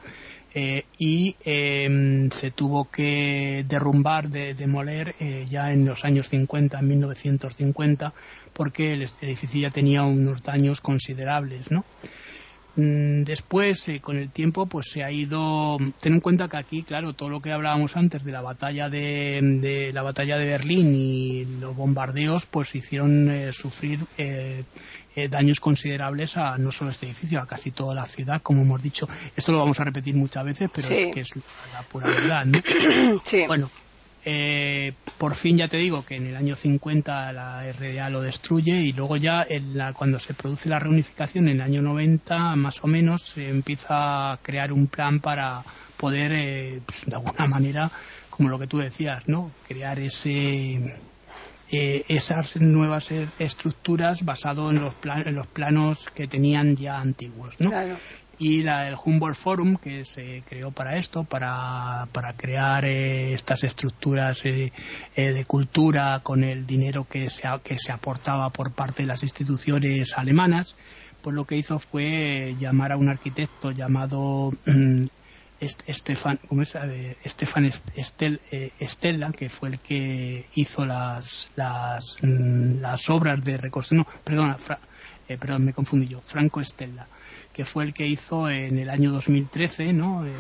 Eh, 0.60 0.86
y 0.98 1.36
em, 1.46 2.32
se 2.32 2.50
tuvo 2.50 2.90
que 2.90 3.64
derrumbar, 3.70 4.28
de, 4.28 4.56
demoler 4.56 5.14
eh, 5.20 5.46
ya 5.48 5.72
en 5.72 5.86
los 5.86 6.04
años 6.04 6.30
50, 6.30 6.80
en 6.80 6.88
1950, 6.88 8.12
porque 8.54 8.94
el 8.94 9.08
edificio 9.22 9.62
ya 9.62 9.70
tenía 9.70 10.02
unos 10.02 10.42
daños 10.42 10.82
considerables, 10.82 11.70
¿no? 11.70 11.86
Mm, 12.76 13.24
después, 13.24 13.88
eh, 13.88 14.00
con 14.02 14.18
el 14.18 14.32
tiempo, 14.32 14.66
pues 14.66 14.88
se 14.92 15.04
ha 15.04 15.12
ido. 15.12 15.78
Ten 16.00 16.14
en 16.14 16.22
cuenta 16.22 16.48
que 16.48 16.58
aquí, 16.58 16.82
claro, 16.82 17.14
todo 17.14 17.30
lo 17.30 17.40
que 17.40 17.52
hablábamos 17.52 17.96
antes 17.96 18.24
de 18.24 18.32
la 18.32 18.42
batalla 18.42 18.90
de, 18.90 19.92
la 19.94 20.02
batalla 20.02 20.40
de 20.40 20.46
Berlín 20.46 20.96
y 20.96 21.46
los 21.60 21.76
bombardeos, 21.76 22.48
pues 22.48 22.74
hicieron 22.74 23.30
eh, 23.30 23.54
sufrir 23.54 24.00
eh, 25.18 25.30
daños 25.30 25.60
considerables 25.60 26.38
a 26.38 26.60
no 26.60 26.72
solo 26.72 26.92
este 26.92 27.08
edificio, 27.08 27.40
a 27.40 27.48
casi 27.48 27.72
toda 27.72 27.96
la 27.96 28.06
ciudad, 28.06 28.40
como 28.44 28.62
hemos 28.62 28.84
dicho. 28.84 29.10
Esto 29.36 29.52
lo 29.52 29.58
vamos 29.58 29.80
a 29.80 29.84
repetir 29.84 30.16
muchas 30.16 30.46
veces, 30.46 30.70
pero 30.72 30.88
es 30.90 31.12
que 31.12 31.22
es 31.22 31.32
la 31.74 31.82
pura 31.82 32.06
verdad, 32.06 32.46
¿no? 32.46 32.62
Sí. 33.26 33.44
Bueno, 33.48 33.72
eh, 34.26 34.94
por 35.18 35.34
fin 35.34 35.58
ya 35.58 35.68
te 35.68 35.78
digo 35.78 36.06
que 36.06 36.18
en 36.18 36.28
el 36.28 36.36
año 36.36 36.56
50 36.56 37.34
la 37.34 37.64
RDA 37.72 38.12
lo 38.12 38.22
destruye 38.22 38.82
y 38.82 38.94
luego 38.94 39.18
ya 39.18 39.48
cuando 39.96 40.20
se 40.20 40.36
produce 40.36 40.70
la 40.70 40.78
reunificación 40.78 41.48
en 41.48 41.56
el 41.56 41.62
año 41.62 41.82
90 41.82 42.56
más 42.56 42.84
o 42.84 42.88
menos 42.88 43.24
se 43.24 43.50
empieza 43.50 44.34
a 44.34 44.38
crear 44.38 44.72
un 44.72 44.86
plan 44.86 45.20
para 45.20 45.64
poder 45.98 46.34
eh, 46.36 46.82
pues, 46.86 47.06
de 47.08 47.16
alguna 47.16 47.48
manera 47.48 47.92
como 48.30 48.50
lo 48.50 48.60
que 48.60 48.68
tú 48.68 48.78
decías 48.78 49.28
no 49.28 49.50
crear 49.68 49.98
ese 49.98 50.96
eh, 51.72 52.04
esas 52.08 52.56
nuevas 52.58 53.12
estructuras 53.40 54.24
basado 54.24 54.70
en 54.72 54.80
los, 54.80 54.96
en 55.26 55.36
los 55.36 55.48
planos 55.48 56.08
que 56.14 56.28
tenían 56.28 56.76
ya 56.76 57.00
antiguos 57.00 57.56
¿no? 57.60 57.72
y 58.40 58.64
la, 58.64 58.88
el 58.88 58.96
Humboldt 59.04 59.36
Forum 59.36 59.78
que 59.78 60.06
se 60.06 60.44
creó 60.48 60.72
para 60.72 60.98
esto, 60.98 61.24
para, 61.24 62.08
para 62.12 62.34
crear 62.34 62.86
eh, 62.86 63.34
estas 63.34 63.64
estructuras 63.64 64.46
eh, 64.46 64.72
eh, 65.16 65.32
de 65.32 65.46
cultura 65.46 66.22
con 66.24 66.44
el 66.44 66.66
dinero 66.66 67.08
que 67.10 67.30
se, 67.30 67.44
que 67.64 67.78
se 67.80 67.92
aportaba 67.92 68.50
por 68.52 68.72
parte 68.74 69.04
de 69.04 69.08
las 69.08 69.24
instituciones 69.24 70.18
alemanas, 70.18 70.76
pues 71.22 71.36
lo 71.36 71.46
que 71.46 71.58
hizo 71.58 71.80
fue 71.80 72.56
llamar 72.60 72.92
a 72.92 72.98
un 72.98 73.10
arquitecto 73.10 73.72
llamado 73.72 74.52
mm, 74.66 75.06
Estefan, 75.60 76.40
¿cómo 76.48 76.62
es? 76.62 76.76
Estefan 77.24 77.66
Estel, 77.96 78.40
Estella, 78.80 79.32
que 79.32 79.50
fue 79.50 79.70
el 79.70 79.80
que 79.80 80.46
hizo 80.56 80.86
las, 80.86 81.50
las, 81.56 82.18
mm, 82.22 82.80
las 82.80 83.10
obras 83.10 83.44
de 83.44 83.58
reconstrucción, 83.58 84.06
no, 84.08 84.22
perdona, 84.24 84.58
perdón, 85.28 85.66
me 85.66 85.74
confundí 85.74 86.08
yo, 86.08 86.22
Franco 86.26 86.62
Estella 86.62 87.08
que 87.58 87.66
fue 87.66 87.86
el 87.86 87.94
que 87.94 88.06
hizo 88.06 88.52
en 88.52 88.78
el 88.78 88.88
año 88.88 89.12
2013, 89.12 89.92
¿no? 89.92 90.28
Eh, 90.28 90.32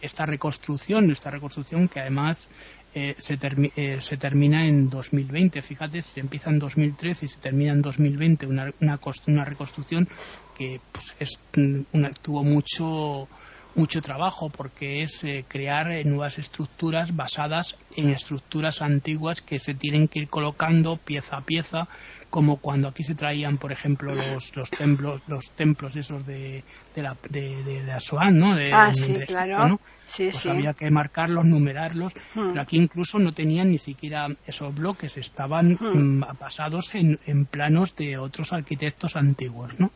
esta 0.00 0.26
reconstrucción, 0.26 1.10
esta 1.10 1.28
reconstrucción 1.28 1.88
que 1.88 1.98
además 1.98 2.48
eh, 2.94 3.16
se, 3.18 3.36
eh, 3.74 4.00
se, 4.00 4.16
termina 4.16 4.64
en 4.64 4.88
2020. 4.88 5.60
Fíjate, 5.60 6.02
se 6.02 6.20
empieza 6.20 6.50
en 6.50 6.60
2013 6.60 7.26
y 7.26 7.28
se 7.30 7.38
termina 7.38 7.72
en 7.72 7.82
2020 7.82 8.46
una, 8.46 8.72
una, 8.80 9.00
una 9.26 9.44
reconstrucción 9.44 10.08
que 10.56 10.80
pues, 10.92 11.16
es 11.18 11.40
una, 11.92 12.12
tuvo 12.12 12.44
mucho 12.44 13.28
mucho 13.76 14.00
trabajo 14.00 14.48
porque 14.48 15.02
es 15.02 15.22
eh, 15.22 15.44
crear 15.46 15.92
eh, 15.92 16.04
nuevas 16.04 16.38
estructuras 16.38 17.14
basadas 17.14 17.76
en 17.94 18.10
estructuras 18.10 18.82
antiguas 18.82 19.42
que 19.42 19.58
se 19.60 19.74
tienen 19.74 20.08
que 20.08 20.20
ir 20.20 20.28
colocando 20.28 20.96
pieza 20.96 21.36
a 21.36 21.40
pieza 21.42 21.88
como 22.30 22.56
cuando 22.56 22.88
aquí 22.88 23.04
se 23.04 23.14
traían 23.14 23.58
por 23.58 23.72
ejemplo 23.72 24.14
los, 24.14 24.56
los 24.56 24.70
templos 24.70 25.22
los 25.28 25.50
templos 25.50 25.94
esos 25.94 26.26
de 26.26 26.64
de 26.94 27.02
la 27.02 27.16
de, 27.30 27.62
de, 27.62 27.92
Asuán, 27.92 28.38
¿no? 28.38 28.56
ah 28.72 28.92
sí 28.92 29.14
claro 29.26 29.80
sí, 30.06 30.28
pues 30.30 30.46
había 30.46 30.72
que 30.72 30.90
marcarlos 30.90 31.44
numerarlos 31.44 32.14
hmm. 32.34 32.50
pero 32.50 32.62
aquí 32.62 32.78
incluso 32.78 33.18
no 33.18 33.32
tenían 33.32 33.70
ni 33.70 33.78
siquiera 33.78 34.28
esos 34.46 34.74
bloques 34.74 35.16
estaban 35.18 35.76
hmm. 35.78 36.18
mm, 36.18 36.24
basados 36.40 36.94
en, 36.94 37.20
en, 37.26 37.44
planos 37.44 37.94
de 37.94 38.16
otros 38.16 38.52
arquitectos 38.52 39.16
antiguos 39.16 39.78
no 39.78 39.90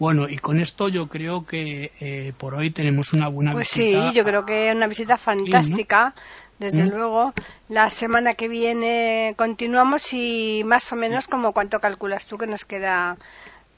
bueno 0.00 0.28
y 0.28 0.38
con 0.38 0.58
esto 0.58 0.88
yo 0.88 1.06
creo 1.08 1.44
que 1.44 1.92
eh, 2.00 2.32
por 2.36 2.54
hoy 2.54 2.70
tenemos 2.70 3.12
una 3.12 3.28
buena 3.28 3.52
pues 3.52 3.70
visita. 3.76 4.10
sí, 4.10 4.16
yo 4.16 4.24
creo 4.24 4.44
que 4.44 4.70
es 4.70 4.74
una 4.74 4.88
visita 4.88 5.16
fantástica. 5.16 6.14
Desde 6.58 6.84
¿Mm? 6.84 6.88
luego, 6.88 7.32
la 7.68 7.88
semana 7.88 8.34
que 8.34 8.46
viene 8.46 9.34
continuamos 9.36 10.12
y 10.12 10.62
más 10.64 10.92
o 10.92 10.96
menos 10.96 11.26
como 11.26 11.52
cuánto 11.52 11.80
calculas 11.80 12.26
tú 12.26 12.36
que 12.36 12.46
nos 12.46 12.66
queda 12.66 13.16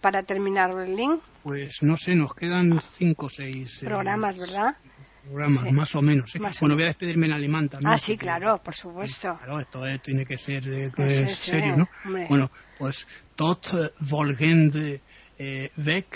para 0.01 0.23
terminar 0.25 0.75
Berlín. 0.75 1.21
Pues 1.45 1.83
no 1.83 1.97
sé, 1.97 2.15
nos 2.15 2.35
quedan 2.35 2.81
cinco 2.81 3.27
o 3.27 3.29
seis 3.29 3.83
eh, 3.83 3.87
programas, 3.87 4.37
¿verdad? 4.37 4.77
Programas, 5.25 5.73
más 5.73 5.95
o 5.95 6.03
menos. 6.03 6.35
¿eh? 6.35 6.41
bueno, 6.61 6.75
voy 6.75 6.85
a 6.85 6.87
despedirme 6.87 7.27
en 7.27 7.33
alemán 7.33 7.69
también. 7.69 7.93
Ah, 7.93 7.97
sí, 7.97 8.17
claro, 8.17 8.61
por 8.63 8.75
supuesto. 8.75 9.39
Claro, 9.39 9.61
esto 9.61 9.81
tiene 10.03 10.27
que 10.27 10.37
ser 10.37 10.93
pues 10.95 11.37
serio, 11.37 11.77
¿no? 11.77 11.89
Bueno, 12.29 12.51
pues 12.79 13.07
tot 13.37 13.93
volgende 14.01 15.03
eh, 15.43 15.71
weg 15.77 16.07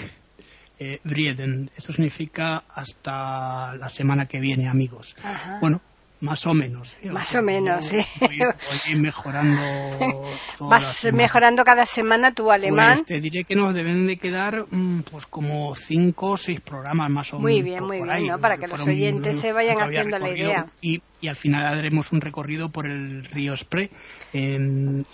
eh, 0.79 1.01
Vrieden. 1.03 1.71
Eso 1.77 1.93
significa 1.93 2.65
hasta 2.69 3.75
la 3.77 3.89
semana 3.89 4.27
que 4.27 4.41
viene, 4.41 4.69
amigos. 4.69 5.17
Bueno, 5.61 5.81
más 6.21 6.47
o 6.47 6.55
menos. 6.55 6.97
Más 7.05 7.35
o 7.35 7.43
menos, 7.43 7.87
sí. 7.87 7.99
Voy, 8.21 8.95
mejorando. 8.97 9.61
Vas 10.61 11.05
mejorando 11.13 11.65
cada 11.65 11.87
semana 11.87 12.33
tu 12.33 12.51
alemán. 12.51 12.93
Pues 12.95 13.05
te 13.05 13.21
diré 13.21 13.45
que 13.45 13.57
nos 13.57 13.75
deben 13.75 14.07
de 14.07 14.17
quedar 14.17 14.67
mm, 14.71 15.01
pues 15.11 15.27
como 15.27 15.75
cinco 15.75 16.33
o 16.33 16.37
seis 16.37 16.61
programas 16.61 17.11
más 17.11 17.33
o 17.33 17.39
menos. 17.39 17.51
Muy 17.51 17.63
bien, 17.63 17.85
muy 17.85 18.03
bien, 18.03 18.27
¿no? 18.29 18.39
Para 18.39 18.59
que 18.59 18.69
los 18.69 18.87
oyentes 18.87 19.41
se 19.41 19.53
vayan 19.53 19.81
haciendo 19.81 20.19
la 20.19 20.31
idea. 20.31 20.67
Y, 20.81 21.03
y, 21.21 21.29
al 21.29 21.37
final 21.37 21.65
haremos 21.65 22.13
un 22.13 22.21
recorrido 22.21 22.71
por 22.71 22.87
el 22.87 23.25
río 23.25 23.57
Spree. 23.57 23.91
En, 24.33 25.07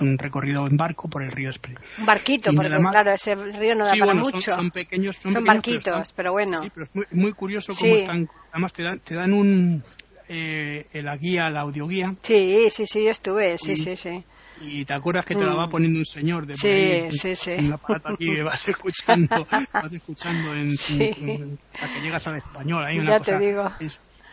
un 0.00 0.18
recorrido 0.18 0.66
en 0.66 0.76
barco 0.76 1.08
por 1.08 1.22
el 1.22 1.30
río 1.30 1.52
Spree. 1.52 1.76
Un 1.98 2.06
barquito, 2.06 2.52
porque 2.52 2.70
claro, 2.70 3.12
ese 3.12 3.34
río 3.34 3.74
no 3.74 3.86
da 3.86 3.94
para 3.96 4.14
mucho. 4.14 4.40
Son, 4.40 4.70
pequeños. 4.70 5.16
Son, 5.16 5.44
barquitos, 5.44 6.12
pero, 6.12 6.32
bueno. 6.32 6.60
Sí, 6.60 6.70
pero 6.72 6.86
es 6.86 6.94
muy, 6.94 7.06
muy 7.12 7.32
curioso 7.32 7.74
cómo 7.74 7.94
están 7.94 8.28
además 8.52 8.72
te 8.72 8.82
dan, 8.82 9.00
te 9.00 9.14
dan 9.14 9.32
un, 9.32 9.82
eh, 10.28 10.86
la 10.94 11.16
guía, 11.16 11.50
la 11.50 11.60
audioguía. 11.60 12.14
Sí, 12.22 12.68
sí, 12.70 12.86
sí, 12.86 13.04
yo 13.04 13.10
estuve, 13.10 13.58
sí, 13.58 13.76
sí, 13.76 13.96
sí. 13.96 14.24
Y 14.60 14.84
te 14.84 14.92
acuerdas 14.92 15.24
que 15.24 15.34
te 15.34 15.44
la 15.44 15.54
va 15.54 15.66
mm. 15.66 15.70
poniendo 15.70 15.98
un 15.98 16.06
señor 16.06 16.46
de 16.46 16.56
sí, 16.56 16.68
ahí, 16.68 17.12
sí, 17.12 17.34
sí. 17.34 17.52
un 17.58 17.72
aparato 17.72 18.10
aquí 18.10 18.40
vas 18.42 18.68
escuchando, 18.68 19.44
vas 19.72 19.92
escuchando 19.92 20.54
en, 20.54 20.70
hasta 20.70 21.92
que 21.92 22.00
llegas 22.00 22.26
al 22.28 22.36
español. 22.36 22.84
Ahí 22.84 22.98
una 22.98 23.12
ya 23.12 23.18
cosa, 23.18 23.38
te 23.38 23.44
digo. 23.44 23.72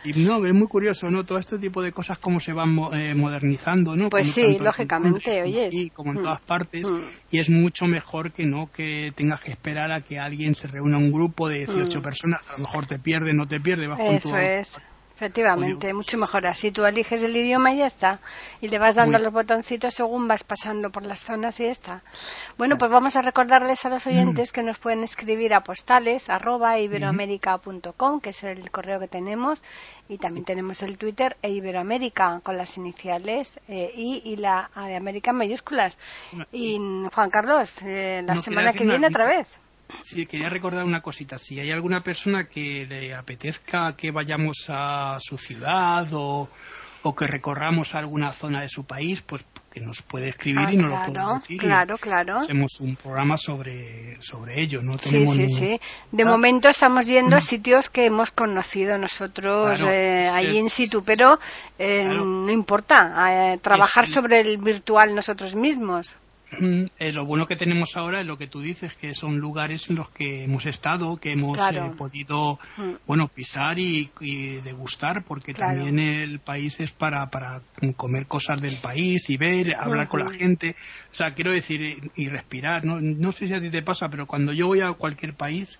Y 0.04 0.12
no, 0.14 0.44
es 0.44 0.54
muy 0.54 0.66
curioso, 0.66 1.10
¿no? 1.10 1.24
Todo 1.24 1.38
este 1.38 1.58
tipo 1.58 1.82
de 1.82 1.92
cosas, 1.92 2.18
cómo 2.18 2.40
se 2.40 2.52
van 2.52 2.78
eh, 2.92 3.14
modernizando, 3.14 3.96
¿no? 3.96 4.08
Pues 4.08 4.32
sí, 4.32 4.58
lógicamente, 4.58 5.42
oyes. 5.42 5.74
Y 5.74 5.90
como 5.90 6.12
en 6.12 6.20
mm. 6.20 6.22
todas 6.22 6.40
partes. 6.40 6.90
Mm. 6.90 7.00
Y 7.30 7.38
es 7.38 7.50
mucho 7.50 7.86
mejor 7.86 8.32
que 8.32 8.46
no 8.46 8.70
que 8.72 9.12
tengas 9.14 9.40
que 9.40 9.50
esperar 9.50 9.90
a 9.92 10.00
que 10.00 10.18
alguien 10.18 10.54
se 10.54 10.68
reúna 10.68 10.98
un 10.98 11.12
grupo 11.12 11.48
de 11.48 11.66
18 11.66 11.98
mm. 11.98 12.02
personas. 12.02 12.40
A 12.48 12.52
lo 12.52 12.58
mejor 12.60 12.86
te 12.86 12.98
pierde, 12.98 13.34
no 13.34 13.46
te 13.46 13.60
pierde, 13.60 13.86
vas 13.88 13.98
con 13.98 14.14
Eso 14.14 14.36
es. 14.36 14.80
Efectivamente, 15.20 15.92
mucho 15.92 16.16
mejor 16.16 16.46
así. 16.46 16.70
Tú 16.70 16.86
eliges 16.86 17.22
el 17.22 17.36
idioma 17.36 17.74
y 17.74 17.76
ya 17.76 17.86
está. 17.86 18.20
Y 18.62 18.68
le 18.68 18.78
vas 18.78 18.94
dando 18.94 19.18
los 19.18 19.30
botoncitos 19.30 19.92
según 19.92 20.26
vas 20.26 20.44
pasando 20.44 20.88
por 20.88 21.04
las 21.04 21.20
zonas 21.20 21.60
y 21.60 21.64
ya 21.64 21.72
está. 21.72 22.02
Bueno, 22.56 22.78
pues 22.78 22.90
vamos 22.90 23.16
a 23.16 23.20
recordarles 23.20 23.84
a 23.84 23.90
los 23.90 24.06
oyentes 24.06 24.50
que 24.50 24.62
nos 24.62 24.78
pueden 24.78 25.04
escribir 25.04 25.52
a 25.52 25.60
postales 25.60 26.30
arroba 26.30 26.78
iberoamérica.com, 26.78 28.20
que 28.22 28.30
es 28.30 28.42
el 28.44 28.70
correo 28.70 28.98
que 28.98 29.08
tenemos. 29.08 29.62
Y 30.08 30.16
también 30.16 30.46
tenemos 30.46 30.80
el 30.82 30.96
Twitter 30.96 31.36
e 31.42 31.50
Iberoamérica 31.50 32.40
con 32.42 32.56
las 32.56 32.78
iniciales 32.78 33.60
eh, 33.68 33.92
I 33.94 34.22
y 34.24 34.36
la 34.36 34.70
A 34.74 34.86
de 34.86 34.96
América 34.96 35.32
en 35.32 35.36
mayúsculas. 35.36 35.98
Y 36.50 36.78
Juan 37.14 37.28
Carlos, 37.28 37.76
eh, 37.82 38.22
la 38.24 38.38
semana 38.38 38.72
que 38.72 38.84
viene 38.84 39.08
otra 39.08 39.26
vez. 39.26 39.48
Sí, 40.04 40.26
quería 40.26 40.48
recordar 40.48 40.84
una 40.84 41.00
cosita. 41.00 41.38
Si 41.38 41.58
hay 41.58 41.70
alguna 41.70 42.02
persona 42.02 42.44
que 42.48 42.86
le 42.86 43.14
apetezca 43.14 43.96
que 43.96 44.10
vayamos 44.10 44.66
a 44.68 45.18
su 45.20 45.38
ciudad 45.38 46.08
o, 46.12 46.48
que 47.16 47.26
recorramos 47.26 47.94
alguna 47.94 48.32
zona 48.32 48.60
de 48.60 48.68
su 48.68 48.84
país, 48.84 49.22
pues 49.22 49.44
que 49.70 49.80
nos 49.80 50.02
puede 50.02 50.30
escribir 50.30 50.68
y 50.72 50.76
nos 50.76 50.90
lo 50.90 51.02
puede 51.02 51.34
decir. 51.34 51.58
Claro, 51.58 51.96
claro. 51.96 52.38
Hacemos 52.38 52.80
un 52.80 52.96
programa 52.96 53.36
sobre, 53.36 54.20
sobre 54.20 54.60
ello. 54.60 54.82
¿no? 54.82 54.98
sí, 54.98 55.26
sí, 55.28 55.48
sí. 55.48 55.80
De 56.10 56.24
momento 56.24 56.68
estamos 56.68 57.06
yendo 57.06 57.36
a 57.36 57.40
sitios 57.40 57.88
que 57.88 58.06
hemos 58.06 58.32
conocido 58.32 58.98
nosotros 58.98 59.80
eh, 59.86 60.28
allí 60.32 60.58
in 60.58 60.68
situ, 60.68 61.04
pero 61.04 61.38
eh, 61.78 62.04
no 62.04 62.50
importa, 62.50 63.52
eh, 63.52 63.58
trabajar 63.58 64.06
sobre 64.06 64.40
el 64.40 64.58
virtual 64.58 65.14
nosotros 65.14 65.54
mismos. 65.54 66.16
Eh, 66.98 67.12
lo 67.12 67.24
bueno 67.24 67.46
que 67.46 67.56
tenemos 67.56 67.96
ahora 67.96 68.20
es 68.20 68.26
lo 68.26 68.36
que 68.36 68.46
tú 68.46 68.60
dices, 68.60 68.94
que 68.94 69.14
son 69.14 69.38
lugares 69.38 69.88
en 69.88 69.96
los 69.96 70.10
que 70.10 70.44
hemos 70.44 70.66
estado, 70.66 71.16
que 71.16 71.32
hemos 71.32 71.58
eh, 71.58 71.80
podido 71.96 72.58
mm. 72.76 72.92
bueno 73.06 73.28
pisar 73.28 73.78
y, 73.78 74.10
degustar, 74.62 75.24
porque 75.24 75.54
también 75.54 75.98
el 75.98 76.40
país 76.40 76.78
es 76.80 76.90
para, 76.90 77.30
para 77.30 77.62
comer 77.96 78.26
cosas 78.26 78.60
del 78.60 78.74
país 78.76 79.30
y 79.30 79.36
ver, 79.36 79.74
hablar 79.76 80.08
con 80.08 80.20
la 80.20 80.30
gente. 80.30 80.76
O 81.10 81.14
sea, 81.14 81.34
quiero 81.34 81.52
decir, 81.52 82.10
y, 82.14 82.28
respirar. 82.28 82.84
¿no? 82.84 83.00
no 83.00 83.32
sé 83.32 83.46
si 83.46 83.54
a 83.54 83.60
ti 83.60 83.70
te 83.70 83.82
pasa, 83.82 84.08
pero 84.08 84.26
cuando 84.26 84.52
yo 84.52 84.66
voy 84.66 84.80
a 84.80 84.92
cualquier 84.92 85.34
país, 85.34 85.78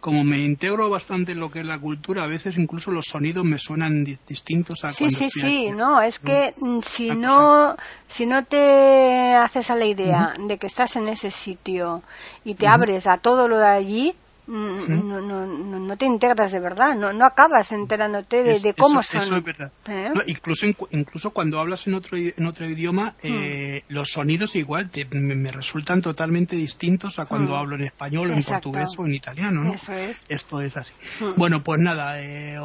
como 0.00 0.24
me 0.24 0.38
integro 0.38 0.88
bastante 0.88 1.32
en 1.32 1.40
lo 1.40 1.50
que 1.50 1.60
es 1.60 1.66
la 1.66 1.78
cultura, 1.78 2.24
a 2.24 2.26
veces 2.26 2.56
incluso 2.56 2.90
los 2.90 3.06
sonidos 3.06 3.44
me 3.44 3.58
suenan 3.58 4.02
distintos 4.26 4.84
a 4.84 4.92
Sí, 4.92 5.10
sí, 5.10 5.28
sí, 5.28 5.70
no, 5.70 6.00
es 6.00 6.18
que 6.18 6.50
mm, 6.58 6.80
si 6.80 7.10
no, 7.10 7.76
si 8.08 8.26
no 8.26 8.44
te 8.44 9.34
haces 9.34 9.70
a 9.70 9.74
la 9.74 9.84
idea 9.84 10.34
de 10.38 10.58
que 10.58 10.66
estás 10.66 10.96
en 10.96 11.08
ese 11.08 11.30
sitio 11.30 12.02
y 12.44 12.54
te 12.54 12.66
abres 12.66 13.06
a 13.06 13.18
todo 13.18 13.46
lo 13.46 13.58
de 13.58 13.66
allí, 13.66 14.14
no, 14.50 15.20
no, 15.20 15.46
no, 15.46 15.96
te 15.96 16.06
integras 16.06 16.50
de 16.52 16.60
verdad, 16.60 16.96
no, 16.96 17.12
no 17.12 17.24
acabas 17.24 17.70
enterándote 17.72 18.42
de, 18.42 18.74
cómo 18.74 19.02
son. 19.02 19.20
Eso 19.20 19.36
es 19.36 19.44
verdad. 19.44 19.72
¿Eh? 19.86 20.12
incluso, 20.26 20.66
incluso 20.90 21.30
cuando 21.30 21.60
hablas 21.60 21.86
en 21.86 21.94
otro, 21.94 22.16
en 22.16 22.46
otro 22.46 22.68
idioma, 22.68 23.14
eh, 23.22 23.82
mm. 23.88 23.92
los 23.92 24.10
sonidos 24.10 24.56
igual 24.56 24.90
te, 24.90 25.04
me, 25.06 25.52
resultan 25.52 26.02
totalmente 26.02 26.56
distintos 26.56 27.18
a 27.18 27.26
cuando 27.26 27.52
mm. 27.52 27.56
hablo 27.56 27.76
en 27.76 27.84
español, 27.84 28.30
o 28.30 28.34
en 28.34 28.42
portugués 28.42 28.90
o 28.98 29.06
en 29.06 29.14
italiano. 29.14 29.62
¿no? 29.62 29.74
Eso 29.74 29.92
es. 29.92 30.24
Esto 30.28 30.60
es 30.60 30.76
así. 30.76 30.92
Mm. 31.20 31.34
Bueno, 31.36 31.62
pues 31.62 31.80
nada, 31.80 32.20
eh, 32.20 32.56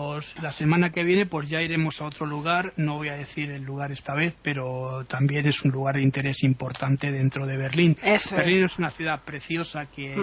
la 0.42 0.52
semana 0.52 0.92
que 0.92 1.04
viene 1.04 1.26
pues 1.26 1.50
ya 1.50 1.62
iremos 1.62 2.02
a 2.02 2.06
otro 2.06 2.26
lugar, 2.26 2.74
no 2.78 2.98
voy 2.98 3.10
a 3.10 3.16
decir 3.16 3.52
el 3.52 3.64
lugar 3.64 3.92
esta 3.92 4.16
vez, 4.16 4.34
pero 4.42 5.06
también 5.08 5.48
es 5.48 5.64
un 5.64 5.72
lugar 5.72 5.96
de 5.96 6.02
interés 6.02 6.44
importante 6.44 7.12
dentro 7.12 7.46
de 7.46 7.58
Berlín. 7.58 7.98
Berlín 8.32 8.66
es. 8.66 8.80
una 8.80 8.90
ciudad 8.90 9.22
preciosa 9.24 9.86
que 9.86 10.16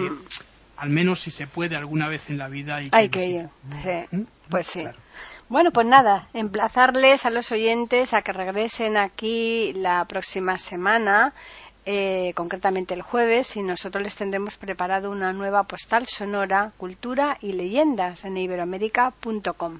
al 0.77 0.89
menos 0.89 1.21
si 1.21 1.31
se 1.31 1.47
puede 1.47 1.75
alguna 1.75 2.07
vez 2.07 2.29
en 2.29 2.37
la 2.37 2.49
vida. 2.49 2.77
Hay 2.91 3.09
que, 3.09 3.25
ir. 3.25 3.49
Sí. 3.83 4.15
¿Mm? 4.15 4.23
Pues 4.49 4.67
sí. 4.67 4.83
Bueno, 5.49 5.71
pues 5.71 5.85
nada, 5.85 6.29
emplazarles 6.33 7.25
a 7.25 7.29
los 7.29 7.51
oyentes 7.51 8.13
a 8.13 8.21
que 8.21 8.33
regresen 8.33 8.97
aquí 8.97 9.73
la 9.73 10.05
próxima 10.05 10.57
semana, 10.57 11.33
eh, 11.85 12.33
concretamente 12.35 12.93
el 12.93 13.01
jueves, 13.01 13.55
y 13.55 13.61
nosotros 13.61 14.03
les 14.03 14.15
tendremos 14.15 14.57
preparado 14.57 15.11
una 15.11 15.33
nueva 15.33 15.63
postal 15.63 16.07
sonora, 16.07 16.71
cultura 16.77 17.37
y 17.41 17.51
leyendas 17.53 18.23
en 18.25 18.37
iberoamérica.com. 18.37 19.79